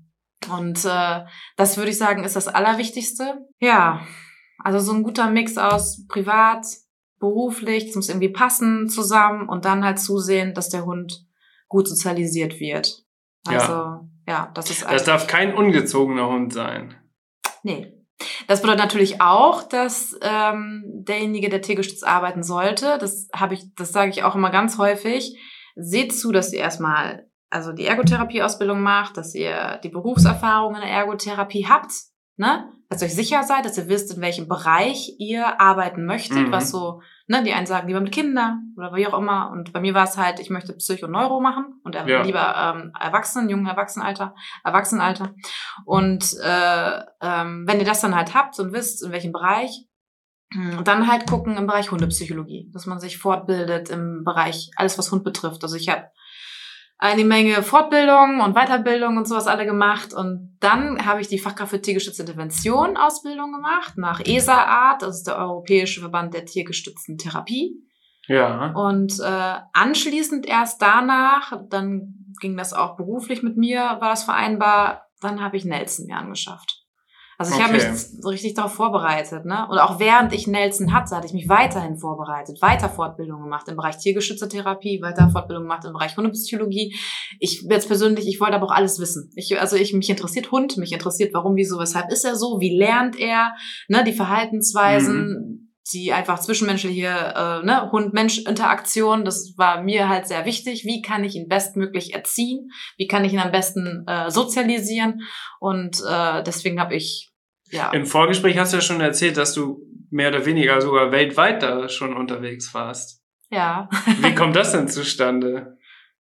Und 0.51 0.85
äh, 0.85 1.21
das 1.55 1.77
würde 1.77 1.89
ich 1.89 1.97
sagen, 1.97 2.23
ist 2.23 2.35
das 2.35 2.47
Allerwichtigste. 2.47 3.45
Ja, 3.59 4.01
also 4.63 4.79
so 4.79 4.93
ein 4.93 5.03
guter 5.03 5.29
Mix 5.29 5.57
aus 5.57 6.05
privat, 6.07 6.65
beruflich, 7.19 7.89
es 7.89 7.95
muss 7.95 8.09
irgendwie 8.09 8.29
passen 8.29 8.89
zusammen 8.89 9.49
und 9.49 9.65
dann 9.65 9.83
halt 9.83 9.99
zusehen, 9.99 10.53
dass 10.53 10.69
der 10.69 10.85
Hund 10.85 11.25
gut 11.67 11.87
sozialisiert 11.87 12.59
wird. 12.59 13.03
Also, 13.45 13.73
ja, 13.73 14.07
ja 14.27 14.51
das 14.53 14.69
ist 14.69 14.83
Das 14.83 15.03
darf 15.03 15.27
kein 15.27 15.53
ungezogener 15.53 16.27
Hund 16.27 16.53
sein. 16.53 16.95
Nee. 17.63 17.93
Das 18.47 18.61
bedeutet 18.61 18.81
natürlich 18.81 19.21
auch, 19.21 19.61
dass 19.63 20.17
ähm, 20.21 20.83
derjenige, 20.87 21.49
der 21.49 21.61
tiergestützt 21.61 22.05
arbeiten 22.05 22.41
sollte, 22.41 22.97
das 22.99 23.27
habe 23.33 23.53
ich, 23.53 23.75
das 23.75 23.91
sage 23.91 24.09
ich 24.09 24.23
auch 24.23 24.35
immer 24.35 24.49
ganz 24.49 24.79
häufig, 24.79 25.37
seht 25.75 26.17
zu, 26.17 26.31
dass 26.31 26.51
ihr 26.51 26.59
erstmal 26.59 27.27
also 27.49 27.71
die 27.71 27.85
Ergotherapie-Ausbildung 27.85 28.81
macht, 28.81 29.17
dass 29.17 29.35
ihr 29.35 29.79
die 29.83 29.89
Berufserfahrung 29.89 30.75
in 30.75 30.81
der 30.81 30.89
Ergotherapie 30.89 31.67
habt, 31.67 31.91
ne? 32.37 32.71
dass 32.89 33.01
ihr 33.01 33.07
euch 33.07 33.15
sicher 33.15 33.43
seid, 33.43 33.65
dass 33.65 33.77
ihr 33.77 33.89
wisst, 33.89 34.15
in 34.15 34.21
welchem 34.21 34.47
Bereich 34.47 35.13
ihr 35.17 35.59
arbeiten 35.59 36.05
möchtet, 36.05 36.47
mhm. 36.47 36.51
was 36.51 36.71
so, 36.71 37.01
ne, 37.27 37.43
die 37.43 37.53
einen 37.53 37.65
sagen 37.65 37.87
lieber 37.87 37.99
mit 37.99 38.13
Kindern 38.13 38.73
oder 38.77 38.93
wie 38.93 39.05
auch 39.07 39.17
immer. 39.17 39.51
Und 39.51 39.73
bei 39.73 39.81
mir 39.81 39.93
war 39.93 40.05
es 40.05 40.17
halt, 40.17 40.39
ich 40.39 40.49
möchte 40.49 40.73
Psycho 40.73 41.07
Neuro 41.07 41.41
machen 41.41 41.81
und 41.83 41.95
ja. 41.95 42.21
lieber 42.21 42.55
ähm, 42.55 42.93
Erwachsenen, 42.97 43.49
jungen 43.49 43.67
Erwachsenenalter, 43.67 44.33
Erwachsenenalter. 44.63 45.33
Und 45.85 46.33
äh, 46.41 47.01
ähm, 47.21 47.65
wenn 47.67 47.79
ihr 47.79 47.85
das 47.85 48.01
dann 48.01 48.15
halt 48.15 48.33
habt 48.33 48.57
und 48.59 48.71
wisst, 48.71 49.03
in 49.03 49.11
welchem 49.11 49.33
Bereich, 49.33 49.85
hm, 50.53 50.85
dann 50.85 51.11
halt 51.11 51.27
gucken 51.27 51.57
im 51.57 51.67
Bereich 51.67 51.91
Hundepsychologie, 51.91 52.69
dass 52.71 52.85
man 52.85 53.01
sich 53.01 53.17
fortbildet 53.17 53.89
im 53.89 54.23
Bereich 54.23 54.71
alles, 54.77 54.97
was 54.97 55.11
Hund 55.11 55.25
betrifft. 55.25 55.61
Also 55.61 55.75
ich 55.75 55.89
habe 55.89 56.05
eine 56.99 57.23
Menge 57.25 57.61
Fortbildung 57.61 58.41
und 58.41 58.55
Weiterbildung 58.55 59.17
und 59.17 59.27
sowas 59.27 59.47
alle 59.47 59.65
gemacht. 59.65 60.13
Und 60.13 60.57
dann 60.59 61.05
habe 61.05 61.21
ich 61.21 61.27
die 61.27 61.37
Fachkraft 61.37 61.71
für 61.71 61.81
tiergestützte 61.81 62.23
Intervention 62.23 62.97
Ausbildung 62.97 63.51
gemacht 63.53 63.97
nach 63.97 64.19
ESA-Art, 64.19 65.03
das 65.03 65.17
ist 65.17 65.27
der 65.27 65.37
Europäische 65.37 65.99
Verband 65.99 66.33
der 66.33 66.45
tiergestützten 66.45 67.17
Therapie. 67.17 67.83
Ja. 68.27 68.71
Und 68.73 69.19
äh, 69.19 69.55
anschließend 69.73 70.45
erst 70.47 70.81
danach, 70.81 71.53
dann 71.69 72.33
ging 72.41 72.57
das 72.57 72.73
auch 72.73 72.97
beruflich 72.97 73.41
mit 73.41 73.57
mir, 73.57 73.79
war 73.79 74.09
das 74.09 74.23
vereinbar, 74.23 75.07
dann 75.21 75.41
habe 75.41 75.57
ich 75.57 75.65
Nelson 75.65 76.07
mir 76.07 76.17
angeschafft. 76.17 76.76
Also 77.39 77.55
ich 77.55 77.63
habe 77.63 77.75
Okay. 77.75 77.91
mich 77.91 77.99
so 78.19 78.29
richtig 78.29 78.55
darauf 78.55 78.73
vorbereitet, 78.73 79.45
ne? 79.45 79.67
Und 79.69 79.77
auch 79.77 79.99
während 79.99 80.33
ich 80.33 80.47
Nelson 80.47 80.91
hatte, 80.91 81.15
hatte 81.15 81.27
ich 81.27 81.33
mich 81.33 81.47
weiterhin 81.47 81.97
vorbereitet, 81.97 82.61
weiter 82.63 82.89
Fortbildungen 82.89 83.43
gemacht 83.43 83.67
im 83.67 83.75
Bereich 83.75 83.97
tiergeschützte 83.97 84.49
Therapie, 84.49 85.01
weiter 85.03 85.29
Fortbildungen 85.29 85.69
gemacht 85.69 85.85
im 85.85 85.93
Bereich 85.93 86.17
Hundepsychologie. 86.17 86.95
Ich 87.39 87.63
jetzt 87.69 87.87
persönlich, 87.87 88.27
ich 88.27 88.39
wollte 88.39 88.55
aber 88.55 88.65
auch 88.65 88.75
alles 88.75 88.99
wissen. 88.99 89.31
Ich, 89.35 89.59
also 89.59 89.75
ich 89.75 89.93
mich 89.93 90.09
interessiert 90.09 90.51
Hund, 90.51 90.77
mich 90.77 90.91
interessiert, 90.91 91.31
warum, 91.33 91.55
wieso, 91.55 91.77
weshalb 91.77 92.11
ist 92.11 92.25
er 92.25 92.35
so, 92.35 92.59
wie 92.59 92.75
lernt 92.75 93.19
er, 93.19 93.53
ne? 93.87 94.03
Die 94.03 94.13
Verhaltensweisen. 94.13 95.63
Die 95.93 96.11
einfach 96.11 96.37
zwischenmenschliche 96.39 97.07
äh, 97.07 97.65
ne, 97.65 97.89
Hund-Mensch-Interaktion, 97.93 99.23
das 99.23 99.53
war 99.55 99.81
mir 99.81 100.09
halt 100.09 100.27
sehr 100.27 100.43
wichtig. 100.43 100.83
Wie 100.83 101.01
kann 101.01 101.23
ich 101.23 101.35
ihn 101.35 101.47
bestmöglich 101.47 102.13
erziehen? 102.13 102.71
Wie 102.97 103.07
kann 103.07 103.23
ich 103.23 103.31
ihn 103.31 103.39
am 103.39 103.53
besten 103.53 104.03
äh, 104.05 104.29
sozialisieren? 104.29 105.21
Und 105.61 106.01
äh, 106.05 106.43
deswegen 106.43 106.81
habe 106.81 106.93
ich 106.95 107.26
ja 107.71 107.91
Im 107.91 108.05
Vorgespräch 108.05 108.57
hast 108.57 108.73
du 108.73 108.77
ja 108.77 108.81
schon 108.81 109.01
erzählt, 109.01 109.37
dass 109.37 109.53
du 109.53 109.81
mehr 110.09 110.29
oder 110.29 110.45
weniger 110.45 110.81
sogar 110.81 111.11
weltweit 111.11 111.61
da 111.63 111.89
schon 111.89 112.15
unterwegs 112.15 112.73
warst. 112.73 113.21
ja 113.49 113.89
Wie 114.21 114.35
kommt 114.35 114.55
das 114.55 114.71
denn 114.71 114.87
zustande? 114.89 115.77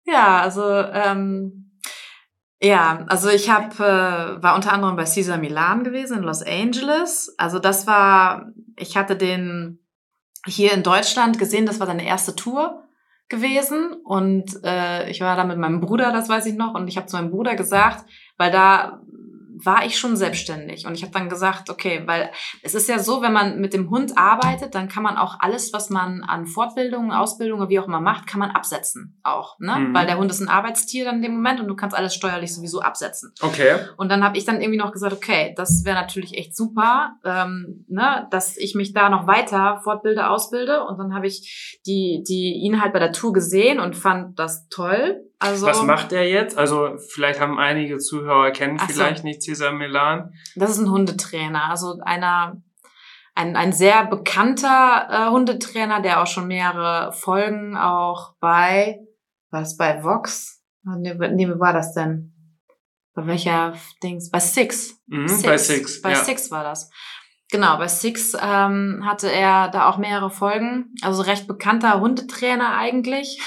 ja 0.06 0.41
also 0.41 0.63
ähm, 0.63 1.80
ja 2.62 3.06
also 3.08 3.30
ich 3.30 3.50
habe 3.50 3.76
äh, 3.76 4.43
war 4.43 4.56
unter 4.56 4.74
anderem 4.74 4.96
bei 4.96 5.06
Caesar 5.06 5.38
Milan 5.38 5.84
gewesen 5.84 6.17
in 6.17 6.24
Los 6.24 6.43
Angeles. 6.43 7.34
Also 7.38 7.60
das 7.60 7.88
war 7.88 8.52
ich 8.78 8.98
hatte 8.98 9.15
den 9.15 9.80
hier 10.46 10.74
in 10.74 10.84
Deutschland 10.84 11.39
gesehen. 11.39 11.65
Das 11.65 11.80
war 11.80 11.88
seine 11.88 12.06
erste 12.06 12.36
Tour 12.36 12.84
gewesen 13.30 13.93
und 14.04 14.60
äh, 14.63 15.10
ich 15.10 15.22
war 15.22 15.36
da 15.36 15.43
mit 15.43 15.58
meinem 15.58 15.80
Bruder, 15.80 16.12
das 16.12 16.30
weiß 16.30 16.46
ich 16.46 16.56
noch, 16.56 16.76
und 16.76 16.88
ich 16.88 16.98
habe 16.98 17.08
zu 17.08 17.15
meinem 17.15 17.32
Bruder 17.32 17.56
gesagt, 17.56 18.06
weil 18.38 18.52
da 18.52 19.02
war 19.65 19.86
ich 19.86 19.97
schon 19.97 20.15
selbstständig 20.15 20.86
und 20.86 20.95
ich 20.95 21.04
habe 21.04 21.13
dann 21.13 21.30
gesagt, 21.30 21.69
okay, 21.69 22.04
weil 22.06 22.32
es 22.62 22.76
ist 22.76 22.89
ja 22.89 22.99
so, 22.99 23.21
wenn 23.21 23.34
man 23.34 23.60
mit 23.60 23.73
dem 23.73 23.89
Hund 23.89 24.17
arbeitet, 24.17 24.76
dann 24.76 24.88
kann 24.88 25.04
man 25.04 25.17
auch 25.17 25.39
alles, 25.39 25.73
was 25.73 25.89
man 25.89 26.23
an 26.23 26.47
Fortbildungen, 26.47 27.12
Ausbildungen, 27.12 27.69
wie 27.69 27.80
auch 27.80 27.88
immer 27.88 28.02
macht, 28.02 28.28
kann 28.28 28.39
man 28.39 28.52
absetzen 28.52 29.19
auch, 29.23 29.60
ne? 29.60 29.78
Mhm. 29.78 29.93
Weil 29.93 30.06
der 30.06 30.17
Hund 30.17 30.32
ist 30.32 30.41
ein 30.41 30.49
Arbeitstier 30.49 31.06
dann 31.06 31.17
in 31.17 31.21
dem 31.23 31.36
Moment 31.36 31.60
und 31.60 31.67
du 31.67 31.76
kannst 31.76 31.95
alles 31.95 32.13
steuerlich 32.13 32.54
sowieso 32.54 32.82
absetzen. 32.82 33.34
Okay. 33.41 33.78
Und 33.97 34.10
dann 34.10 34.23
habe 34.23 34.38
ich 34.38 34.45
dann 34.45 34.62
irgendwie 34.62 34.80
noch 34.80 34.91
gesagt, 34.91 35.13
okay, 35.13 35.54
das 35.56 35.84
wäre 35.86 35.95
natürlich 35.95 36.38
echt 36.38 36.56
super, 36.56 37.15
ähm, 37.23 37.86
ne, 37.88 38.28
dass 38.32 38.58
ich 38.58 38.76
mich 38.76 38.93
da 38.93 39.10
noch 39.10 39.28
weiter 39.28 39.80
fortbilde, 39.84 40.30
ausbilde. 40.30 40.84
Und 40.84 40.97
dann 40.97 41.13
habe 41.13 41.28
ich 41.28 41.80
die, 41.86 42.23
die 42.28 42.54
ihn 42.63 42.82
halt 42.82 42.93
bei 42.93 42.99
der 42.99 43.12
Tour 43.12 43.34
gesehen 43.34 43.80
und 43.80 43.95
fand 43.95 44.39
das 44.39 44.67
toll. 44.69 45.21
Also 45.43 45.65
Was 45.65 45.84
macht 45.84 46.12
er 46.13 46.27
jetzt? 46.27 46.58
Also 46.58 46.97
vielleicht 47.13 47.39
haben 47.39 47.60
einige 47.60 47.97
Zuhörer 47.97 48.51
kennen 48.51 48.79
so. 48.79 48.86
vielleicht 48.86 49.23
nicht 49.23 49.41
Cesar 49.43 49.71
Milan. 49.71 50.34
das 50.56 50.71
ist 50.71 50.79
ein 50.79 50.89
Hundetrainer, 50.89 51.69
also 51.69 51.99
einer 52.03 52.62
ein, 53.36 53.56
ein 53.56 53.73
sehr 53.73 54.06
bekannter 54.06 55.08
äh, 55.10 55.32
Hundetrainer, 55.32 56.01
der 56.01 56.21
auch 56.21 56.27
schon 56.27 56.47
mehrere 56.47 57.12
Folgen 57.13 57.75
auch 57.75 58.36
bei 58.39 58.99
was 59.53 59.77
bei 59.77 60.03
Vox? 60.03 60.62
Nee, 60.84 61.13
nee, 61.13 61.47
wie 61.47 61.60
war 61.60 61.73
das 61.73 61.93
denn? 61.93 62.34
Bei 63.13 63.27
welcher 63.27 63.75
Dings? 64.01 64.32
Bei 64.32 64.39
Six. 64.39 64.99
Mhm, 65.06 65.41
bei 65.43 65.58
Six. 65.58 66.01
Bei 66.01 66.12
ja. 66.12 66.15
Six 66.15 66.49
war 66.49 66.63
das. 66.63 66.89
Genau, 67.53 67.77
bei 67.77 67.87
Six 67.87 68.35
ähm, 68.41 69.03
hatte 69.05 69.31
er 69.31 69.67
da 69.67 69.87
auch 69.87 69.99
mehrere 69.99 70.31
Folgen. 70.31 70.91
Also 71.03 71.21
recht 71.21 71.45
bekannter 71.45 71.99
Hundetrainer 71.99 72.75
eigentlich. 72.75 73.39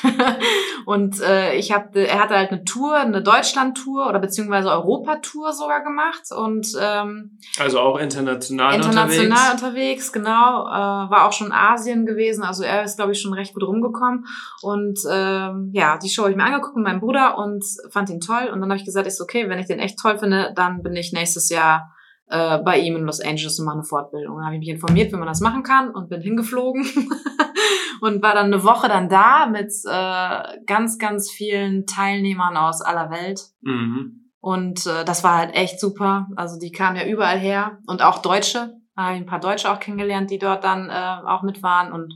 und 0.87 1.21
äh, 1.21 1.57
ich 1.57 1.73
habe, 1.73 2.07
er 2.07 2.21
hatte 2.21 2.37
halt 2.37 2.53
eine 2.53 2.63
Tour, 2.63 2.95
eine 2.95 3.21
Deutschland-Tour 3.21 4.09
oder 4.09 4.21
beziehungsweise 4.21 4.71
Europatour 4.71 5.53
sogar 5.53 5.83
gemacht 5.83 6.23
und 6.31 6.69
ähm, 6.81 7.37
Also 7.59 7.81
auch 7.81 7.99
international, 7.99 8.77
international 8.77 9.55
unterwegs. 9.55 9.65
unterwegs, 9.65 10.13
genau. 10.13 10.67
Äh, 10.69 11.11
war 11.11 11.27
auch 11.27 11.33
schon 11.33 11.49
in 11.49 11.53
Asien 11.53 12.07
gewesen. 12.07 12.45
Also 12.45 12.63
er 12.63 12.85
ist, 12.85 12.95
glaube 12.99 13.11
ich, 13.11 13.21
schon 13.21 13.33
recht 13.33 13.55
gut 13.55 13.65
rumgekommen. 13.65 14.25
Und 14.63 15.01
ähm, 15.11 15.71
ja, 15.73 15.99
die 15.99 16.09
Show 16.09 16.23
habe 16.23 16.31
ich 16.31 16.37
mir 16.37 16.45
angeguckt 16.45 16.77
mit 16.77 16.85
meinem 16.85 17.01
Bruder 17.01 17.39
und 17.39 17.65
fand 17.91 18.09
ihn 18.09 18.21
toll. 18.21 18.51
Und 18.53 18.61
dann 18.61 18.71
habe 18.71 18.79
ich 18.79 18.85
gesagt, 18.85 19.09
ist 19.09 19.21
okay, 19.21 19.49
wenn 19.49 19.59
ich 19.59 19.67
den 19.67 19.81
echt 19.81 19.99
toll 19.99 20.17
finde, 20.17 20.53
dann 20.55 20.85
bin 20.85 20.95
ich 20.95 21.13
nächstes 21.13 21.49
Jahr 21.49 21.91
äh, 22.29 22.59
bei 22.59 22.79
ihm 22.79 22.97
in 22.97 23.05
Los 23.05 23.21
Angeles 23.21 23.59
und 23.59 23.67
mache 23.67 23.77
eine 23.77 23.85
Fortbildung. 23.85 24.37
Dann 24.37 24.47
habe 24.47 24.57
ich 24.57 24.61
mich 24.61 24.69
informiert, 24.69 25.13
wie 25.13 25.17
man 25.17 25.29
das 25.29 25.41
machen 25.41 25.63
kann 25.63 25.91
und 25.91 26.09
bin 26.09 26.21
hingeflogen 26.21 26.85
und 28.01 28.23
war 28.23 28.35
dann 28.35 28.47
eine 28.47 28.65
Woche 28.65 28.89
dann 28.89 29.09
da 29.09 29.47
mit 29.47 29.73
äh, 29.89 30.65
ganz, 30.67 30.99
ganz 30.99 31.31
vielen 31.31 31.87
Teilnehmern 31.87 32.57
aus 32.57 32.83
aller 32.83 33.11
Welt. 33.11 33.41
Mhm. 33.63 34.31
Und 34.41 34.87
äh, 34.87 35.05
das 35.05 35.25
war 35.25 35.39
halt 35.39 35.55
echt 35.55 35.81
super. 35.81 36.29
Also 36.37 36.59
die 36.59 36.71
kamen 36.71 36.97
ja 36.97 37.07
überall 37.07 37.39
her 37.39 37.79
und 37.87 38.03
auch 38.03 38.23
Deutsche. 38.23 38.75
Da 38.95 39.05
habe 39.05 39.17
ich 39.17 39.21
ein 39.21 39.27
paar 39.27 39.41
Deutsche 39.41 39.71
auch 39.71 39.81
kennengelernt, 39.81 40.31
die 40.31 40.39
dort 40.39 40.65
dann 40.65 40.89
äh, 40.89 41.27
auch 41.27 41.43
mit 41.43 41.63
waren. 41.63 41.93
Und 41.93 42.15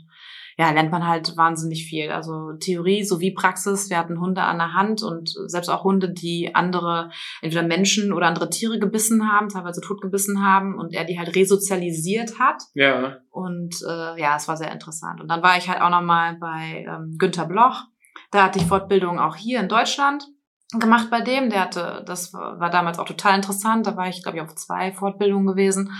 ja, 0.60 0.70
lernt 0.72 0.92
man 0.92 1.08
halt 1.08 1.38
wahnsinnig 1.38 1.86
viel. 1.86 2.10
Also 2.10 2.52
Theorie 2.52 3.02
sowie 3.02 3.30
Praxis. 3.30 3.88
Wir 3.88 3.96
hatten 3.96 4.20
Hunde 4.20 4.42
an 4.42 4.58
der 4.58 4.74
Hand 4.74 5.02
und 5.02 5.30
selbst 5.46 5.70
auch 5.70 5.84
Hunde, 5.84 6.10
die 6.10 6.54
andere, 6.54 7.10
entweder 7.40 7.62
Menschen 7.62 8.12
oder 8.12 8.26
andere 8.26 8.50
Tiere 8.50 8.78
gebissen 8.78 9.26
haben, 9.26 9.48
teilweise 9.48 9.80
tot 9.80 10.02
gebissen 10.02 10.44
haben 10.44 10.78
und 10.78 10.92
er 10.92 11.06
die 11.06 11.18
halt 11.18 11.34
resozialisiert 11.34 12.38
hat. 12.38 12.62
Ja. 12.74 13.16
Und 13.30 13.76
äh, 13.88 14.20
ja, 14.20 14.36
es 14.36 14.48
war 14.48 14.58
sehr 14.58 14.70
interessant. 14.70 15.22
Und 15.22 15.28
dann 15.28 15.42
war 15.42 15.56
ich 15.56 15.66
halt 15.66 15.80
auch 15.80 15.88
nochmal 15.88 16.36
bei 16.36 16.84
ähm, 16.86 17.16
Günter 17.16 17.46
Bloch. 17.46 17.84
Da 18.30 18.44
hatte 18.44 18.58
ich 18.58 18.66
Fortbildung 18.66 19.18
auch 19.18 19.36
hier 19.36 19.60
in 19.60 19.68
Deutschland 19.70 20.28
gemacht 20.78 21.08
bei 21.10 21.22
dem. 21.22 21.48
Der 21.48 21.62
hatte, 21.62 22.04
das 22.06 22.34
war, 22.34 22.60
war 22.60 22.68
damals 22.68 22.98
auch 22.98 23.06
total 23.06 23.34
interessant. 23.34 23.86
Da 23.86 23.96
war 23.96 24.08
ich, 24.08 24.22
glaube 24.22 24.36
ich, 24.36 24.44
auf 24.44 24.54
zwei 24.56 24.92
Fortbildungen 24.92 25.46
gewesen. 25.46 25.90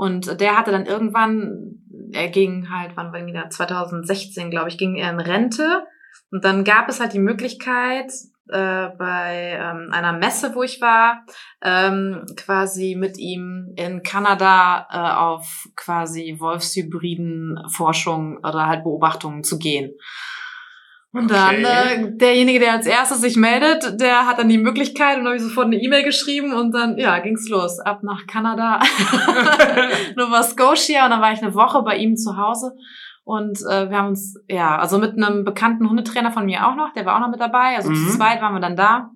Und 0.00 0.40
der 0.40 0.56
hatte 0.56 0.70
dann 0.70 0.86
irgendwann, 0.86 1.82
er 2.12 2.28
ging 2.28 2.70
halt, 2.70 2.92
wann 2.94 3.12
war 3.12 3.26
wieder 3.26 3.50
2016, 3.50 4.50
glaube 4.50 4.70
ich, 4.70 4.78
ging 4.78 4.96
er 4.96 5.10
in 5.10 5.20
Rente. 5.20 5.84
Und 6.30 6.42
dann 6.42 6.64
gab 6.64 6.88
es 6.88 7.00
halt 7.00 7.12
die 7.12 7.18
Möglichkeit, 7.18 8.10
äh, 8.48 8.88
bei 8.96 9.58
ähm, 9.60 9.90
einer 9.92 10.14
Messe, 10.14 10.54
wo 10.54 10.62
ich 10.62 10.80
war, 10.80 11.26
ähm, 11.60 12.24
quasi 12.34 12.96
mit 12.98 13.18
ihm 13.18 13.74
in 13.76 14.02
Kanada 14.02 14.86
äh, 14.90 15.18
auf 15.18 15.68
quasi 15.76 16.36
Wolfshybriden 16.38 17.58
Forschung 17.68 18.38
oder 18.38 18.68
halt 18.68 18.84
Beobachtungen 18.84 19.44
zu 19.44 19.58
gehen. 19.58 19.92
Und 21.12 21.28
dann 21.30 21.56
Okay. 21.56 22.04
äh, 22.04 22.16
derjenige, 22.16 22.60
der 22.60 22.72
als 22.74 22.86
erstes 22.86 23.20
sich 23.20 23.36
meldet, 23.36 24.00
der 24.00 24.26
hat 24.26 24.38
dann 24.38 24.48
die 24.48 24.58
Möglichkeit 24.58 25.18
und 25.18 25.24
habe 25.26 25.34
ich 25.36 25.42
sofort 25.42 25.66
eine 25.66 25.76
E-Mail 25.82 26.04
geschrieben 26.04 26.52
und 26.52 26.72
dann 26.72 26.98
ja 26.98 27.18
ging's 27.18 27.48
los 27.48 27.80
ab 27.80 28.02
nach 28.04 28.26
Kanada, 28.28 28.78
Nova 30.16 30.42
Scotia 30.42 31.04
und 31.04 31.10
dann 31.10 31.20
war 31.20 31.32
ich 31.32 31.42
eine 31.42 31.54
Woche 31.54 31.82
bei 31.82 31.96
ihm 31.96 32.16
zu 32.16 32.36
Hause 32.36 32.76
und 33.24 33.58
äh, 33.68 33.90
wir 33.90 33.96
haben 33.98 34.08
uns 34.08 34.36
ja 34.48 34.78
also 34.78 34.98
mit 34.98 35.16
einem 35.16 35.44
bekannten 35.44 35.88
Hundetrainer 35.88 36.30
von 36.30 36.46
mir 36.46 36.66
auch 36.68 36.76
noch, 36.76 36.92
der 36.92 37.06
war 37.06 37.16
auch 37.16 37.20
noch 37.20 37.30
mit 37.30 37.40
dabei, 37.40 37.76
also 37.76 37.90
Mhm. 37.90 37.94
zu 37.96 38.16
zweit 38.16 38.40
waren 38.40 38.54
wir 38.54 38.60
dann 38.60 38.76
da 38.76 39.10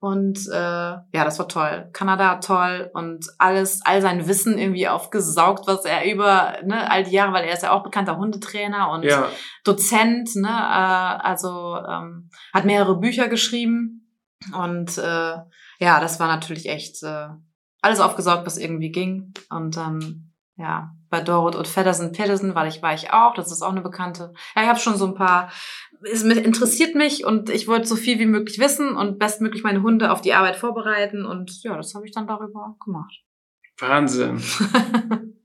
und 0.00 0.48
äh, 0.48 0.56
ja 0.56 1.04
das 1.12 1.38
war 1.38 1.46
toll, 1.46 1.90
Kanada 1.92 2.36
toll. 2.36 2.90
Und 2.94 3.26
alles 3.36 3.80
all 3.84 4.00
sein 4.00 4.26
Wissen 4.26 4.58
irgendwie 4.58 4.88
aufgesaugt, 4.88 5.66
was 5.66 5.84
er 5.84 6.10
über 6.10 6.56
ne 6.64 6.90
all 6.90 7.04
die 7.04 7.10
Jahre, 7.12 7.34
weil 7.34 7.44
er 7.44 7.52
ist 7.52 7.62
ja 7.62 7.72
auch 7.72 7.82
bekannter 7.82 8.16
Hundetrainer 8.16 8.90
und 8.90 9.04
ja. 9.04 9.28
Dozent, 9.62 10.34
ne, 10.36 10.48
äh, 10.48 11.22
also 11.22 11.76
ähm, 11.76 12.30
hat 12.54 12.64
mehrere 12.64 12.98
Bücher 12.98 13.28
geschrieben. 13.28 14.16
Und 14.54 14.96
äh, 14.96 15.36
ja, 15.80 16.00
das 16.00 16.18
war 16.18 16.28
natürlich 16.28 16.66
echt 16.66 17.02
äh, 17.02 17.28
alles 17.82 18.00
aufgesaugt, 18.00 18.46
was 18.46 18.56
irgendwie 18.56 18.90
ging. 18.90 19.34
Und 19.50 19.76
dann 19.76 20.32
ja 20.56 20.94
bei 21.10 21.20
Dorot 21.20 21.56
und 21.56 21.68
Feddersen 21.68 22.12
Pedersen 22.12 22.54
war 22.54 22.66
ich 22.66 22.80
war 22.80 22.94
ich 22.94 23.12
auch, 23.12 23.34
das 23.34 23.52
ist 23.52 23.60
auch 23.60 23.72
eine 23.72 23.82
bekannte. 23.82 24.32
Ja, 24.56 24.62
ich 24.62 24.68
habe 24.68 24.78
schon 24.78 24.96
so 24.96 25.06
ein 25.06 25.14
paar 25.14 25.50
es 26.02 26.22
interessiert 26.22 26.94
mich 26.94 27.24
und 27.24 27.50
ich 27.50 27.68
wollte 27.68 27.86
so 27.86 27.96
viel 27.96 28.18
wie 28.18 28.26
möglich 28.26 28.58
wissen 28.58 28.96
und 28.96 29.18
bestmöglich 29.18 29.62
meine 29.62 29.82
Hunde 29.82 30.12
auf 30.12 30.20
die 30.20 30.34
Arbeit 30.34 30.56
vorbereiten 30.56 31.24
und 31.26 31.62
ja, 31.62 31.76
das 31.76 31.94
habe 31.94 32.06
ich 32.06 32.12
dann 32.12 32.26
darüber 32.26 32.76
gemacht. 32.84 33.22
Wahnsinn. 33.78 34.40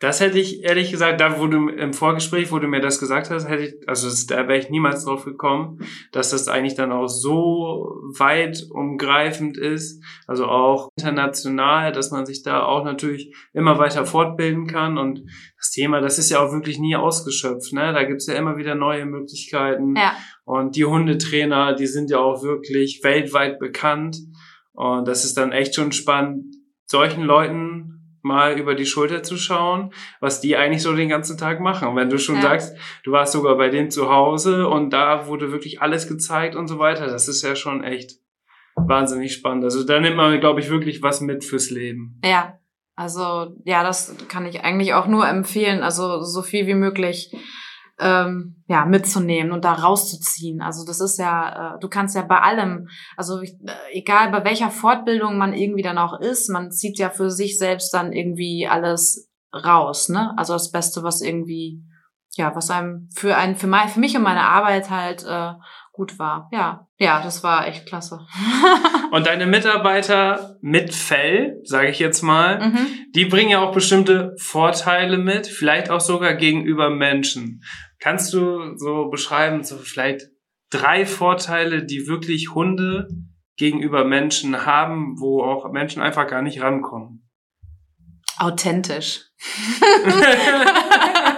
Das 0.00 0.18
hätte 0.20 0.38
ich 0.38 0.64
ehrlich 0.64 0.90
gesagt, 0.90 1.20
da 1.20 1.38
wo 1.38 1.46
du 1.46 1.68
im 1.68 1.92
Vorgespräch, 1.92 2.50
wo 2.50 2.58
du 2.58 2.66
mir 2.66 2.80
das 2.80 2.98
gesagt 2.98 3.28
hast, 3.30 3.46
hätte 3.46 3.64
ich, 3.64 3.88
also 3.88 4.08
das, 4.08 4.26
da 4.26 4.48
wäre 4.48 4.58
ich 4.58 4.70
niemals 4.70 5.04
drauf 5.04 5.26
gekommen, 5.26 5.78
dass 6.10 6.30
das 6.30 6.48
eigentlich 6.48 6.74
dann 6.74 6.90
auch 6.90 7.06
so 7.06 8.00
weit 8.18 8.66
umgreifend 8.70 9.58
ist, 9.58 10.02
also 10.26 10.46
auch 10.46 10.88
international, 10.96 11.92
dass 11.92 12.10
man 12.12 12.24
sich 12.24 12.42
da 12.42 12.62
auch 12.64 12.82
natürlich 12.82 13.34
immer 13.52 13.78
weiter 13.78 14.06
fortbilden 14.06 14.66
kann 14.66 14.96
und 14.96 15.22
das 15.58 15.70
Thema, 15.70 16.00
das 16.00 16.18
ist 16.18 16.30
ja 16.30 16.40
auch 16.40 16.52
wirklich 16.52 16.78
nie 16.78 16.96
ausgeschöpft, 16.96 17.74
ne? 17.74 17.92
Da 17.92 18.04
gibt's 18.04 18.26
ja 18.26 18.34
immer 18.34 18.56
wieder 18.56 18.74
neue 18.74 19.04
Möglichkeiten 19.04 19.96
Ja. 19.96 20.16
und 20.44 20.76
die 20.76 20.86
Hundetrainer, 20.86 21.74
die 21.74 21.86
sind 21.86 22.08
ja 22.08 22.20
auch 22.20 22.42
wirklich 22.42 23.00
weltweit 23.02 23.58
bekannt 23.58 24.16
und 24.72 25.06
das 25.06 25.26
ist 25.26 25.36
dann 25.36 25.52
echt 25.52 25.74
schon 25.74 25.92
spannend, 25.92 26.46
solchen 26.86 27.22
Leuten 27.22 27.99
mal 28.22 28.58
über 28.58 28.74
die 28.74 28.86
Schulter 28.86 29.22
zu 29.22 29.36
schauen, 29.36 29.92
was 30.20 30.40
die 30.40 30.56
eigentlich 30.56 30.82
so 30.82 30.94
den 30.94 31.08
ganzen 31.08 31.38
Tag 31.38 31.60
machen. 31.60 31.88
Und 31.88 31.96
wenn 31.96 32.10
du 32.10 32.18
schon 32.18 32.36
Ja. 32.36 32.42
sagst, 32.42 32.76
du 33.04 33.12
warst 33.12 33.32
sogar 33.32 33.56
bei 33.56 33.68
denen 33.68 33.90
zu 33.90 34.10
Hause 34.10 34.68
und 34.68 34.90
da 34.90 35.26
wurde 35.26 35.52
wirklich 35.52 35.80
alles 35.82 36.08
gezeigt 36.08 36.56
und 36.56 36.68
so 36.68 36.78
weiter, 36.78 37.06
das 37.06 37.28
ist 37.28 37.42
ja 37.42 37.56
schon 37.56 37.82
echt 37.84 38.12
wahnsinnig 38.76 39.32
spannend. 39.32 39.64
Also 39.64 39.84
da 39.84 40.00
nimmt 40.00 40.16
man, 40.16 40.38
glaube 40.40 40.60
ich, 40.60 40.70
wirklich 40.70 41.02
was 41.02 41.20
mit 41.20 41.44
fürs 41.44 41.70
Leben. 41.70 42.20
Ja, 42.24 42.58
also 42.96 43.54
ja, 43.64 43.82
das 43.82 44.14
kann 44.28 44.46
ich 44.46 44.62
eigentlich 44.62 44.94
auch 44.94 45.06
nur 45.06 45.26
empfehlen, 45.26 45.82
also 45.82 46.22
so 46.22 46.42
viel 46.42 46.66
wie 46.66 46.74
möglich 46.74 47.34
ähm, 48.00 48.62
ja 48.66 48.84
mitzunehmen 48.86 49.52
und 49.52 49.64
da 49.64 49.74
rauszuziehen. 49.74 50.62
Also 50.62 50.84
das 50.84 51.00
ist 51.00 51.18
ja, 51.18 51.74
äh, 51.74 51.78
du 51.80 51.88
kannst 51.88 52.16
ja 52.16 52.22
bei 52.22 52.40
allem, 52.40 52.88
also 53.16 53.40
ich, 53.40 53.52
äh, 53.52 53.98
egal 53.98 54.30
bei 54.30 54.44
welcher 54.44 54.70
Fortbildung 54.70 55.36
man 55.38 55.52
irgendwie 55.52 55.82
dann 55.82 55.98
auch 55.98 56.18
ist, 56.18 56.48
man 56.48 56.70
zieht 56.70 56.98
ja 56.98 57.10
für 57.10 57.30
sich 57.30 57.58
selbst 57.58 57.92
dann 57.92 58.12
irgendwie 58.12 58.66
alles 58.68 59.30
raus, 59.52 60.08
ne? 60.08 60.32
Also 60.36 60.54
das 60.54 60.70
Beste, 60.70 61.02
was 61.02 61.20
irgendwie 61.20 61.82
ja, 62.36 62.54
was 62.54 62.70
einem 62.70 63.08
für 63.14 63.36
ein 63.36 63.56
für 63.56 63.66
mein, 63.66 63.88
für 63.88 64.00
mich 64.00 64.16
und 64.16 64.22
meine 64.22 64.42
Arbeit 64.42 64.88
halt 64.88 65.24
äh, 65.24 65.52
gut 65.92 66.18
war. 66.18 66.48
Ja, 66.52 66.86
ja, 66.98 67.20
das 67.22 67.42
war 67.42 67.66
echt 67.66 67.86
klasse. 67.86 68.20
Und 69.10 69.26
deine 69.26 69.46
Mitarbeiter 69.46 70.56
mit 70.62 70.94
Fell, 70.94 71.60
sage 71.64 71.90
ich 71.90 71.98
jetzt 71.98 72.22
mal, 72.22 72.68
mhm. 72.68 72.86
die 73.14 73.24
bringen 73.24 73.50
ja 73.50 73.60
auch 73.60 73.72
bestimmte 73.72 74.34
Vorteile 74.38 75.18
mit, 75.18 75.46
vielleicht 75.46 75.90
auch 75.90 76.00
sogar 76.00 76.34
gegenüber 76.34 76.88
Menschen. 76.90 77.62
Kannst 78.00 78.32
du 78.32 78.76
so 78.76 79.08
beschreiben, 79.08 79.62
so 79.62 79.76
vielleicht 79.76 80.22
drei 80.70 81.06
Vorteile, 81.06 81.84
die 81.84 82.06
wirklich 82.08 82.54
Hunde 82.54 83.08
gegenüber 83.56 84.04
Menschen 84.04 84.66
haben, 84.66 85.20
wo 85.20 85.42
auch 85.42 85.70
Menschen 85.70 86.02
einfach 86.02 86.26
gar 86.26 86.42
nicht 86.42 86.60
rankommen? 86.60 87.30
authentisch. 88.40 89.26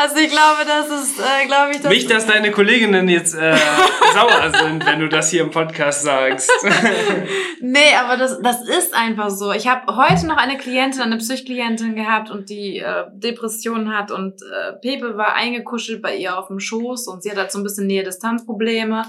also 0.00 0.16
ich 0.16 0.30
glaube, 0.30 0.64
das 0.66 0.88
ist, 0.88 1.20
äh, 1.20 1.46
glaube 1.46 1.72
ich, 1.72 1.80
das 1.80 1.90
Nicht, 1.90 2.10
dass 2.10 2.26
deine 2.26 2.50
Kolleginnen 2.50 3.08
jetzt 3.08 3.34
äh, 3.34 3.54
sauer 4.14 4.50
sind, 4.50 4.86
wenn 4.86 5.00
du 5.00 5.08
das 5.08 5.30
hier 5.30 5.42
im 5.42 5.50
Podcast 5.50 6.02
sagst. 6.02 6.50
nee, 7.60 7.94
aber 7.98 8.16
das, 8.16 8.40
das 8.40 8.66
ist 8.66 8.94
einfach 8.94 9.30
so. 9.30 9.52
Ich 9.52 9.68
habe 9.68 9.94
heute 9.94 10.26
noch 10.26 10.38
eine 10.38 10.56
Klientin, 10.56 11.02
eine 11.02 11.18
Psychklientin 11.18 11.94
gehabt 11.96 12.30
und 12.30 12.48
die 12.48 12.78
äh, 12.78 13.04
Depressionen 13.12 13.94
hat 13.94 14.10
und 14.10 14.40
äh, 14.42 14.72
Pepe 14.80 15.16
war 15.16 15.34
eingekuschelt 15.34 16.00
bei 16.00 16.16
ihr 16.16 16.38
auf 16.38 16.48
dem 16.48 16.60
Schoß 16.60 17.06
und 17.08 17.22
sie 17.22 17.30
hat 17.30 17.36
halt 17.36 17.52
so 17.52 17.58
ein 17.58 17.64
bisschen 17.64 17.86
Nähe-Distanz-Probleme. 17.86 19.04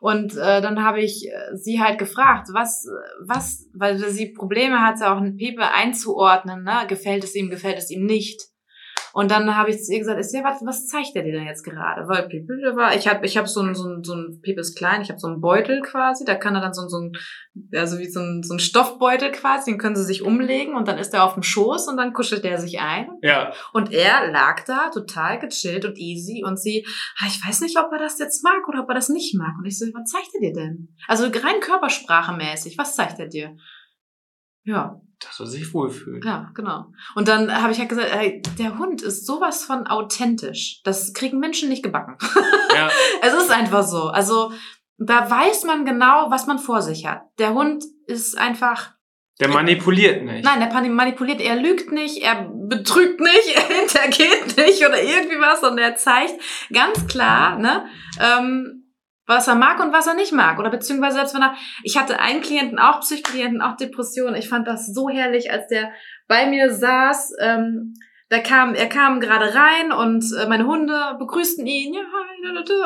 Und 0.00 0.34
äh, 0.34 0.62
dann 0.62 0.82
habe 0.82 1.02
ich 1.02 1.28
äh, 1.28 1.56
sie 1.56 1.82
halt 1.82 1.98
gefragt, 1.98 2.48
was, 2.52 2.86
was, 3.20 3.68
weil 3.74 3.98
sie 3.98 4.32
Probleme 4.32 4.80
hatte, 4.80 5.10
auch 5.10 5.18
ein 5.18 5.36
Pepe 5.36 5.70
einzuordnen, 5.72 6.64
ne? 6.64 6.86
Gefällt 6.88 7.22
es 7.22 7.34
ihm, 7.34 7.50
gefällt 7.50 7.76
es 7.76 7.90
ihm 7.90 8.06
nicht. 8.06 8.49
Und 9.12 9.30
dann 9.30 9.56
habe 9.56 9.70
ich 9.70 9.82
zu 9.82 9.92
ihr 9.92 9.98
gesagt, 9.98 10.20
ist 10.20 10.34
ja, 10.34 10.44
was, 10.44 10.60
was 10.64 10.86
zeigt 10.86 11.14
er 11.14 11.22
dir 11.22 11.32
denn 11.32 11.46
jetzt 11.46 11.64
gerade? 11.64 12.06
Weil 12.08 12.28
der 12.28 12.76
war, 12.76 12.94
ich 12.94 13.08
habe 13.08 13.26
ich 13.26 13.36
hab 13.36 13.48
so 13.48 13.60
ein, 13.60 13.74
so 13.74 13.88
ein, 13.88 14.04
so 14.04 14.14
ein 14.14 14.40
Pepe 14.42 14.60
ist 14.60 14.76
klein, 14.76 15.02
ich 15.02 15.10
habe 15.10 15.18
so 15.18 15.26
einen 15.26 15.40
Beutel 15.40 15.80
quasi, 15.82 16.24
da 16.24 16.34
kann 16.34 16.54
er 16.54 16.60
dann 16.60 16.74
so, 16.74 16.88
so 16.88 16.98
ein, 16.98 17.12
also 17.74 17.98
wie 17.98 18.08
so 18.08 18.20
ein, 18.20 18.42
so 18.42 18.54
ein 18.54 18.60
Stoffbeutel 18.60 19.32
quasi, 19.32 19.70
den 19.70 19.78
können 19.78 19.96
sie 19.96 20.04
sich 20.04 20.22
umlegen 20.22 20.74
und 20.74 20.88
dann 20.88 20.98
ist 20.98 21.14
er 21.14 21.24
auf 21.24 21.34
dem 21.34 21.42
Schoß 21.42 21.88
und 21.88 21.96
dann 21.96 22.12
kuschelt 22.12 22.44
er 22.44 22.58
sich 22.58 22.80
ein. 22.80 23.08
ja, 23.22 23.52
Und 23.72 23.92
er 23.92 24.30
lag 24.30 24.64
da 24.64 24.90
total 24.90 25.38
gechillt 25.38 25.84
und 25.84 25.98
easy 25.98 26.44
und 26.44 26.58
sie, 26.58 26.86
ah, 27.18 27.26
ich 27.26 27.44
weiß 27.46 27.60
nicht, 27.62 27.78
ob 27.78 27.92
er 27.92 27.98
das 27.98 28.18
jetzt 28.18 28.44
mag 28.44 28.68
oder 28.68 28.82
ob 28.82 28.88
er 28.88 28.94
das 28.94 29.08
nicht 29.08 29.36
mag. 29.36 29.54
Und 29.58 29.66
ich 29.66 29.78
so, 29.78 29.86
was 29.92 30.10
zeigt 30.10 30.30
er 30.34 30.40
dir 30.40 30.52
denn? 30.52 30.94
Also 31.08 31.24
rein 31.24 31.60
körpersprachemäßig, 31.60 32.78
was 32.78 32.94
zeigt 32.94 33.18
er 33.18 33.28
dir? 33.28 33.56
Ja, 34.64 35.00
dass 35.20 35.38
er 35.38 35.46
sich 35.46 35.72
wohlfühlt. 35.74 36.24
ja, 36.24 36.50
genau. 36.54 36.86
Und 37.14 37.28
dann 37.28 37.62
habe 37.62 37.72
ich 37.72 37.78
halt 37.78 37.88
gesagt, 37.88 38.10
ey, 38.12 38.42
der 38.58 38.78
Hund 38.78 39.02
ist 39.02 39.26
sowas 39.26 39.64
von 39.64 39.86
authentisch. 39.86 40.80
Das 40.84 41.12
kriegen 41.12 41.38
Menschen 41.38 41.68
nicht 41.68 41.82
gebacken. 41.82 42.16
Ja, 42.72 42.88
es 43.20 43.34
ist 43.34 43.50
einfach 43.50 43.82
so. 43.82 44.10
Also 44.10 44.52
da 44.96 45.28
weiß 45.28 45.64
man 45.64 45.84
genau, 45.84 46.30
was 46.30 46.46
man 46.46 46.60
vor 46.60 46.82
sich 46.82 47.04
hat. 47.04 47.22
Der 47.40 47.52
Hund 47.52 47.82
ist 48.06 48.38
einfach 48.38 48.92
der 49.40 49.48
manipuliert 49.48 50.22
nicht. 50.22 50.44
Nein, 50.44 50.60
der 50.60 50.90
manipuliert, 50.90 51.40
er 51.40 51.56
lügt 51.56 51.90
nicht, 51.90 52.18
er 52.18 52.50
betrügt 52.52 53.20
nicht, 53.20 53.48
er 53.56 53.74
hintergeht 53.74 54.56
nicht 54.56 54.86
oder 54.86 55.02
irgendwie 55.02 55.40
was 55.40 55.62
und 55.62 55.78
er 55.78 55.96
zeigt 55.96 56.34
ganz 56.72 57.06
klar, 57.06 57.58
ne, 57.58 57.86
ähm, 58.20 58.89
was 59.26 59.48
er 59.48 59.54
mag 59.54 59.80
und 59.80 59.92
was 59.92 60.06
er 60.06 60.14
nicht 60.14 60.32
mag. 60.32 60.58
Oder 60.58 60.70
beziehungsweise 60.70 61.16
selbst 61.16 61.34
wenn 61.34 61.42
er, 61.42 61.54
ich 61.84 61.96
hatte 61.96 62.20
einen 62.20 62.40
Klienten, 62.40 62.78
auch 62.78 63.00
Psychklienten, 63.00 63.62
auch 63.62 63.76
Depressionen. 63.76 64.34
Ich 64.34 64.48
fand 64.48 64.66
das 64.66 64.92
so 64.92 65.08
herrlich, 65.08 65.52
als 65.52 65.68
der 65.68 65.92
bei 66.26 66.46
mir 66.46 66.72
saß, 66.72 67.32
ähm, 67.40 67.94
da 68.30 68.38
kam, 68.38 68.74
er 68.74 68.88
kam 68.88 69.18
gerade 69.18 69.52
rein 69.54 69.90
und 69.90 70.24
äh, 70.40 70.46
meine 70.46 70.64
Hunde 70.64 71.16
begrüßten 71.18 71.66
ihn, 71.66 71.94
ja, 71.94 72.00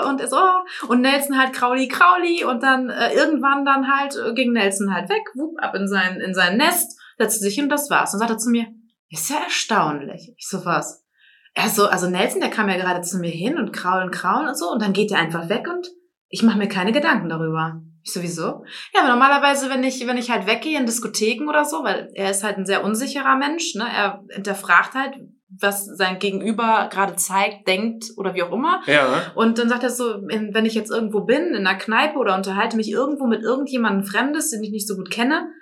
und 0.09 0.20
er 0.20 0.26
so, 0.26 0.37
oh, 0.37 0.89
und 0.89 1.03
Nelson 1.03 1.39
halt 1.39 1.53
Krauli, 1.53 1.87
Krauli, 1.87 2.45
und 2.45 2.62
dann 2.62 2.89
äh, 2.89 3.12
irgendwann 3.12 3.66
dann 3.66 3.87
halt 3.95 4.16
äh, 4.16 4.32
ging 4.32 4.53
Nelson 4.53 4.93
halt 4.93 5.11
weg, 5.11 5.22
wupp, 5.35 5.62
ab 5.62 5.74
in 5.74 5.87
sein, 5.87 6.18
in 6.20 6.32
sein 6.35 6.57
Nest, 6.57 6.99
setzte 7.18 7.45
sich 7.45 7.55
hin 7.55 7.64
und 7.64 7.70
das 7.70 7.91
war's. 7.91 8.14
Und 8.14 8.20
sagte 8.20 8.39
zu 8.39 8.49
mir, 8.49 8.66
ist 9.11 9.28
ja 9.28 9.37
erstaunlich. 9.45 10.32
Ich 10.39 10.49
so, 10.49 10.64
was? 10.64 11.05
Er 11.53 11.68
so, 11.68 11.89
also 11.89 12.09
Nelson, 12.09 12.41
der 12.41 12.51
kam 12.51 12.70
ja 12.70 12.76
gerade 12.76 13.03
zu 13.03 13.18
mir 13.18 13.30
hin 13.30 13.59
und 13.59 13.72
kraulen, 13.72 14.11
kraulen 14.11 14.49
und 14.49 14.59
so, 14.59 14.70
und 14.70 14.80
dann 14.80 14.95
geht 14.95 15.12
er 15.12 15.18
einfach 15.18 15.51
weg 15.51 15.68
und 15.68 15.89
ich 16.35 16.43
mache 16.43 16.59
mir 16.59 16.66
keine 16.66 16.91
Gedanken 16.91 17.28
darüber. 17.28 17.80
Ich 18.03 18.12
sowieso. 18.12 18.64
Ja, 18.93 19.01
aber 19.01 19.09
normalerweise, 19.09 19.70
wenn 19.70 19.85
ich, 19.85 20.05
wenn 20.05 20.18
ich 20.18 20.32
halt 20.32 20.49
weggehe 20.49 20.76
in 20.76 20.85
Diskotheken 20.85 21.49
oder 21.49 21.64
so, 21.64 21.85
weil 21.85 22.11
er 22.14 22.32
ist 22.32 22.43
halt 22.43 22.59
ein 22.59 22.66
sehr 22.66 22.82
unsicherer 22.82 23.37
Mensch, 23.37 23.76
ne? 23.76 23.87
Er 23.89 24.24
hinterfragt 24.30 24.95
halt, 24.95 25.14
was 25.61 25.87
sein 25.87 26.18
Gegenüber 26.18 26.89
gerade 26.93 27.14
zeigt, 27.14 27.68
denkt 27.68 28.07
oder 28.16 28.35
wie 28.35 28.43
auch 28.43 28.51
immer. 28.51 28.82
Ja, 28.87 29.07
Und 29.37 29.59
dann 29.59 29.68
sagt 29.68 29.85
er 29.85 29.91
so, 29.91 30.05
wenn 30.26 30.66
ich 30.66 30.74
jetzt 30.74 30.91
irgendwo 30.91 31.20
bin, 31.20 31.55
in 31.55 31.66
einer 31.66 31.78
Kneipe 31.78 32.18
oder 32.18 32.35
unterhalte 32.35 32.76
mich 32.76 32.91
irgendwo 32.91 33.26
mit 33.26 33.43
irgendjemandem 33.43 34.05
Fremdes, 34.05 34.51
den 34.51 34.64
ich 34.64 34.72
nicht 34.72 34.89
so 34.89 34.97
gut 34.97 35.12
kenne, 35.12 35.53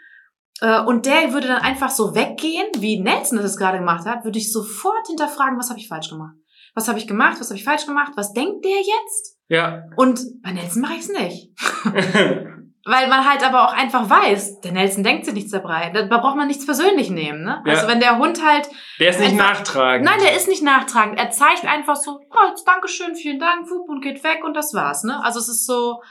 äh, 0.62 0.81
und 0.81 1.05
der 1.05 1.35
würde 1.35 1.49
dann 1.49 1.61
einfach 1.61 1.91
so 1.91 2.14
weggehen, 2.14 2.66
wie 2.79 2.99
Nelson 2.99 3.39
das 3.39 3.59
gerade 3.59 3.79
gemacht 3.79 4.07
hat, 4.07 4.25
würde 4.25 4.39
ich 4.39 4.51
sofort 4.51 5.07
hinterfragen, 5.07 5.59
was 5.59 5.68
habe 5.68 5.79
ich 5.79 5.89
falsch 5.89 6.09
gemacht? 6.09 6.35
Was 6.75 6.89
habe 6.89 6.99
ich 6.99 7.07
gemacht? 7.07 7.37
Was 7.41 7.51
habe 7.51 7.59
ich 7.59 7.64
falsch 7.64 7.85
gemacht? 7.85 8.12
Was 8.16 8.33
denkt 8.33 8.64
der 8.64 8.79
jetzt? 8.79 9.32
Ja. 9.53 9.84
Und 9.96 10.20
bei 10.42 10.53
Nelson 10.53 10.82
mache 10.82 10.94
ich 10.94 11.00
es 11.00 11.09
nicht. 11.11 11.50
Weil 12.84 13.09
man 13.09 13.28
halt 13.30 13.46
aber 13.46 13.68
auch 13.68 13.72
einfach 13.72 14.11
weiß, 14.11 14.61
der 14.61 14.72
Nelson 14.72 15.05
denkt 15.05 15.24
sich 15.24 15.34
nichts 15.34 15.53
dabei. 15.53 15.90
Da 15.90 16.03
braucht 16.18 16.36
man 16.36 16.48
nichts 16.48 16.66
persönlich 16.66 17.11
nehmen. 17.11 17.44
Ne? 17.44 17.62
Ja. 17.64 17.74
Also 17.74 17.86
wenn 17.86 18.00
der 18.00 18.18
Hund 18.18 18.44
halt 18.44 18.68
Der 18.98 19.11
ist 19.11 19.20
nicht 19.20 19.32
Einfach- 19.32 19.59
nachtragend. 19.61 20.05
Nein, 20.05 20.18
der 20.20 20.34
ist 20.34 20.48
nicht 20.48 20.64
nachtragend. 20.64 21.16
Er 21.16 21.30
zeigt 21.30 21.64
einfach 21.64 21.94
so, 21.94 22.18
oh, 22.28 22.55
Dankeschön, 22.66 23.14
vielen 23.14 23.38
Dank, 23.38 23.70
wupp, 23.70 23.88
und 23.88 24.00
geht 24.00 24.24
weg 24.24 24.42
und 24.44 24.55
das 24.57 24.74
war's, 24.74 25.05
ne? 25.05 25.22
Also 25.22 25.38
es 25.38 25.48
ist 25.48 25.64
so, 25.66 26.03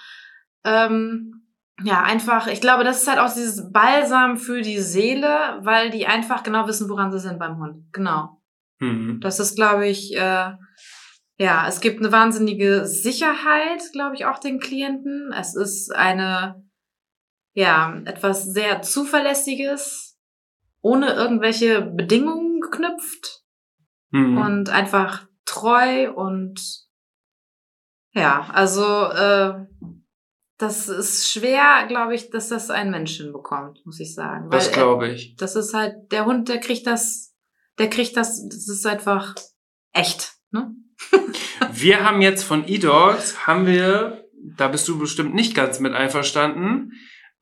ähm, 0.64 1.46
ja, 1.84 2.04
einfach, 2.04 2.48
ich 2.48 2.62
glaube, 2.62 2.86
das 2.86 3.02
ist 3.02 3.08
halt 3.10 3.20
auch 3.20 3.34
dieses 3.34 3.70
Balsam 3.72 4.38
für 4.38 4.62
die 4.62 4.80
Seele, 4.80 5.60
weil 5.64 5.90
die 5.90 6.08
einfach 6.08 6.44
genau 6.44 6.68
wissen, 6.68 6.88
woran 6.90 7.12
sie 7.12 7.20
sind 7.20 7.38
beim 7.40 7.58
Hund. 7.58 7.92
Genau. 7.92 8.42
Mhm. 8.80 9.20
Das 9.22 9.40
ist, 9.42 9.56
glaube 9.56 9.88
ich, 9.88 10.16
äh, 10.16 10.52
ja, 11.42 11.68
es 11.68 11.82
gibt 11.82 12.00
eine 12.00 12.12
wahnsinnige 12.12 12.86
Sicherheit, 12.86 13.82
glaube 13.94 14.16
ich, 14.16 14.26
auch 14.26 14.38
den 14.38 14.60
Klienten. 14.60 15.34
Es 15.34 15.56
ist 15.56 15.92
eine, 15.96 16.64
ja, 17.54 18.00
etwas 18.06 18.46
sehr 18.46 18.82
Zuverlässiges, 18.84 20.20
ohne 20.82 21.14
irgendwelche 21.14 21.82
Bedingungen 21.82 22.62
geknüpft 22.62 23.40
Mhm. 24.14 24.38
und 24.38 24.70
einfach 24.70 25.26
treu 25.46 26.12
und 26.14 26.60
ja, 28.14 28.50
also 28.54 28.84
äh, 29.06 29.66
das 30.58 30.90
ist 30.90 31.32
schwer, 31.32 31.86
glaube 31.88 32.14
ich, 32.14 32.30
dass 32.30 32.50
das 32.50 32.70
ein 32.70 32.92
Mensch 32.92 33.16
hinbekommt, 33.18 33.80
muss 33.86 34.00
ich 34.02 34.14
sagen. 34.14 34.50
das 34.52 34.66
Weil 34.68 34.74
er- 34.74 34.78
glaube 34.78 35.08
ich. 35.10 35.36
Das 35.38 35.56
ist 35.56 35.74
halt, 35.74 36.12
der 36.12 36.26
Hund, 36.26 36.50
der 36.50 36.60
kriegt 36.60 36.86
das, 36.88 37.34
der 37.80 37.90
kriegt 37.90 38.16
das, 38.18 38.46
das 38.48 38.68
ist 38.68 38.86
einfach 38.86 39.34
echt, 39.94 40.34
ne? 40.52 40.76
Wir 41.74 42.04
haben 42.04 42.22
jetzt 42.22 42.44
von 42.44 42.68
eDogs, 42.68 43.48
haben 43.48 43.66
wir, 43.66 44.26
da 44.58 44.68
bist 44.68 44.88
du 44.88 44.98
bestimmt 45.00 45.34
nicht 45.34 45.56
ganz 45.56 45.80
mit 45.80 45.94
einverstanden, 45.94 46.94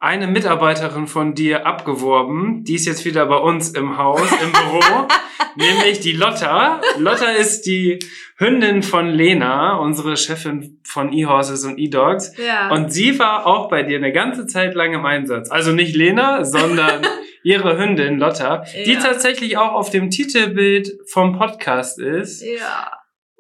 eine 0.01 0.27
Mitarbeiterin 0.27 1.07
von 1.07 1.33
dir 1.35 1.65
abgeworben. 1.65 2.63
Die 2.63 2.75
ist 2.75 2.85
jetzt 2.85 3.03
wieder 3.03 3.25
bei 3.25 3.35
uns 3.35 3.71
im 3.71 3.97
Haus, 3.97 4.21
im 4.41 4.51
Büro, 4.51 5.07
nämlich 5.55 5.99
die 5.99 6.13
Lotta. 6.13 6.79
Lotta 6.97 7.31
ist 7.31 7.63
die 7.65 7.99
Hündin 8.37 8.81
von 8.81 9.09
Lena, 9.09 9.75
unsere 9.77 10.15
Chefin 10.15 10.79
von 10.85 11.11
eHorses 11.11 11.65
und 11.65 11.77
eDogs. 11.77 12.31
Ja. 12.37 12.69
Und 12.71 12.93
sie 12.93 13.19
war 13.19 13.45
auch 13.45 13.67
bei 13.69 13.83
dir 13.83 13.97
eine 13.97 14.13
ganze 14.13 14.47
Zeit 14.47 14.73
lang 14.73 14.93
im 14.93 15.05
Einsatz. 15.05 15.51
Also 15.51 15.73
nicht 15.73 15.93
Lena, 15.95 16.45
sondern 16.45 17.05
ihre 17.43 17.77
Hündin 17.77 18.19
Lotta, 18.19 18.63
die 18.85 18.93
Ja. 18.93 19.01
tatsächlich 19.01 19.57
auch 19.57 19.73
auf 19.73 19.89
dem 19.89 20.09
Titelbild 20.09 20.97
vom 21.07 21.37
Podcast 21.37 21.99
ist. 21.99 22.41
ja. 22.41 22.91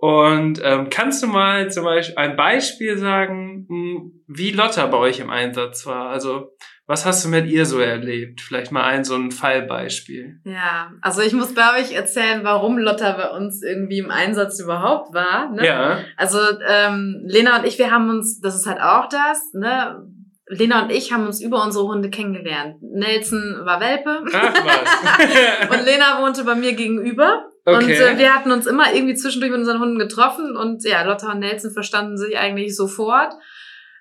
Und 0.01 0.61
ähm, 0.63 0.89
kannst 0.89 1.21
du 1.23 1.27
mal 1.27 1.69
zum 1.69 1.83
Beispiel 1.83 2.17
ein 2.17 2.35
Beispiel 2.37 2.97
sagen, 2.97 3.65
mh, 3.67 4.11
wie 4.27 4.51
Lotta 4.51 4.85
bei 4.87 4.97
euch 4.97 5.19
im 5.19 5.29
Einsatz 5.29 5.85
war? 5.85 6.09
Also 6.09 6.51
Was 6.89 7.05
hast 7.05 7.23
du 7.23 7.29
mit 7.29 7.45
ihr 7.45 7.67
so 7.67 7.79
erlebt? 7.79 8.41
Vielleicht 8.41 8.71
mal 8.71 8.83
ein 8.83 9.03
so 9.03 9.13
ein 9.13 9.29
Fallbeispiel. 9.29 10.39
Ja, 10.43 10.91
also 11.03 11.21
ich 11.21 11.33
muss, 11.33 11.53
glaube 11.53 11.81
ich, 11.81 11.95
erzählen, 11.95 12.43
warum 12.43 12.79
Lotta 12.79 13.11
bei 13.11 13.29
uns 13.29 13.61
irgendwie 13.61 13.99
im 13.99 14.09
Einsatz 14.09 14.59
überhaupt 14.59 15.13
war. 15.13 15.51
Ne? 15.51 15.67
Ja. 15.67 15.99
Also 16.17 16.39
ähm, 16.67 17.21
Lena 17.27 17.59
und 17.59 17.67
ich, 17.67 17.77
wir 17.77 17.91
haben 17.91 18.09
uns, 18.09 18.39
das 18.41 18.55
ist 18.55 18.65
halt 18.65 18.81
auch 18.81 19.07
das, 19.07 19.53
ne? 19.53 20.03
Lena 20.47 20.81
und 20.81 20.91
ich 20.91 21.13
haben 21.13 21.27
uns 21.27 21.41
über 21.41 21.63
unsere 21.63 21.85
Hunde 21.85 22.09
kennengelernt. 22.09 22.77
Nelson 22.81 23.61
war 23.65 23.79
Welpe. 23.79 24.23
Ach 24.33 24.53
was. 24.65 25.69
und 25.77 25.85
Lena 25.85 26.23
wohnte 26.23 26.43
bei 26.43 26.55
mir 26.55 26.73
gegenüber. 26.73 27.48
Okay. 27.65 27.75
Und 27.75 27.89
äh, 27.89 28.17
wir 28.17 28.33
hatten 28.33 28.51
uns 28.51 28.65
immer 28.65 28.93
irgendwie 28.93 29.15
zwischendurch 29.15 29.51
mit 29.51 29.59
unseren 29.59 29.79
Hunden 29.79 29.99
getroffen 29.99 30.55
und 30.55 30.83
ja, 30.83 31.03
Lotta 31.03 31.31
und 31.31 31.39
Nelson 31.39 31.71
verstanden 31.71 32.17
sich 32.17 32.37
eigentlich 32.37 32.75
sofort. 32.75 33.33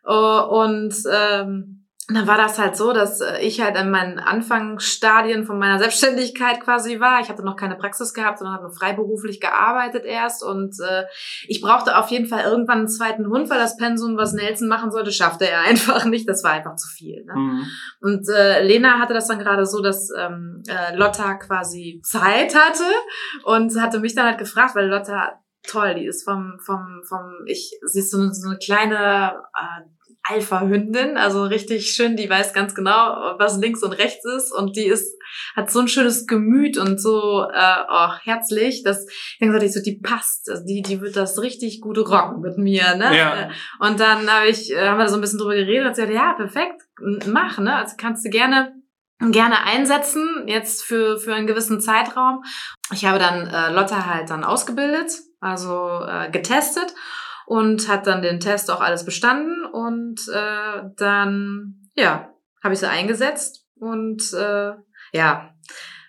Uh, 0.06 0.40
und 0.40 0.94
ähm, 1.12 1.77
dann 2.10 2.26
war 2.26 2.38
das 2.38 2.58
halt 2.58 2.74
so, 2.74 2.94
dass 2.94 3.20
äh, 3.20 3.38
ich 3.40 3.60
halt 3.60 3.76
in 3.76 3.90
meinen 3.90 4.18
Anfangsstadien 4.18 5.44
von 5.44 5.58
meiner 5.58 5.78
Selbstständigkeit 5.78 6.60
quasi 6.60 7.00
war. 7.00 7.20
Ich 7.20 7.28
hatte 7.28 7.44
noch 7.44 7.56
keine 7.56 7.76
Praxis 7.76 8.14
gehabt, 8.14 8.38
sondern 8.38 8.56
habe 8.56 8.72
freiberuflich 8.72 9.40
gearbeitet 9.40 10.06
erst. 10.06 10.42
Und 10.42 10.74
äh, 10.80 11.04
ich 11.46 11.60
brauchte 11.60 11.98
auf 11.98 12.08
jeden 12.08 12.26
Fall 12.26 12.44
irgendwann 12.44 12.78
einen 12.78 12.88
zweiten 12.88 13.26
Hund, 13.26 13.50
weil 13.50 13.58
das 13.58 13.76
Pensum, 13.76 14.16
was 14.16 14.32
Nelson 14.32 14.68
machen 14.68 14.90
sollte, 14.90 15.12
schaffte 15.12 15.46
er 15.46 15.60
einfach 15.68 16.06
nicht. 16.06 16.26
Das 16.26 16.42
war 16.42 16.52
einfach 16.52 16.76
zu 16.76 16.88
viel. 16.88 17.24
Ne? 17.26 17.34
Mhm. 17.34 17.66
Und 18.00 18.26
äh, 18.30 18.64
Lena 18.64 18.98
hatte 18.98 19.12
das 19.12 19.28
dann 19.28 19.38
gerade 19.38 19.66
so, 19.66 19.82
dass 19.82 20.08
ähm, 20.16 20.62
äh, 20.66 20.96
Lotta 20.96 21.34
quasi 21.34 22.00
Zeit 22.02 22.54
hatte 22.54 22.84
und 23.44 23.78
hatte 23.78 24.00
mich 24.00 24.14
dann 24.14 24.24
halt 24.24 24.38
gefragt, 24.38 24.74
weil 24.74 24.88
Lotta 24.88 25.40
toll, 25.62 25.94
die 25.94 26.06
ist 26.06 26.24
vom, 26.24 26.58
vom, 26.64 27.02
vom, 27.06 27.44
ich, 27.44 27.78
sie 27.84 27.98
ist 27.98 28.10
so 28.10 28.18
eine, 28.18 28.32
so 28.32 28.48
eine 28.48 28.58
kleine 28.58 29.42
äh, 29.54 29.97
Alpha-Hündin, 30.22 31.16
also 31.16 31.44
richtig 31.44 31.90
schön, 31.90 32.16
die 32.16 32.28
weiß 32.28 32.52
ganz 32.52 32.74
genau, 32.74 33.36
was 33.38 33.58
links 33.58 33.82
und 33.82 33.92
rechts 33.92 34.24
ist 34.24 34.52
und 34.52 34.76
die 34.76 34.84
ist, 34.84 35.16
hat 35.56 35.70
so 35.70 35.80
ein 35.80 35.88
schönes 35.88 36.26
Gemüt 36.26 36.76
und 36.76 37.00
so 37.00 37.44
äh, 37.44 37.76
oh, 37.90 38.10
herzlich, 38.22 38.82
dass 38.82 39.06
ich 39.08 39.36
dann 39.40 39.48
gesagt 39.48 39.64
ich 39.64 39.72
so, 39.72 39.80
die 39.80 40.00
passt, 40.00 40.50
also 40.50 40.64
die, 40.64 40.82
die 40.82 41.00
wird 41.00 41.16
das 41.16 41.40
richtig 41.40 41.80
gut 41.80 41.98
rocken 41.98 42.40
mit 42.40 42.58
mir, 42.58 42.94
ne? 42.96 43.16
Ja. 43.16 43.50
Und 43.80 44.00
dann 44.00 44.30
habe 44.30 44.48
ich, 44.48 44.70
äh, 44.72 44.88
haben 44.88 44.98
wir 44.98 45.08
so 45.08 45.14
ein 45.14 45.20
bisschen 45.20 45.38
drüber 45.38 45.54
geredet 45.54 45.86
und 45.86 45.96
sie 45.96 46.02
hat 46.02 46.10
ja, 46.10 46.34
perfekt, 46.34 46.82
mach, 47.26 47.58
ne? 47.58 47.74
Also 47.76 47.94
kannst 47.96 48.24
du 48.24 48.30
gerne 48.30 48.74
gerne 49.20 49.64
einsetzen, 49.64 50.44
jetzt 50.46 50.84
für, 50.84 51.18
für 51.18 51.34
einen 51.34 51.48
gewissen 51.48 51.80
Zeitraum. 51.80 52.44
Ich 52.92 53.04
habe 53.04 53.18
dann 53.18 53.48
äh, 53.48 53.72
Lotta 53.72 54.06
halt 54.06 54.30
dann 54.30 54.44
ausgebildet, 54.44 55.10
also 55.40 56.02
äh, 56.06 56.30
getestet 56.30 56.94
und 57.48 57.88
hat 57.88 58.06
dann 58.06 58.20
den 58.20 58.40
Test 58.40 58.70
auch 58.70 58.82
alles 58.82 59.06
bestanden 59.06 59.64
und 59.64 60.20
äh, 60.28 60.82
dann, 60.96 61.88
ja, 61.94 62.34
habe 62.62 62.74
ich 62.74 62.80
sie 62.80 62.90
eingesetzt 62.90 63.66
und 63.76 64.34
äh, 64.34 64.72
ja, 65.14 65.54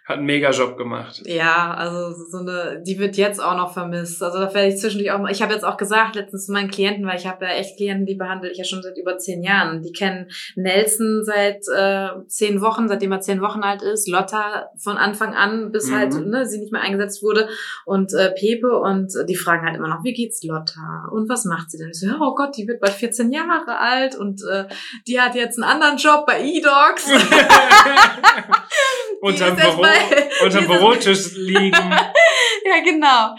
Hat 0.09 0.17
einen 0.17 0.25
Mega-Job 0.25 0.75
gemacht. 0.75 1.21
ja, 1.25 1.71
also 1.73 2.11
so 2.29 2.39
eine, 2.39 2.81
die 2.83 2.97
wird 2.97 3.15
jetzt 3.15 3.39
auch 3.41 3.55
noch 3.55 3.71
vermisst. 3.73 4.23
Also 4.23 4.39
da 4.39 4.51
werde 4.53 4.69
ich 4.69 4.77
zwischendurch 4.79 5.11
auch 5.11 5.19
mal, 5.19 5.31
ich 5.31 5.43
habe 5.43 5.53
jetzt 5.53 5.63
auch 5.63 5.77
gesagt 5.77 6.15
letztens 6.15 6.47
zu 6.47 6.51
meinen 6.51 6.71
Klienten, 6.71 7.05
weil 7.05 7.17
ich 7.17 7.27
habe 7.27 7.45
ja 7.45 7.51
echt 7.51 7.77
Klienten, 7.77 8.07
die 8.07 8.15
behandle 8.15 8.49
ich 8.49 8.57
ja 8.57 8.63
schon 8.63 8.81
seit 8.81 8.97
über 8.97 9.19
zehn 9.19 9.43
Jahren. 9.43 9.83
Die 9.83 9.91
kennen 9.93 10.27
Nelson 10.55 11.23
seit 11.23 11.61
äh, 11.73 12.09
zehn 12.27 12.59
Wochen, 12.59 12.87
seitdem 12.87 13.11
er 13.11 13.21
zehn 13.21 13.39
Wochen 13.41 13.61
alt 13.61 13.83
ist, 13.83 14.07
Lotta 14.09 14.69
von 14.77 14.97
Anfang 14.97 15.35
an, 15.35 15.71
bis 15.71 15.89
Mhm. 15.91 15.95
halt 15.95 16.13
ne, 16.25 16.45
sie 16.47 16.57
nicht 16.59 16.71
mehr 16.73 16.81
eingesetzt 16.81 17.21
wurde 17.21 17.47
und 17.85 18.11
äh, 18.13 18.31
Pepe 18.31 18.79
und 18.79 19.15
äh, 19.15 19.25
die 19.27 19.35
fragen 19.35 19.63
halt 19.65 19.75
immer 19.77 19.89
noch, 19.89 20.03
wie 20.03 20.13
geht's 20.13 20.43
Lotta 20.43 21.07
und 21.11 21.29
was 21.29 21.45
macht 21.45 21.69
sie 21.69 21.77
denn? 21.77 21.89
Ich 21.91 21.99
so, 21.99 22.07
oh 22.19 22.33
Gott, 22.33 22.57
die 22.57 22.67
wird 22.67 22.81
bald 22.81 22.93
14 22.93 23.31
Jahre 23.31 23.77
alt 23.77 24.15
und 24.15 24.41
äh, 24.51 24.65
die 25.07 25.21
hat 25.21 25.35
jetzt 25.35 25.61
einen 25.61 25.69
anderen 25.71 25.97
Job 25.97 26.25
bei 26.25 26.41
E-Dogs. 26.43 27.09
unterm 29.21 29.55
Büro, 29.55 29.85
unterm 30.43 30.67
Bürotisch 30.67 31.33
liegen. 31.35 31.71
Ja, 31.73 32.83
genau. 32.83 33.35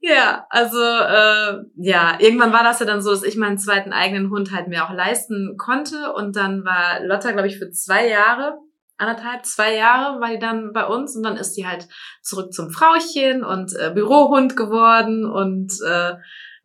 Ja, 0.00 0.46
also 0.50 0.78
äh, 0.80 1.64
ja, 1.76 2.18
irgendwann 2.18 2.52
war 2.52 2.62
das 2.62 2.80
ja 2.80 2.86
dann 2.86 3.02
so, 3.02 3.10
dass 3.10 3.22
ich 3.22 3.36
meinen 3.36 3.58
zweiten 3.58 3.92
eigenen 3.92 4.30
Hund 4.30 4.52
halt 4.52 4.68
mir 4.68 4.84
auch 4.84 4.92
leisten 4.92 5.56
konnte 5.56 6.12
und 6.12 6.36
dann 6.36 6.64
war 6.64 7.00
Lotta, 7.04 7.32
glaube 7.32 7.48
ich, 7.48 7.58
für 7.58 7.70
zwei 7.70 8.08
Jahre, 8.08 8.58
anderthalb, 8.96 9.44
zwei 9.44 9.74
Jahre 9.76 10.20
war 10.20 10.30
die 10.30 10.38
dann 10.38 10.72
bei 10.72 10.84
uns 10.84 11.16
und 11.16 11.22
dann 11.22 11.36
ist 11.36 11.54
die 11.54 11.66
halt 11.66 11.88
zurück 12.22 12.52
zum 12.52 12.70
Frauchen 12.70 13.44
und 13.44 13.74
äh, 13.78 13.90
Bürohund 13.92 14.56
geworden 14.56 15.24
und 15.24 15.72
äh, 15.86 16.14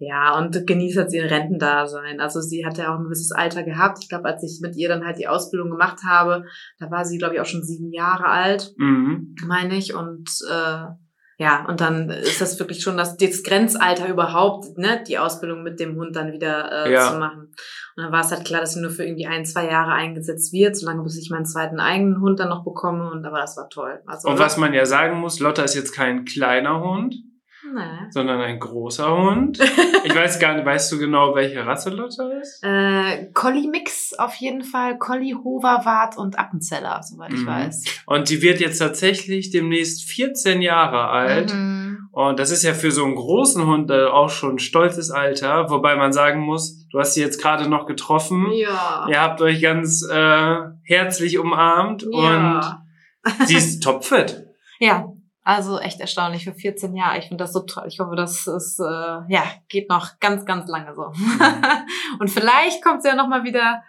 ja, 0.01 0.37
und 0.37 0.65
genießt 0.65 0.97
jetzt 0.97 1.13
ihr 1.13 1.29
Rentendasein. 1.29 2.19
Also 2.21 2.39
sie 2.39 2.65
hat 2.65 2.77
ja 2.77 2.93
auch 2.93 2.97
ein 2.99 3.03
gewisses 3.03 3.31
Alter 3.31 3.63
gehabt. 3.63 3.99
Ich 4.01 4.07
glaube, 4.09 4.25
als 4.25 4.41
ich 4.43 4.59
mit 4.61 4.75
ihr 4.77 4.87
dann 4.89 5.05
halt 5.05 5.19
die 5.19 5.27
Ausbildung 5.27 5.69
gemacht 5.69 5.99
habe, 6.07 6.45
da 6.79 6.89
war 6.89 7.03
sie, 7.05 7.17
glaube 7.17 7.35
ich, 7.35 7.41
auch 7.41 7.45
schon 7.45 7.63
sieben 7.63 7.91
Jahre 7.91 8.25
alt 8.25 8.73
Mhm. 8.77 9.35
meine 9.45 9.75
ich. 9.75 9.93
Und 9.93 10.29
äh, 10.49 10.85
ja, 11.41 11.65
und 11.69 11.79
dann 11.79 12.09
ist 12.09 12.41
das 12.41 12.59
wirklich 12.59 12.81
schon 12.81 12.97
das, 12.97 13.15
das 13.15 13.43
Grenzalter 13.43 14.09
überhaupt, 14.09 14.77
ne, 14.77 15.01
die 15.07 15.17
Ausbildung 15.17 15.63
mit 15.63 15.79
dem 15.79 15.95
Hund 15.95 16.13
dann 16.15 16.33
wieder 16.33 16.85
äh, 16.85 16.93
Ja. 16.93 17.11
zu 17.11 17.17
machen. 17.17 17.53
Und 17.95 18.03
dann 18.03 18.11
war 18.11 18.21
es 18.21 18.31
halt 18.31 18.45
klar, 18.45 18.61
dass 18.61 18.73
sie 18.73 18.81
nur 18.81 18.91
für 18.91 19.03
irgendwie 19.05 19.25
ein, 19.27 19.45
zwei 19.45 19.65
Jahre 19.65 19.91
eingesetzt 19.91 20.51
wird, 20.53 20.75
solange 20.77 21.03
bis 21.03 21.17
ich 21.17 21.29
meinen 21.29 21.45
zweiten 21.45 21.79
eigenen 21.79 22.19
Hund 22.21 22.39
dann 22.39 22.49
noch 22.49 22.63
bekomme. 22.65 23.09
Und 23.09 23.25
aber 23.25 23.39
das 23.39 23.55
war 23.57 23.69
toll. 23.69 24.01
Also, 24.05 24.27
Und 24.29 24.39
was 24.39 24.57
man 24.57 24.73
ja 24.73 24.85
sagen 24.85 25.17
muss, 25.19 25.39
Lotta 25.39 25.63
ist 25.63 25.75
jetzt 25.75 25.93
kein 25.93 26.25
kleiner 26.25 26.81
Hund, 26.81 27.15
Nee. 27.73 28.07
sondern 28.11 28.41
ein 28.41 28.59
großer 28.59 29.11
Hund. 29.15 29.59
Ich 30.03 30.15
weiß 30.15 30.39
gar 30.39 30.55
nicht, 30.55 30.65
weißt 30.65 30.91
du 30.91 30.97
genau, 30.99 31.35
welche 31.35 31.65
Rasse 31.65 31.89
Lotta 31.89 32.29
ist? 32.41 32.63
Äh, 32.63 33.31
Collie-Mix 33.33 34.13
auf 34.17 34.35
jeden 34.35 34.63
Fall. 34.63 34.97
Collie, 34.97 35.35
Hoverwart 35.35 36.17
und 36.17 36.37
Appenzeller, 36.39 37.01
soweit 37.03 37.33
ich 37.33 37.41
Mhm. 37.41 37.47
weiß. 37.47 37.83
Und 38.05 38.29
die 38.29 38.41
wird 38.41 38.59
jetzt 38.59 38.79
tatsächlich 38.79 39.49
demnächst 39.51 40.03
14 40.09 40.61
Jahre 40.61 41.07
alt. 41.09 41.53
Mhm. 41.53 42.09
Und 42.11 42.39
das 42.39 42.49
ist 42.51 42.63
ja 42.63 42.73
für 42.73 42.91
so 42.91 43.05
einen 43.05 43.15
großen 43.15 43.65
Hund 43.65 43.91
auch 43.91 44.29
schon 44.29 44.55
ein 44.55 44.59
stolzes 44.59 45.11
Alter, 45.11 45.69
wobei 45.69 45.95
man 45.95 46.11
sagen 46.11 46.41
muss, 46.41 46.87
du 46.91 46.99
hast 46.99 47.13
sie 47.13 47.21
jetzt 47.21 47.41
gerade 47.41 47.69
noch 47.69 47.85
getroffen. 47.85 48.47
Ja. 48.51 49.05
Ihr 49.09 49.21
habt 49.21 49.41
euch 49.41 49.61
ganz 49.61 50.03
äh, 50.09 50.55
herzlich 50.83 51.37
umarmt 51.37 52.05
Ja. 52.11 52.79
und 53.37 53.47
sie 53.47 53.55
ist 53.57 53.81
topfit. 53.83 54.45
Ja, 54.79 55.05
also 55.49 55.79
echt 55.79 55.99
erstaunlich 55.99 56.43
für 56.43 56.53
14 56.53 56.95
Jahre. 56.95 57.17
Ich 57.17 57.25
finde 57.25 57.43
das 57.43 57.53
so 57.53 57.61
toll. 57.61 57.85
Ich 57.87 57.99
hoffe, 57.99 58.15
das 58.15 58.45
ist, 58.45 58.79
äh, 58.79 58.83
ja, 58.83 59.43
geht 59.67 59.89
noch 59.89 60.19
ganz, 60.19 60.45
ganz 60.45 60.69
lange 60.69 60.93
so. 60.93 61.11
Und 62.19 62.29
vielleicht 62.29 62.83
kommt 62.83 63.01
sie 63.01 63.07
ja 63.09 63.15
nochmal 63.15 63.43
wieder, 63.43 63.81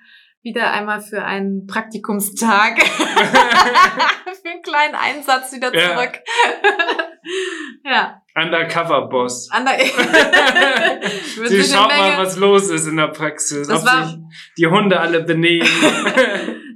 wieder 0.43 0.73
einmal 0.73 1.03
für 1.03 1.23
einen 1.23 1.67
Praktikumstag. 1.67 2.83
für 2.83 4.49
einen 4.49 4.63
kleinen 4.63 4.95
Einsatz 4.95 5.53
wieder 5.53 5.75
Ja. 5.75 5.97
zurück. 5.97 6.21
ja. 7.85 8.23
Undercover-Boss. 8.35 9.51
Ander 9.51 9.79
Ich 9.83 9.95
würde 11.37 11.49
Sie 11.49 11.63
schaut 11.63 11.89
mal, 11.89 12.17
was 12.17 12.39
los 12.39 12.71
ist 12.71 12.87
in 12.87 12.97
der 12.97 13.09
Praxis, 13.09 13.69
Das 13.69 13.83
ob 13.83 14.07
sich 14.07 14.17
die 14.57 14.67
Hunde 14.67 14.99
alle 14.99 15.25
benehmen. 15.25 15.69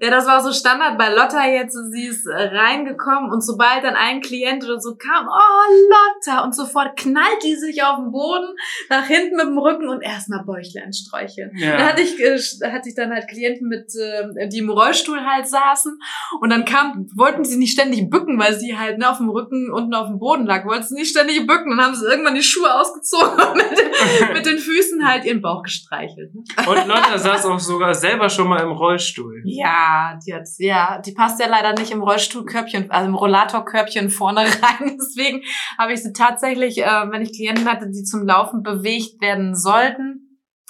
Ja, 0.04 0.10
das 0.10 0.26
war 0.26 0.42
so 0.42 0.52
Standard 0.52 0.98
bei 0.98 1.08
Lotta 1.08 1.48
jetzt. 1.48 1.74
Sie 1.90 2.04
ist 2.04 2.26
äh, 2.26 2.34
reingekommen 2.34 3.32
und 3.32 3.40
sobald 3.40 3.84
dann 3.84 3.94
ein 3.94 4.20
Klient 4.20 4.62
oder 4.62 4.78
so 4.78 4.96
kam, 4.96 5.26
oh 5.26 5.72
Lotta, 5.88 6.44
und 6.44 6.54
sofort 6.54 6.94
knallt 6.98 7.42
die 7.42 7.54
sich 7.54 7.82
auf 7.82 7.96
den 7.96 8.12
Boden, 8.12 8.54
nach 8.90 9.06
hinten 9.06 9.36
mit 9.36 9.46
dem 9.46 9.56
Rücken 9.56 9.88
und 9.88 10.02
erstmal 10.02 10.44
Bäuchlein 10.44 10.92
streicheln. 10.92 11.52
Da 11.58 11.64
ja. 11.64 11.78
hatte 11.86 12.02
ich, 12.02 12.20
hatte 12.62 12.90
ich 12.90 12.94
dann 12.94 13.12
halt 13.12 13.28
Klienten 13.28 13.66
mit, 13.68 13.94
äh, 13.96 14.46
die 14.48 14.58
im 14.58 14.68
Rollstuhl 14.68 15.24
halt 15.24 15.48
saßen 15.48 15.98
und 16.42 16.50
dann 16.50 16.66
kam, 16.66 17.08
wollten 17.16 17.46
sie 17.46 17.56
nicht 17.56 17.72
ständig 17.72 18.10
bücken, 18.10 18.38
weil 18.38 18.52
sie 18.58 18.76
halt 18.76 18.98
ne, 18.98 19.08
auf 19.08 19.16
dem 19.16 19.30
Rücken 19.30 19.72
unten 19.72 19.94
auf 19.94 20.08
dem 20.08 20.18
Boden 20.18 20.44
lag, 20.44 20.66
wollten 20.66 20.84
sie 20.84 20.96
nicht 20.96 21.12
ständig 21.12 21.46
bücken 21.46 21.72
und 21.72 21.80
haben 21.80 21.94
sie 21.94 22.04
irgendwann 22.04 22.34
die 22.34 22.42
Schuhe 22.42 22.74
ausgezogen 22.74 23.40
und 23.40 23.56
mit 23.56 23.70
den, 23.70 24.32
mit 24.34 24.44
den 24.44 24.58
Füßen 24.58 25.08
halt 25.08 25.24
ihren 25.24 25.40
Bauch 25.40 25.62
gestreichelt. 25.62 26.34
Ne? 26.34 26.42
Und 26.66 26.86
Lotta 26.88 27.16
saß 27.16 27.46
auch 27.46 27.58
sogar 27.58 27.94
selber 27.94 28.28
schon 28.28 28.48
mal 28.48 28.60
im 28.60 28.72
Rollstuhl. 28.72 29.40
Ja, 29.44 29.93
die 30.26 30.34
hat, 30.34 30.46
ja, 30.58 30.98
die 30.98 31.12
passt 31.12 31.40
ja 31.40 31.46
leider 31.46 31.72
nicht 31.74 31.90
im 31.90 32.02
Rollstuhlkörbchen, 32.02 32.90
also 32.90 33.08
im 33.08 33.14
Rollatorkörbchen 33.14 34.10
vorne 34.10 34.40
rein. 34.62 34.98
Deswegen 34.98 35.42
habe 35.78 35.92
ich 35.92 36.02
sie 36.02 36.12
tatsächlich, 36.12 36.82
äh, 36.82 37.10
wenn 37.10 37.22
ich 37.22 37.32
Klienten 37.32 37.70
hatte, 37.70 37.90
die 37.90 38.04
zum 38.04 38.26
Laufen 38.26 38.62
bewegt 38.62 39.20
werden 39.20 39.54
sollten, 39.54 40.24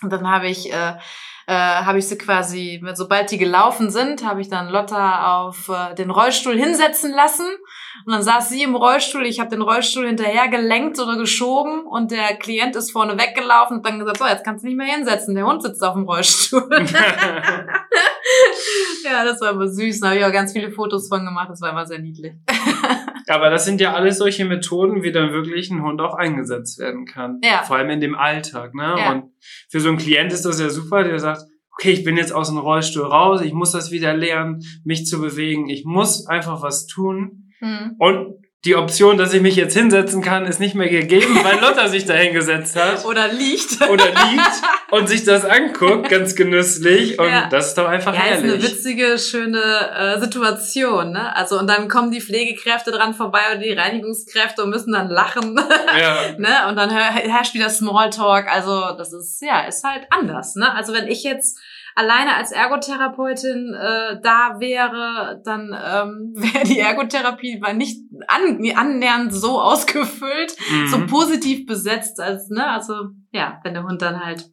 und 0.05 0.13
dann 0.13 0.29
habe 0.29 0.49
ich, 0.49 0.73
äh, 0.73 0.93
äh, 1.47 1.53
habe 1.55 1.99
ich 1.99 2.09
sie 2.09 2.19
quasi, 2.19 2.83
sobald 2.95 3.31
die 3.31 3.39
gelaufen 3.39 3.91
sind, 3.91 4.25
habe 4.25 4.41
ich 4.41 4.49
dann 4.49 4.69
Lotta 4.69 5.41
auf 5.41 5.69
äh, 5.69 5.95
den 5.95 6.11
Rollstuhl 6.11 6.57
hinsetzen 6.57 7.13
lassen 7.13 7.47
und 8.05 8.13
dann 8.13 8.23
saß 8.23 8.49
sie 8.51 8.63
im 8.63 8.75
Rollstuhl, 8.77 9.25
ich 9.25 9.41
habe 9.41 9.51
den 9.51 9.63
Rollstuhl 9.63 10.07
hinterher 10.07 10.49
gelenkt 10.49 10.99
oder 10.99 11.17
geschoben 11.17 11.87
und 11.87 12.11
der 12.11 12.37
Klient 12.37 12.77
ist 12.77 12.93
vorne 12.93 13.19
weggelaufen 13.19 13.79
und 13.79 13.87
dann 13.87 13.99
gesagt, 13.99 14.19
so, 14.19 14.27
jetzt 14.27 14.45
kannst 14.45 14.63
du 14.63 14.69
nicht 14.69 14.77
mehr 14.77 14.95
hinsetzen, 14.95 15.35
der 15.35 15.47
Hund 15.47 15.63
sitzt 15.63 15.83
auf 15.83 15.95
dem 15.95 16.05
Rollstuhl. 16.05 16.69
Ja, 19.05 19.25
das 19.25 19.41
war 19.41 19.53
immer 19.53 19.69
süß. 19.69 20.01
Da 20.01 20.09
habe 20.09 20.19
ich 20.19 20.25
auch 20.25 20.33
ganz 20.33 20.53
viele 20.53 20.71
Fotos 20.71 21.09
von 21.09 21.25
gemacht. 21.25 21.51
Das 21.51 21.61
war 21.61 21.71
immer 21.71 21.87
sehr 21.87 21.99
niedlich. 21.99 22.33
Aber 23.29 23.51
das 23.51 23.65
sind 23.65 23.81
ja 23.81 23.95
alles 23.95 24.19
solche 24.19 24.45
Methoden, 24.45 25.03
wie 25.03 25.13
dann 25.13 25.33
wirklich 25.33 25.71
ein 25.71 25.83
Hund 25.83 26.01
auch 26.01 26.15
eingesetzt 26.15 26.79
werden 26.79 27.07
kann. 27.07 27.41
Ja. 27.43 27.63
Vor 27.63 27.77
allem 27.77 27.91
in 27.91 28.01
dem 28.01 28.15
Alltag. 28.15 28.75
Ne? 28.75 28.95
Ja. 28.99 29.13
Und 29.13 29.33
für 29.71 29.81
so 29.81 29.89
einen 29.89 29.99
Klient 29.99 30.33
ist 30.33 30.45
das 30.45 30.61
ja 30.61 30.69
super, 30.71 31.05
der 31.05 31.19
sagt, 31.19 31.43
okay, 31.73 31.91
ich 31.91 32.05
bin 32.05 32.17
jetzt 32.17 32.33
aus 32.33 32.49
dem 32.49 32.59
Rollstuhl 32.59 33.05
raus, 33.05 33.41
ich 33.43 33.53
muss 33.53 33.73
das 33.73 33.91
wieder 33.91 34.15
lernen, 34.15 34.63
mich 34.85 35.07
zu 35.07 35.21
bewegen, 35.21 35.69
ich 35.69 35.85
muss 35.85 36.27
einfach 36.27 36.63
was 36.63 36.87
tun. 36.87 37.53
Mhm. 37.61 37.97
Und 37.99 38.44
die 38.65 38.77
Option, 38.77 39.19
dass 39.19 39.33
ich 39.35 39.43
mich 39.43 39.57
jetzt 39.57 39.75
hinsetzen 39.77 40.23
kann, 40.23 40.47
ist 40.47 40.59
nicht 40.61 40.75
mehr 40.75 40.89
gegeben, 40.89 41.39
weil 41.43 41.61
Lotta 41.61 41.89
sich 41.89 42.07
da 42.07 42.15
hingesetzt 42.15 42.77
hat 42.77 43.05
Oder 43.07 43.29
liegt. 43.29 43.81
oder 43.89 44.07
liegt 44.07 44.63
und 44.91 45.09
sich 45.09 45.25
das 45.25 45.45
anguckt, 45.45 46.09
ganz 46.09 46.35
genüsslich. 46.35 47.19
Und 47.19 47.29
Ja. 47.29 47.49
das 47.51 47.69
ist 47.69 47.79
doch 47.79 47.87
einfach 47.89 48.15
Ja, 48.15 48.21
ist 48.33 48.39
eine 48.39 48.53
herrlich. 48.53 48.65
witzige, 48.73 49.19
schöne 49.19 49.61
äh, 50.17 50.21
Situation, 50.21 51.13
ne? 51.13 51.35
Also 51.37 51.59
und 51.59 51.67
dann 51.67 51.89
kommen 51.89 52.11
die 52.11 52.21
Pflegekräfte 52.21 52.91
dran 52.91 53.15
vorbei 53.15 53.41
oder 53.51 53.61
die 53.61 53.73
Reinigungskräfte 53.73 54.63
und 54.63 54.71
müssen 54.71 54.93
dann 54.93 55.09
lachen, 55.11 55.59
Ja. 56.01 56.17
ne? 56.39 56.69
Und 56.69 56.77
dann 56.77 56.91
her 56.91 57.03
herrscht 57.13 57.55
wieder 57.55 57.69
Smalltalk. 57.71 58.47
Also 58.51 58.93
das 58.97 59.13
ist 59.13 59.43
ja, 59.43 59.61
ist 59.67 59.85
halt 59.85 60.07
anders, 60.11 60.55
ne? 60.57 60.75
Also 60.75 60.93
wenn 60.95 61.07
ich 61.09 61.23
jetzt 61.23 61.59
alleine 61.95 62.35
als 62.37 62.53
Ergotherapeutin 62.53 63.75
äh, 63.75 64.21
da 64.23 64.57
wäre, 64.59 65.41
dann 65.45 65.67
ähm, 65.73 66.33
wäre 66.37 66.65
die 66.65 66.79
Ergotherapie 66.79 67.61
war 67.61 67.73
nicht 67.73 68.01
an, 68.29 68.61
annähernd 68.75 69.33
so 69.33 69.61
ausgefüllt, 69.61 70.57
so 70.91 70.99
Mhm. 70.99 71.07
positiv 71.07 71.67
besetzt 71.67 72.21
als, 72.21 72.49
ne? 72.51 72.67
Also 72.67 72.95
ja, 73.33 73.61
wenn 73.63 73.75
der 73.75 73.85
Hund 73.85 74.03
dann 74.03 74.25
halt 74.25 74.51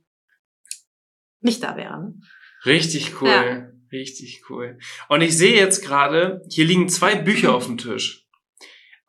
nicht 1.41 1.63
da 1.63 1.75
wäre. 1.75 1.99
Ne? 2.01 2.13
Richtig 2.65 3.21
cool. 3.21 3.29
Ja. 3.29 3.67
Richtig 3.91 4.43
cool. 4.49 4.77
Und 5.09 5.19
ich 5.21 5.37
sehe 5.37 5.55
jetzt 5.55 5.83
gerade, 5.83 6.41
hier 6.49 6.63
liegen 6.65 6.87
zwei 6.87 7.15
Bücher 7.15 7.53
auf 7.55 7.65
dem 7.65 7.77
Tisch. 7.77 8.20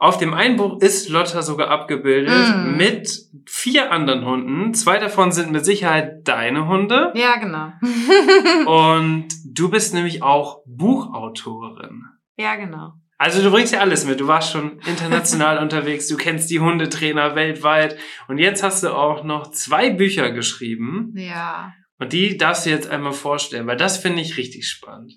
Auf 0.02 0.18
dem 0.18 0.34
einen 0.34 0.56
Buch 0.56 0.80
ist 0.80 1.08
Lotta 1.10 1.42
sogar 1.42 1.68
abgebildet 1.68 2.34
Mm. 2.56 2.76
mit 2.76 3.20
vier 3.46 3.92
anderen 3.92 4.24
Hunden. 4.24 4.74
Zwei 4.74 4.98
davon 4.98 5.30
sind 5.30 5.52
mit 5.52 5.64
Sicherheit 5.64 6.26
deine 6.26 6.66
Hunde. 6.66 7.12
Ja, 7.14 7.36
genau. 7.36 7.70
Und 8.66 9.28
du 9.44 9.70
bist 9.70 9.94
nämlich 9.94 10.20
auch 10.22 10.62
Buchautorin. 10.66 12.02
ja, 12.36 12.56
genau. 12.56 12.94
Also 13.18 13.40
du 13.40 13.52
bringst 13.52 13.72
ja 13.72 13.78
alles 13.78 14.04
mit. 14.04 14.18
Du 14.18 14.26
warst 14.26 14.50
schon 14.50 14.80
international 14.80 15.58
unterwegs, 15.62 16.08
du 16.08 16.16
kennst 16.16 16.50
die 16.50 16.58
Hundetrainer 16.58 17.36
weltweit 17.36 17.96
und 18.26 18.38
jetzt 18.38 18.64
hast 18.64 18.82
du 18.82 18.88
auch 18.90 19.22
noch 19.22 19.52
zwei 19.52 19.90
Bücher 19.90 20.32
geschrieben 20.32 21.12
Ja. 21.14 21.72
und 22.00 22.12
die 22.12 22.36
darfst 22.36 22.66
du 22.66 22.70
jetzt 22.70 22.90
einmal 22.90 23.12
vorstellen, 23.12 23.68
weil 23.68 23.76
das 23.76 23.98
finde 23.98 24.22
ich 24.22 24.36
richtig 24.36 24.66
spannend. 24.68 25.12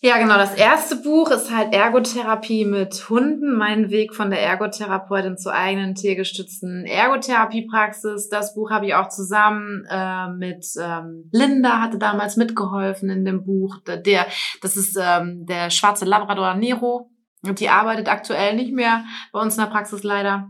Ja, 0.00 0.18
genau. 0.18 0.36
Das 0.36 0.54
erste 0.54 0.94
Buch 0.94 1.32
ist 1.32 1.50
halt 1.50 1.74
Ergotherapie 1.74 2.64
mit 2.64 3.10
Hunden. 3.10 3.56
Mein 3.56 3.90
Weg 3.90 4.14
von 4.14 4.30
der 4.30 4.40
Ergotherapeutin 4.40 5.36
zur 5.36 5.54
eigenen 5.54 5.96
tiergestützten 5.96 6.86
Ergotherapiepraxis. 6.86 8.28
Das 8.28 8.54
Buch 8.54 8.70
habe 8.70 8.86
ich 8.86 8.94
auch 8.94 9.08
zusammen 9.08 9.84
äh, 9.90 10.28
mit 10.28 10.64
ähm, 10.80 11.28
Linda, 11.32 11.80
hatte 11.80 11.98
damals 11.98 12.36
mitgeholfen 12.36 13.10
in 13.10 13.24
dem 13.24 13.44
Buch. 13.44 13.78
Der, 13.86 14.28
das 14.62 14.76
ist 14.76 14.96
ähm, 15.00 15.46
der 15.46 15.70
schwarze 15.70 16.04
Labrador 16.04 16.54
Nero. 16.54 17.10
Und 17.42 17.58
die 17.58 17.68
arbeitet 17.68 18.08
aktuell 18.08 18.54
nicht 18.54 18.72
mehr 18.72 19.04
bei 19.32 19.40
uns 19.40 19.56
in 19.56 19.64
der 19.64 19.70
Praxis 19.70 20.04
leider. 20.04 20.48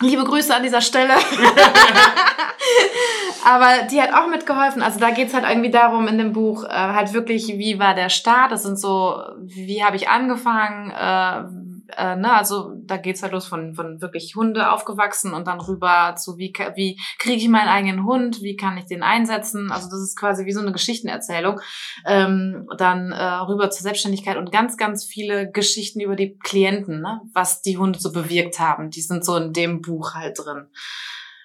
Liebe 0.00 0.24
Grüße 0.24 0.54
an 0.54 0.64
dieser 0.64 0.80
Stelle. 0.80 1.14
Aber 3.44 3.86
die 3.90 4.00
hat 4.00 4.12
auch 4.12 4.28
mitgeholfen. 4.28 4.82
Also 4.82 4.98
da 4.98 5.10
geht's 5.10 5.34
halt 5.34 5.44
irgendwie 5.48 5.70
darum 5.70 6.08
in 6.08 6.18
dem 6.18 6.32
Buch, 6.32 6.64
äh, 6.64 6.68
halt 6.68 7.12
wirklich, 7.12 7.48
wie 7.48 7.78
war 7.78 7.94
der 7.94 8.08
Start? 8.08 8.52
Das 8.52 8.62
sind 8.62 8.78
so, 8.78 9.22
wie 9.44 9.82
habe 9.84 9.96
ich 9.96 10.08
angefangen? 10.08 10.90
Äh, 10.90 11.68
äh, 11.96 12.16
ne? 12.16 12.32
Also 12.32 12.72
da 12.84 12.96
geht's 12.96 13.22
halt 13.22 13.32
los 13.32 13.46
von, 13.46 13.74
von 13.74 14.00
wirklich 14.00 14.34
Hunde 14.36 14.70
aufgewachsen 14.70 15.34
und 15.34 15.46
dann 15.46 15.60
rüber 15.60 16.14
zu, 16.16 16.36
wie, 16.36 16.52
wie 16.74 17.00
kriege 17.18 17.36
ich 17.36 17.48
meinen 17.48 17.68
eigenen 17.68 18.04
Hund? 18.04 18.42
Wie 18.42 18.56
kann 18.56 18.76
ich 18.76 18.86
den 18.86 19.02
einsetzen? 19.02 19.70
Also 19.70 19.88
das 19.88 20.00
ist 20.00 20.18
quasi 20.18 20.44
wie 20.44 20.52
so 20.52 20.60
eine 20.60 20.72
Geschichtenerzählung. 20.72 21.60
Ähm, 22.06 22.68
dann 22.76 23.12
äh, 23.12 23.22
rüber 23.22 23.70
zur 23.70 23.82
Selbstständigkeit 23.82 24.36
und 24.36 24.52
ganz, 24.52 24.76
ganz 24.76 25.04
viele 25.04 25.50
Geschichten 25.50 26.00
über 26.00 26.16
die 26.16 26.38
Klienten, 26.38 27.00
ne? 27.00 27.20
was 27.32 27.62
die 27.62 27.78
Hunde 27.78 27.98
so 27.98 28.12
bewirkt 28.12 28.58
haben. 28.58 28.90
Die 28.90 29.02
sind 29.02 29.24
so 29.24 29.36
in 29.36 29.52
dem 29.52 29.80
Buch 29.80 30.14
halt 30.14 30.38
drin 30.38 30.66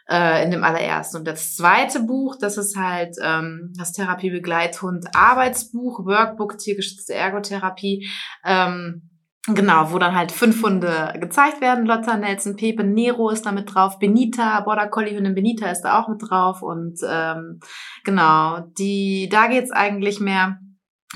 äh, 0.10 0.44
in 0.44 0.52
dem 0.52 0.64
allerersten. 0.64 1.18
Und 1.18 1.28
das 1.28 1.56
zweite 1.56 2.02
Buch, 2.02 2.36
das 2.40 2.58
ist 2.58 2.76
halt 2.76 3.16
ähm, 3.22 3.74
das 3.78 3.94
Therapiebegleithund 3.94 5.08
Arbeitsbuch, 5.16 6.06
Workbook, 6.06 6.58
tiergestützte 6.58 7.14
Ergotherapie. 7.14 8.10
Ähm, 8.46 9.10
Genau, 9.48 9.92
wo 9.92 10.00
dann 10.00 10.16
halt 10.16 10.32
fünf 10.32 10.64
Hunde 10.64 11.14
gezeigt 11.20 11.60
werden. 11.60 11.86
Lotta, 11.86 12.16
Nelson, 12.16 12.56
Pepe, 12.56 12.86
Nero 12.86 13.30
ist 13.30 13.46
da 13.46 13.52
mit 13.52 13.74
drauf. 13.74 14.00
Benita, 14.00 14.62
Border 14.62 14.88
Collie 14.88 15.18
Hündin 15.18 15.36
Benita 15.36 15.70
ist 15.70 15.82
da 15.82 16.00
auch 16.00 16.08
mit 16.08 16.22
drauf. 16.22 16.62
Und 16.62 17.00
ähm, 17.06 17.60
genau, 18.06 18.62
die, 18.78 19.28
da 19.30 19.48
geht's 19.48 19.72
eigentlich 19.72 20.22
mehr 20.22 20.60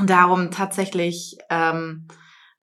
darum 0.04 0.52
tatsächlich, 0.52 1.38
ähm, 1.50 2.08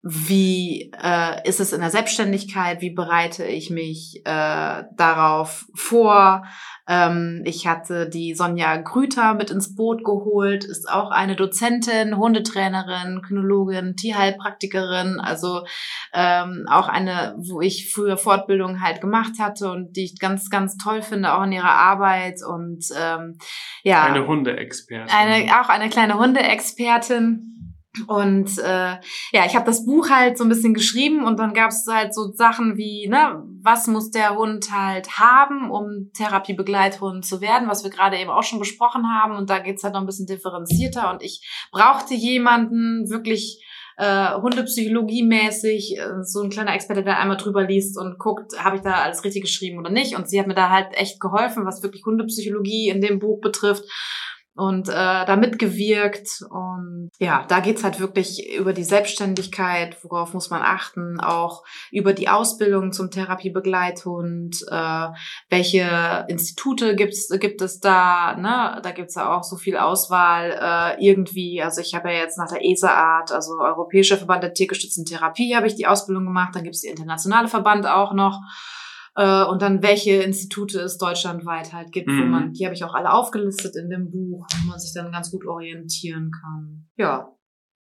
wie 0.03 0.93
äh, 1.01 1.49
ist 1.49 1.61
es 1.61 1.73
in 1.73 1.81
der 1.81 1.91
Selbstständigkeit, 1.91 2.81
wie 2.81 2.91
bereite 2.91 3.45
ich 3.45 3.71
mich 3.71 4.21
äh, 4.25 4.83
darauf 4.97 5.67
vor. 5.75 6.45
Ähm, 6.89 7.43
ich 7.45 7.69
hatte 7.69 8.09
die 8.09 8.35
Sonja 8.35 8.79
Grüter 8.79 9.35
mit 9.35 9.53
ins 9.53 9.77
Boot 9.77 10.03
geholt, 10.03 10.65
ist 10.65 10.91
auch 10.91 11.13
eine 11.13 11.37
Dozentin, 11.37 12.17
Hundetrainerin, 12.17 13.23
Kynologin, 13.23 13.95
Tierheilpraktikerin, 13.95 15.21
also 15.21 15.65
ähm, 16.13 16.67
auch 16.69 16.89
eine, 16.89 17.37
wo 17.39 17.61
ich 17.61 17.93
früher 17.95 18.17
Fortbildung 18.17 18.83
halt 18.83 19.01
gemacht 19.01 19.39
hatte 19.39 19.71
und 19.71 19.95
die 19.95 20.05
ich 20.05 20.19
ganz, 20.19 20.51
ganz 20.51 20.77
toll 20.77 21.03
finde, 21.03 21.33
auch 21.33 21.45
in 21.45 21.53
ihrer 21.53 21.77
Arbeit 21.77 22.41
und 22.45 22.87
ähm, 23.01 23.39
ja. 23.85 24.03
Eine 24.03 24.27
Hundeexpertin. 24.27 25.15
Eine, 25.15 25.61
auch 25.61 25.69
eine 25.69 25.89
kleine 25.89 26.19
Hundeexpertin. 26.19 27.53
Und 28.07 28.59
äh, 28.59 28.97
ja, 29.33 29.45
ich 29.47 29.55
habe 29.55 29.67
das 29.67 29.85
Buch 29.85 30.09
halt 30.09 30.39
so 30.39 30.45
ein 30.45 30.49
bisschen 30.49 30.73
geschrieben 30.73 31.25
und 31.25 31.39
dann 31.39 31.53
gab 31.53 31.71
es 31.71 31.87
halt 31.87 32.15
so 32.15 32.33
Sachen 32.33 32.79
wie, 32.79 33.07
ne, 33.07 33.43
was 33.61 33.87
muss 33.87 34.11
der 34.11 34.35
Hund 34.35 34.73
halt 34.73 35.19
haben, 35.19 35.71
um 35.71 36.11
Therapiebegleithund 36.15 37.27
zu 37.27 37.43
werden, 37.43 37.69
was 37.69 37.85
wir 37.85 37.91
gerade 37.91 38.19
eben 38.19 38.31
auch 38.31 38.45
schon 38.45 38.59
besprochen 38.59 39.05
haben. 39.09 39.37
Und 39.37 39.51
da 39.51 39.59
geht's 39.59 39.85
halt 39.85 39.93
noch 39.93 40.01
ein 40.01 40.07
bisschen 40.07 40.27
differenzierter. 40.27 41.11
Und 41.11 41.23
ich 41.23 41.47
brauchte 41.71 42.15
jemanden 42.15 43.11
wirklich 43.11 43.63
äh, 43.99 44.41
Hundepsychologie-mäßig, 44.41 45.99
äh, 45.99 46.25
so 46.25 46.41
ein 46.43 46.49
kleiner 46.49 46.75
Experte, 46.75 47.05
der 47.05 47.19
einmal 47.19 47.37
drüber 47.37 47.63
liest 47.63 47.99
und 47.99 48.19
guckt, 48.19 48.53
habe 48.59 48.77
ich 48.77 48.83
da 48.83 49.03
alles 49.03 49.23
richtig 49.23 49.43
geschrieben 49.43 49.79
oder 49.79 49.91
nicht. 49.91 50.17
Und 50.17 50.31
sie 50.31 50.41
hat 50.41 50.47
mir 50.47 50.55
da 50.55 50.71
halt 50.71 50.95
echt 50.95 51.21
geholfen, 51.21 51.67
was 51.67 51.83
wirklich 51.83 52.07
Hundepsychologie 52.07 52.89
in 52.89 53.03
dem 53.03 53.19
Buch 53.19 53.41
betrifft 53.43 53.85
und 54.55 54.89
äh, 54.89 54.93
da 54.93 55.37
mitgewirkt. 55.37 56.45
Und 56.51 57.11
ja, 57.19 57.45
da 57.49 57.61
geht's 57.61 57.85
halt 57.85 58.01
wirklich 58.01 58.55
über 58.55 58.73
die 58.73 58.85
Selbstständigkeit, 58.85 59.97
worauf 60.03 60.35
muss 60.35 60.51
man 60.51 60.63
achten, 60.63 61.21
auch 61.21 61.65
über 61.91 62.13
die 62.13 62.29
Ausbildung 62.29 62.93
zum 62.93 63.11
Therapiebegleithund, 63.11 64.65
äh, 64.71 65.09
welche 65.49 66.27
Institute 66.29 66.95
gibt's, 66.97 67.29
gibt 67.41 67.63
es 67.63 67.81
da, 67.81 68.37
ne? 68.37 68.81
Da 68.83 68.91
gibt's 68.93 69.15
ja 69.15 69.35
auch 69.35 69.43
so 69.43 69.57
viel 69.57 69.77
Auswahl 69.77 70.97
äh, 70.99 71.05
irgendwie. 71.05 71.63
Also 71.63 71.81
ich 71.81 71.95
habe 71.95 72.13
ja 72.13 72.19
jetzt 72.19 72.39
nach 72.39 72.49
der 72.49 72.65
ESA-Art, 72.65 73.33
also 73.33 73.59
Europäischer 73.59 74.19
Verband 74.19 74.43
der 74.43 74.55
tiergestützten 74.55 75.05
Therapie, 75.05 75.57
habe 75.57 75.67
ich 75.67 75.77
die 75.77 75.87
Ausbildung 75.87 76.25
gemacht. 76.25 76.55
Dann 76.55 76.65
gibt's 76.65 76.83
die 76.83 76.89
internationale 76.89 77.49
Verband 77.49 77.87
auch 77.87 78.13
noch. 78.13 78.41
Äh, 79.15 79.45
und 79.45 79.61
dann 79.61 79.83
welche 79.83 80.23
Institute 80.23 80.79
es 80.81 80.97
deutschlandweit 80.99 81.73
halt 81.73 81.93
gibt, 81.93 82.09
wo 82.09 82.13
Mhm. 82.13 82.31
man, 82.31 82.53
die 82.53 82.65
habe 82.65 82.75
ich 82.75 82.85
auch 82.85 82.95
alle 82.95 83.13
aufgelistet 83.13 83.77
in 83.77 83.91
dem 83.91 84.11
Buch, 84.11 84.47
wo 84.63 84.71
man 84.71 84.79
sich 84.79 84.93
dann 84.95 85.13
ganz 85.13 85.31
gut 85.31 85.47
orientieren 85.47 86.31
kann. 86.31 86.87
Ja. 86.97 87.29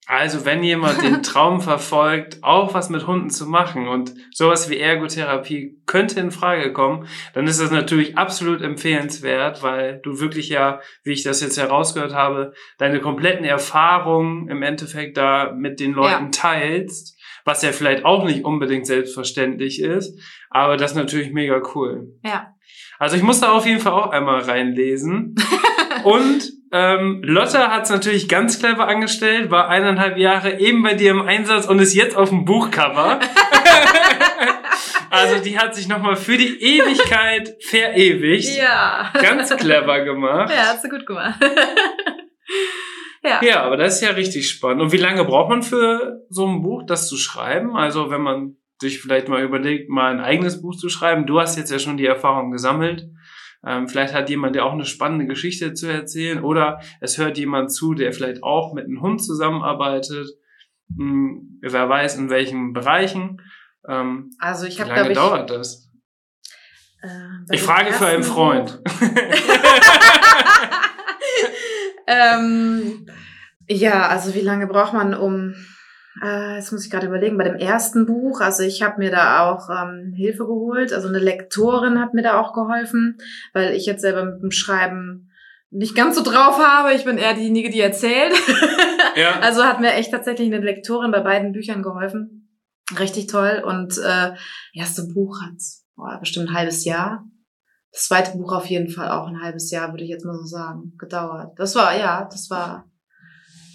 Also 0.07 0.45
wenn 0.45 0.63
jemand 0.63 1.01
den 1.03 1.21
Traum 1.23 1.61
verfolgt, 1.61 2.43
auch 2.43 2.73
was 2.73 2.89
mit 2.89 3.05
Hunden 3.05 3.29
zu 3.29 3.45
machen 3.45 3.87
und 3.87 4.13
sowas 4.33 4.67
wie 4.69 4.77
Ergotherapie 4.79 5.79
könnte 5.85 6.19
in 6.19 6.31
Frage 6.31 6.73
kommen, 6.73 7.07
dann 7.35 7.45
ist 7.47 7.61
das 7.61 7.69
natürlich 7.71 8.17
absolut 8.17 8.61
empfehlenswert, 8.61 9.61
weil 9.61 9.99
du 10.03 10.19
wirklich 10.19 10.49
ja, 10.49 10.81
wie 11.03 11.11
ich 11.13 11.23
das 11.23 11.39
jetzt 11.41 11.57
herausgehört 11.59 12.15
habe, 12.15 12.53
deine 12.79 12.99
kompletten 12.99 13.45
Erfahrungen 13.45 14.49
im 14.49 14.63
Endeffekt 14.63 15.17
da 15.17 15.53
mit 15.53 15.79
den 15.79 15.93
Leuten 15.93 16.31
teilst, 16.31 17.15
was 17.45 17.61
ja 17.61 17.71
vielleicht 17.71 18.05
auch 18.05 18.25
nicht 18.25 18.45
unbedingt 18.45 18.85
selbstverständlich 18.85 19.81
ist, 19.81 20.19
aber 20.49 20.77
das 20.77 20.91
ist 20.91 20.97
natürlich 20.97 21.31
mega 21.31 21.61
cool. 21.75 22.07
Ja. 22.23 22.53
Also 22.99 23.15
ich 23.17 23.23
muss 23.23 23.39
da 23.39 23.51
auf 23.51 23.65
jeden 23.65 23.79
Fall 23.79 23.93
auch 23.93 24.11
einmal 24.11 24.41
reinlesen. 24.41 25.35
Und 26.03 26.51
ähm, 26.71 27.21
Lotta 27.23 27.69
hat 27.71 27.83
es 27.83 27.89
natürlich 27.89 28.29
ganz 28.29 28.59
clever 28.59 28.87
angestellt, 28.87 29.51
war 29.51 29.67
eineinhalb 29.69 30.17
Jahre 30.17 30.59
eben 30.59 30.83
bei 30.83 30.93
dir 30.93 31.11
im 31.11 31.21
Einsatz 31.21 31.65
und 31.65 31.79
ist 31.79 31.93
jetzt 31.93 32.15
auf 32.15 32.29
dem 32.29 32.45
Buchcover. 32.45 33.19
also 35.09 35.43
die 35.43 35.59
hat 35.59 35.75
sich 35.75 35.89
nochmal 35.89 36.15
für 36.15 36.37
die 36.37 36.61
Ewigkeit 36.61 37.57
verewigt. 37.61 38.57
Ja. 38.57 39.11
Ganz 39.21 39.55
clever 39.57 40.01
gemacht. 40.05 40.49
Ja, 40.49 40.67
hast 40.67 40.85
du 40.85 40.89
gut 40.89 41.05
gemacht. 41.05 41.35
Ja. 43.23 43.41
Ja, 43.43 43.63
aber 43.63 43.77
das 43.77 43.95
ist 43.95 44.01
ja 44.01 44.11
richtig 44.11 44.49
spannend. 44.49 44.81
Und 44.81 44.91
wie 44.91 44.97
lange 44.97 45.23
braucht 45.25 45.49
man 45.49 45.63
für 45.63 46.21
so 46.29 46.47
ein 46.47 46.61
Buch, 46.61 46.83
das 46.85 47.07
zu 47.07 47.17
schreiben? 47.17 47.75
Also 47.75 48.09
wenn 48.09 48.21
man 48.21 48.57
sich 48.81 48.99
vielleicht 48.99 49.27
mal 49.29 49.41
überlegt, 49.43 49.89
mal 49.89 50.11
ein 50.11 50.19
eigenes 50.19 50.61
Buch 50.61 50.75
zu 50.75 50.89
schreiben. 50.89 51.25
Du 51.27 51.39
hast 51.39 51.55
jetzt 51.55 51.71
ja 51.71 51.79
schon 51.79 51.97
die 51.97 52.05
Erfahrung 52.05 52.51
gesammelt. 52.51 53.07
Ähm, 53.65 53.87
vielleicht 53.87 54.13
hat 54.13 54.29
jemand 54.29 54.55
ja 54.55 54.63
auch 54.63 54.73
eine 54.73 54.85
spannende 54.85 55.27
Geschichte 55.27 55.73
zu 55.73 55.85
erzählen 55.87 56.43
oder 56.43 56.81
es 56.99 57.19
hört 57.19 57.37
jemand 57.37 57.71
zu, 57.71 57.93
der 57.93 58.11
vielleicht 58.11 58.41
auch 58.41 58.73
mit 58.73 58.85
einem 58.85 59.01
Hund 59.01 59.23
zusammenarbeitet. 59.23 60.27
Hm, 60.97 61.59
wer 61.61 61.87
weiß 61.87 62.17
in 62.17 62.31
welchen 62.31 62.73
Bereichen. 62.73 63.39
Ähm, 63.87 64.31
also 64.39 64.65
ich 64.65 64.79
wie 64.79 64.81
habe 64.81 64.93
lange 64.95 65.09
ich, 65.09 65.15
dauert 65.15 65.51
das? 65.51 65.91
äh, 67.03 67.07
Ich 67.55 67.61
frage 67.61 67.93
für 67.93 68.07
einen 68.07 68.23
Freund. 68.23 68.81
Ähm, 72.07 73.07
ja, 73.67 74.07
also 74.07 74.33
wie 74.33 74.41
lange 74.41 74.67
braucht 74.67 74.93
man 74.93 75.13
um, 75.13 75.53
äh, 76.21 76.55
jetzt 76.55 76.71
muss 76.71 76.85
ich 76.85 76.91
gerade 76.91 77.07
überlegen, 77.07 77.37
bei 77.37 77.45
dem 77.45 77.55
ersten 77.55 78.05
Buch, 78.05 78.41
also 78.41 78.63
ich 78.63 78.81
habe 78.81 78.99
mir 78.99 79.11
da 79.11 79.49
auch 79.49 79.69
ähm, 79.69 80.13
Hilfe 80.15 80.45
geholt, 80.45 80.93
also 80.93 81.07
eine 81.07 81.19
Lektorin 81.19 81.99
hat 81.99 82.13
mir 82.13 82.23
da 82.23 82.39
auch 82.39 82.53
geholfen, 82.53 83.17
weil 83.53 83.73
ich 83.73 83.85
jetzt 83.85 84.01
selber 84.01 84.25
mit 84.25 84.41
dem 84.41 84.51
Schreiben 84.51 85.31
nicht 85.71 85.95
ganz 85.95 86.17
so 86.17 86.23
drauf 86.23 86.59
habe. 86.59 86.93
Ich 86.93 87.05
bin 87.05 87.17
eher 87.17 87.33
diejenige, 87.33 87.69
die 87.69 87.79
erzählt. 87.79 88.33
ja. 89.15 89.39
Also 89.39 89.63
hat 89.63 89.79
mir 89.79 89.93
echt 89.93 90.11
tatsächlich 90.11 90.53
eine 90.53 90.63
Lektorin 90.63 91.11
bei 91.11 91.21
beiden 91.21 91.53
Büchern 91.53 91.81
geholfen. 91.81 92.49
Richtig 92.99 93.27
toll. 93.27 93.63
Und 93.65 93.97
äh, 93.97 94.33
erste 94.73 95.07
Buch 95.07 95.41
hat 95.41 95.53
boah, 95.95 96.19
bestimmt 96.19 96.49
ein 96.49 96.55
halbes 96.55 96.83
Jahr. 96.83 97.23
Das 97.91 98.05
zweite 98.05 98.37
Buch 98.37 98.53
auf 98.53 98.65
jeden 98.67 98.89
Fall 98.89 99.09
auch 99.09 99.27
ein 99.27 99.41
halbes 99.41 99.69
Jahr, 99.69 99.91
würde 99.91 100.03
ich 100.03 100.09
jetzt 100.09 100.25
mal 100.25 100.35
so 100.35 100.45
sagen, 100.45 100.93
gedauert. 100.97 101.53
Das 101.57 101.75
war, 101.75 101.97
ja, 101.97 102.27
das 102.31 102.49
war. 102.49 102.85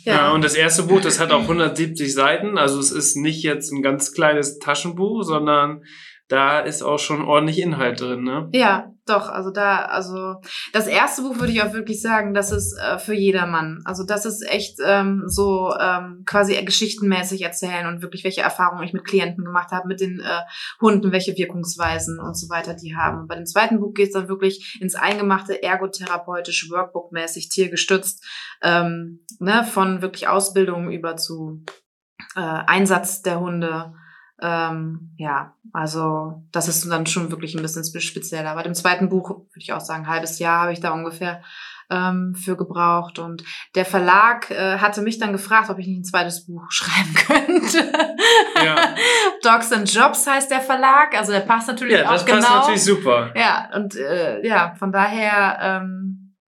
Ja. 0.04 0.30
und 0.32 0.44
das 0.44 0.54
erste 0.54 0.84
Buch, 0.84 1.00
das 1.00 1.20
hat 1.20 1.32
auch 1.32 1.42
170 1.48 2.14
Seiten. 2.14 2.56
Also 2.56 2.78
es 2.78 2.92
ist 2.92 3.16
nicht 3.16 3.42
jetzt 3.42 3.72
ein 3.72 3.82
ganz 3.82 4.12
kleines 4.12 4.58
Taschenbuch, 4.58 5.24
sondern 5.24 5.82
da 6.28 6.60
ist 6.60 6.82
auch 6.82 6.98
schon 6.98 7.24
ordentlich 7.24 7.60
Inhalt 7.60 8.00
drin, 8.00 8.24
ne? 8.24 8.48
Ja, 8.52 8.92
doch, 9.06 9.28
also 9.28 9.50
da, 9.50 9.84
also 9.84 10.40
das 10.72 10.88
erste 10.88 11.22
Buch 11.22 11.38
würde 11.38 11.52
ich 11.52 11.62
auch 11.62 11.72
wirklich 11.72 12.02
sagen, 12.02 12.34
das 12.34 12.50
ist 12.50 12.76
äh, 12.76 12.98
für 12.98 13.14
jedermann. 13.14 13.80
Also 13.84 14.02
das 14.04 14.26
ist 14.26 14.42
echt 14.42 14.78
ähm, 14.84 15.22
so 15.26 15.72
ähm, 15.78 16.24
quasi 16.26 16.60
geschichtenmäßig 16.64 17.42
erzählen 17.42 17.86
und 17.86 18.02
wirklich 18.02 18.24
welche 18.24 18.40
Erfahrungen 18.40 18.82
ich 18.82 18.92
mit 18.92 19.04
Klienten 19.04 19.44
gemacht 19.44 19.70
habe, 19.70 19.86
mit 19.86 20.00
den 20.00 20.18
äh, 20.18 20.40
Hunden, 20.80 21.12
welche 21.12 21.36
Wirkungsweisen 21.36 22.18
und 22.18 22.36
so 22.36 22.48
weiter 22.48 22.74
die 22.74 22.96
haben. 22.96 23.28
Bei 23.28 23.36
dem 23.36 23.46
zweiten 23.46 23.78
Buch 23.78 23.94
geht 23.94 24.08
es 24.08 24.14
dann 24.14 24.28
wirklich 24.28 24.78
ins 24.80 24.96
Eingemachte, 24.96 25.62
ergotherapeutisch, 25.62 26.68
Workbook-mäßig, 26.68 27.48
tiergestützt, 27.48 28.24
ähm, 28.62 29.24
ne, 29.38 29.62
von 29.64 30.02
wirklich 30.02 30.26
Ausbildung 30.26 30.90
über 30.90 31.16
zu 31.16 31.62
äh, 32.34 32.40
Einsatz 32.40 33.22
der 33.22 33.38
Hunde. 33.38 33.94
Ähm, 34.40 35.10
ja, 35.16 35.54
also 35.72 36.42
das 36.52 36.68
ist 36.68 36.88
dann 36.90 37.06
schon 37.06 37.30
wirklich 37.30 37.54
ein 37.54 37.62
bisschen 37.62 37.84
spe- 37.84 38.00
spezieller. 38.00 38.54
Bei 38.54 38.62
dem 38.62 38.74
zweiten 38.74 39.08
Buch 39.08 39.30
würde 39.30 39.44
ich 39.56 39.72
auch 39.72 39.80
sagen, 39.80 40.04
ein 40.04 40.10
halbes 40.10 40.38
Jahr 40.38 40.62
habe 40.62 40.72
ich 40.72 40.80
da 40.80 40.90
ungefähr 40.90 41.42
ähm, 41.88 42.34
für 42.34 42.56
gebraucht. 42.56 43.18
Und 43.18 43.44
der 43.74 43.84
Verlag 43.86 44.50
äh, 44.50 44.78
hatte 44.78 45.00
mich 45.02 45.18
dann 45.18 45.32
gefragt, 45.32 45.70
ob 45.70 45.78
ich 45.78 45.86
nicht 45.86 46.00
ein 46.00 46.04
zweites 46.04 46.44
Buch 46.46 46.64
schreiben 46.70 47.14
könnte. 47.14 47.92
Ja. 48.62 48.76
Dogs 49.42 49.72
and 49.72 49.92
Jobs 49.92 50.26
heißt 50.26 50.50
der 50.50 50.60
Verlag, 50.60 51.16
also 51.16 51.32
der 51.32 51.40
passt 51.40 51.68
natürlich 51.68 51.98
Ja, 51.98 52.06
auch 52.08 52.12
das 52.12 52.26
genau. 52.26 52.38
passt 52.40 52.52
natürlich 52.54 52.84
super. 52.84 53.32
Ja, 53.36 53.70
und 53.74 53.94
äh, 53.96 54.44
ja, 54.46 54.74
von 54.78 54.92
daher, 54.92 55.58
ähm, 55.62 56.15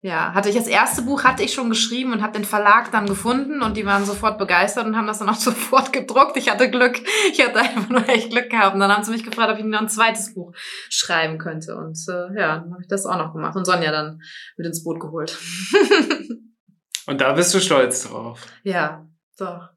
ja, 0.07 0.35
hatte 0.35 0.49
ich 0.49 0.55
das 0.55 0.69
erste 0.69 1.03
Buch 1.03 1.25
hatte 1.25 1.43
ich 1.43 1.53
schon 1.53 1.69
geschrieben 1.69 2.13
und 2.13 2.23
habe 2.23 2.33
den 2.33 2.45
Verlag 2.45 2.93
dann 2.93 3.09
gefunden 3.09 3.61
und 3.61 3.77
die 3.77 3.85
waren 3.87 4.05
sofort 4.05 4.39
begeistert 4.39 4.87
und 4.87 4.97
haben 4.97 5.09
das 5.09 5.19
dann 5.19 5.29
auch 5.29 5.35
sofort 5.35 5.93
gedruckt. 5.93 6.37
Ich 6.37 6.49
hatte 6.49 6.71
Glück, 6.71 7.01
ich 7.33 7.45
hatte 7.45 7.59
einfach 7.59 7.89
nur 7.89 8.09
echt 8.09 8.31
Glück 8.31 8.49
gehabt. 8.49 8.75
Und 8.75 8.81
dann 8.81 8.93
haben 8.93 9.03
sie 9.03 9.11
mich 9.11 9.25
gefragt, 9.25 9.53
ob 9.53 9.59
ich 9.59 9.65
noch 9.65 9.81
ein 9.81 9.89
zweites 9.89 10.33
Buch 10.33 10.53
schreiben 10.55 11.39
könnte. 11.39 11.75
Und 11.77 11.99
äh, 12.09 12.39
ja, 12.39 12.59
dann 12.59 12.71
habe 12.71 12.83
ich 12.83 12.87
das 12.87 13.05
auch 13.05 13.19
noch 13.19 13.33
gemacht 13.33 13.57
und 13.57 13.65
Sonja 13.65 13.91
dann 13.91 14.21
mit 14.57 14.69
ins 14.69 14.85
Boot 14.85 15.01
geholt. 15.01 15.37
Und 17.09 17.21
da 17.21 17.33
bist 17.35 17.55
du 17.55 17.61
stolz 17.61 18.09
drauf. 18.09 18.45
ja, 18.65 19.07
doch. 19.39 19.71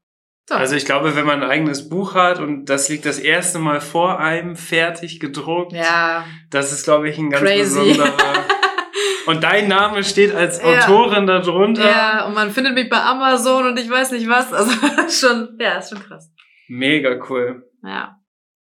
doch. 0.47 0.57
Also 0.57 0.75
ich 0.75 0.85
glaube, 0.85 1.15
wenn 1.15 1.27
man 1.27 1.43
ein 1.43 1.49
eigenes 1.49 1.87
Buch 1.89 2.15
hat 2.15 2.39
und 2.39 2.65
das 2.65 2.89
liegt 2.89 3.05
das 3.05 3.19
erste 3.19 3.59
Mal 3.59 3.81
vor 3.81 4.19
einem 4.19 4.55
fertig 4.55 5.19
gedruckt, 5.19 5.73
ja, 5.73 6.25
das 6.49 6.71
ist, 6.71 6.85
glaube 6.85 7.07
ich, 7.07 7.19
ein 7.19 7.29
ganz 7.29 7.43
Crazy. 7.43 7.79
besonderer. 7.79 8.17
Und 9.29 9.43
dein 9.43 9.67
Name 9.67 10.03
steht 10.03 10.33
als 10.33 10.59
Ja. 10.61 10.85
Autorin 10.87 11.27
darunter. 11.27 11.85
ja, 11.85 12.25
und 12.25 12.33
man 12.33 12.49
findet 12.51 12.73
mich 12.73 12.89
bei 12.89 13.01
Amazon 13.01 13.67
und 13.67 13.77
ich 13.79 13.89
weiß 13.89 14.11
nicht 14.11 14.27
was. 14.27 14.51
Also 14.51 14.71
schon, 15.27 15.57
ja, 15.59 15.77
ist 15.77 15.89
schon 15.89 15.99
krass. 16.03 16.31
Mega 16.67 17.19
cool. 17.29 17.63
Ja. 17.83 18.15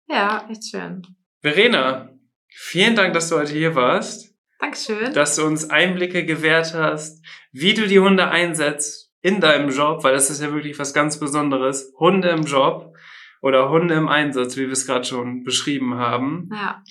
Ja, 0.07 0.45
echt 0.49 0.69
schön. 0.69 1.01
Verena, 1.41 2.09
vielen 2.49 2.95
Dank, 2.95 3.13
dass 3.13 3.29
du 3.29 3.37
heute 3.37 3.53
hier 3.53 3.75
warst, 3.75 4.33
Dankeschön. 4.59 5.13
dass 5.13 5.35
du 5.35 5.45
uns 5.45 5.69
Einblicke 5.69 6.25
gewährt 6.25 6.73
hast, 6.73 7.23
wie 7.51 7.73
du 7.73 7.87
die 7.87 7.99
Hunde 7.99 8.27
einsetzt 8.29 9.11
in 9.21 9.39
deinem 9.39 9.69
Job, 9.69 10.03
weil 10.03 10.13
das 10.13 10.29
ist 10.29 10.41
ja 10.41 10.51
wirklich 10.51 10.79
was 10.79 10.93
ganz 10.93 11.19
Besonderes. 11.19 11.93
Hunde 11.99 12.29
im 12.29 12.43
Job 12.43 12.93
oder 13.41 13.69
Hunde 13.69 13.93
im 13.95 14.07
Einsatz, 14.09 14.57
wie 14.57 14.65
wir 14.65 14.73
es 14.73 14.85
gerade 14.87 15.05
schon 15.05 15.43
beschrieben 15.43 15.95
haben. 15.95 16.49
Ja, 16.51 16.81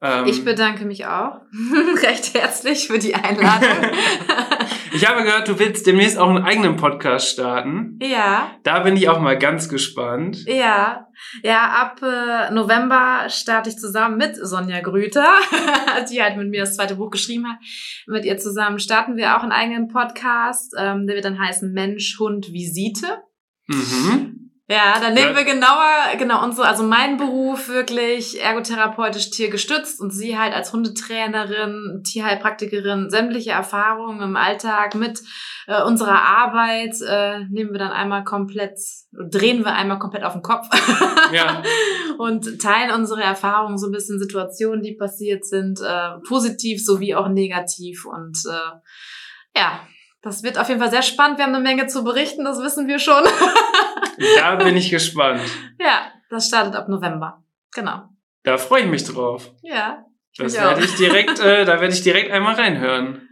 Ähm, 0.00 0.26
ich 0.26 0.44
bedanke 0.44 0.84
mich 0.84 1.06
auch 1.06 1.40
recht 2.02 2.34
herzlich 2.34 2.86
für 2.86 2.98
die 3.00 3.14
Einladung. 3.16 3.68
ich 4.92 5.08
habe 5.08 5.24
gehört, 5.24 5.48
du 5.48 5.58
willst 5.58 5.86
demnächst 5.86 6.16
auch 6.18 6.28
einen 6.28 6.44
eigenen 6.44 6.76
Podcast 6.76 7.28
starten. 7.30 7.98
ja, 8.00 8.52
Da 8.62 8.80
bin 8.80 8.96
ich 8.96 9.08
auch 9.08 9.20
mal 9.20 9.36
ganz 9.38 9.68
gespannt. 9.68 10.44
ja. 10.46 11.04
Ja, 11.42 11.70
ab 11.70 12.00
äh, 12.00 12.52
November 12.54 13.24
starte 13.28 13.70
ich 13.70 13.76
zusammen 13.76 14.18
mit 14.18 14.36
Sonja 14.36 14.80
Grüter, 14.80 15.26
die 16.12 16.22
halt 16.22 16.36
mit 16.36 16.48
mir 16.48 16.60
das 16.60 16.76
zweite 16.76 16.94
Buch 16.94 17.10
geschrieben 17.10 17.44
hat. 17.48 17.56
Mit 18.06 18.24
ihr 18.24 18.38
zusammen 18.38 18.78
starten 18.78 19.16
wir 19.16 19.36
auch 19.36 19.42
einen 19.42 19.50
eigenen 19.50 19.88
Podcast. 19.88 20.74
Ähm, 20.78 21.08
der 21.08 21.16
wird 21.16 21.24
dann 21.24 21.40
heißen 21.40 21.72
Mensch, 21.72 22.20
Hund, 22.20 22.52
Visite. 22.52 23.18
Mhm. 23.66 24.37
Ja, 24.70 25.00
dann 25.00 25.14
nehmen 25.14 25.34
wir 25.34 25.44
genauer, 25.44 26.14
genau, 26.18 26.44
unsere, 26.44 26.68
also 26.68 26.82
mein 26.82 27.16
Beruf 27.16 27.68
wirklich 27.68 28.38
ergotherapeutisch 28.38 29.30
tiergestützt 29.30 29.98
und 29.98 30.10
sie 30.10 30.38
halt 30.38 30.52
als 30.52 30.74
Hundetrainerin, 30.74 32.02
Tierheilpraktikerin, 32.04 33.08
sämtliche 33.08 33.52
Erfahrungen 33.52 34.20
im 34.20 34.36
Alltag 34.36 34.94
mit 34.94 35.22
äh, 35.68 35.82
unserer 35.82 36.20
Arbeit 36.20 36.96
äh, 37.00 37.46
nehmen 37.48 37.72
wir 37.72 37.78
dann 37.78 37.92
einmal 37.92 38.24
komplett, 38.24 38.78
drehen 39.12 39.64
wir 39.64 39.72
einmal 39.72 39.98
komplett 39.98 40.24
auf 40.24 40.34
den 40.34 40.42
Kopf 40.42 40.66
Ja. 41.32 41.62
und 42.18 42.60
teilen 42.60 42.90
unsere 42.90 43.22
Erfahrungen, 43.22 43.78
so 43.78 43.86
ein 43.86 43.92
bisschen 43.92 44.18
Situationen, 44.18 44.82
die 44.82 44.96
passiert 44.96 45.46
sind, 45.46 45.80
äh, 45.80 46.18
positiv 46.28 46.84
sowie 46.84 47.14
auch 47.14 47.28
negativ 47.28 48.04
und 48.04 48.36
äh, 48.46 49.58
ja, 49.58 49.80
das 50.20 50.42
wird 50.42 50.58
auf 50.58 50.68
jeden 50.68 50.80
Fall 50.80 50.90
sehr 50.90 51.02
spannend. 51.02 51.38
Wir 51.38 51.44
haben 51.46 51.54
eine 51.54 51.62
Menge 51.62 51.86
zu 51.86 52.02
berichten, 52.02 52.44
das 52.44 52.60
wissen 52.60 52.88
wir 52.88 52.98
schon. 52.98 53.22
Da 54.36 54.56
bin 54.56 54.76
ich 54.76 54.90
gespannt. 54.90 55.40
Ja, 55.80 56.12
das 56.30 56.48
startet 56.48 56.74
ab 56.74 56.88
November. 56.88 57.42
Genau. 57.74 58.02
Da 58.42 58.58
freue 58.58 58.82
ich 58.82 58.88
mich 58.88 59.04
drauf. 59.04 59.52
Ja. 59.62 60.04
Das 60.36 60.54
Ich 60.54 60.60
werde 60.60 60.76
auch. 60.76 60.84
ich 60.84 60.94
direkt, 60.96 61.38
äh, 61.44 61.64
da 61.64 61.80
werde 61.80 61.92
ich 61.94 62.02
direkt 62.02 62.30
einmal 62.30 62.54
reinhören. 62.54 63.28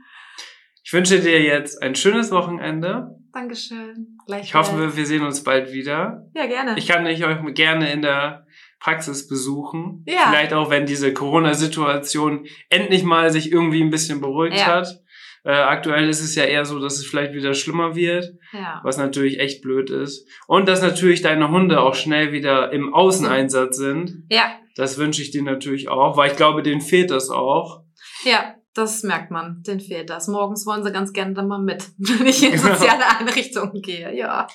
Ich 0.85 0.93
wünsche 0.93 1.21
dir 1.21 1.43
jetzt 1.43 1.83
ein 1.83 1.95
schönes 1.95 2.31
Wochenende. 2.31 3.09
Dankeschön. 3.33 4.19
Ich 4.41 4.55
hoffe, 4.55 4.97
wir 4.97 5.07
sehen 5.07 5.23
uns 5.25 5.43
bald 5.45 5.73
wieder. 5.73 6.27
Ja, 6.35 6.47
gerne. 6.47 6.75
Ich 6.79 6.87
kann 6.87 7.05
dich 7.05 7.25
euch 7.25 7.39
gerne 7.55 7.93
in 7.93 8.03
der 8.03 8.47
Praxis 8.81 9.29
besuchen. 9.29 10.05
Ja. 10.07 10.29
Vielleicht 10.31 10.53
auch, 10.53 10.71
wenn 10.71 10.87
diese 10.87 11.13
Corona-Situation 11.13 12.47
endlich 12.71 13.03
mal 13.05 13.31
sich 13.31 13.51
irgendwie 13.53 13.83
ein 13.83 13.91
bisschen 13.91 14.21
beruhigt 14.21 14.57
Ja. 14.59 14.67
hat. 14.67 15.01
Äh, 15.47 15.53
aktuell 15.53 16.09
ist 16.09 16.23
es 16.23 16.35
ja 16.35 16.43
eher 16.43 16.65
so, 16.65 16.81
dass 16.81 16.97
es 16.99 17.07
vielleicht 17.07 17.33
wieder 17.33 17.55
schlimmer 17.55 17.95
wird, 17.95 18.35
ja. 18.53 18.81
was 18.83 18.99
natürlich 18.99 19.39
echt 19.39 19.63
blöd 19.63 19.91
ist. 19.91 20.27
Und 20.49 20.67
dass 20.69 20.83
natürlich 20.83 21.23
deine 21.23 21.51
Hunde 21.51 21.81
auch 21.81 21.95
schnell 21.95 22.33
wieder 22.33 22.73
im 22.73 22.93
Außeneinsatz 22.93 23.77
sind. 23.77 24.25
Ja. 24.29 24.51
Das 24.75 24.99
wünsche 24.99 25.23
ich 25.23 25.31
dir 25.31 25.45
natürlich 25.45 25.89
auch, 25.89 26.17
weil 26.17 26.33
ich 26.33 26.37
glaube, 26.37 26.65
denen 26.65 26.81
fehlt 26.81 27.13
das 27.13 27.31
auch. 27.31 27.85
Ja, 28.25 28.57
das 28.75 29.05
merkt 29.05 29.31
man. 29.31 29.63
Den 29.65 29.79
fehlt 29.79 30.11
das. 30.11 30.27
Morgens 30.27 30.67
wollen 30.67 30.83
sie 30.83 30.91
ganz 30.91 31.13
gerne 31.13 31.35
dann 31.35 31.47
mal 31.47 31.63
mit, 31.63 31.91
wenn 31.99 32.27
ich 32.27 32.43
in 32.43 32.51
Genau. 32.51 32.75
soziale 32.75 33.05
Einrichtungen 33.21 33.81
gehe. 33.83 34.17
Ja. 34.17 34.49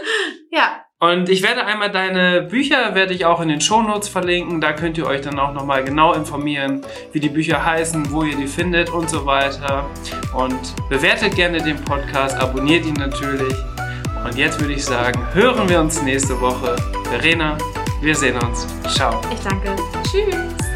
ja. 0.50 0.82
Und 1.00 1.28
ich 1.28 1.44
werde 1.44 1.64
einmal 1.64 1.92
deine 1.92 2.42
Bücher, 2.42 2.96
werde 2.96 3.14
ich 3.14 3.24
auch 3.24 3.40
in 3.40 3.48
den 3.48 3.60
Shownotes 3.60 4.08
verlinken. 4.08 4.60
Da 4.60 4.72
könnt 4.72 4.98
ihr 4.98 5.06
euch 5.06 5.20
dann 5.20 5.38
auch 5.38 5.52
nochmal 5.52 5.84
genau 5.84 6.12
informieren, 6.12 6.80
wie 7.12 7.20
die 7.20 7.28
Bücher 7.28 7.64
heißen, 7.64 8.10
wo 8.10 8.24
ihr 8.24 8.36
die 8.36 8.48
findet 8.48 8.90
und 8.90 9.08
so 9.08 9.24
weiter. 9.24 9.86
Und 10.34 10.58
bewertet 10.88 11.36
gerne 11.36 11.62
den 11.62 11.76
Podcast, 11.84 12.36
abonniert 12.36 12.84
ihn 12.84 12.94
natürlich. 12.94 13.54
Und 14.24 14.36
jetzt 14.36 14.60
würde 14.60 14.72
ich 14.72 14.84
sagen, 14.84 15.24
hören 15.34 15.68
wir 15.68 15.80
uns 15.80 16.02
nächste 16.02 16.40
Woche. 16.40 16.74
Verena, 17.04 17.56
wir 18.00 18.16
sehen 18.16 18.36
uns. 18.36 18.66
Ciao. 18.92 19.20
Ich 19.32 19.40
danke. 19.40 19.76
Tschüss. 20.02 20.67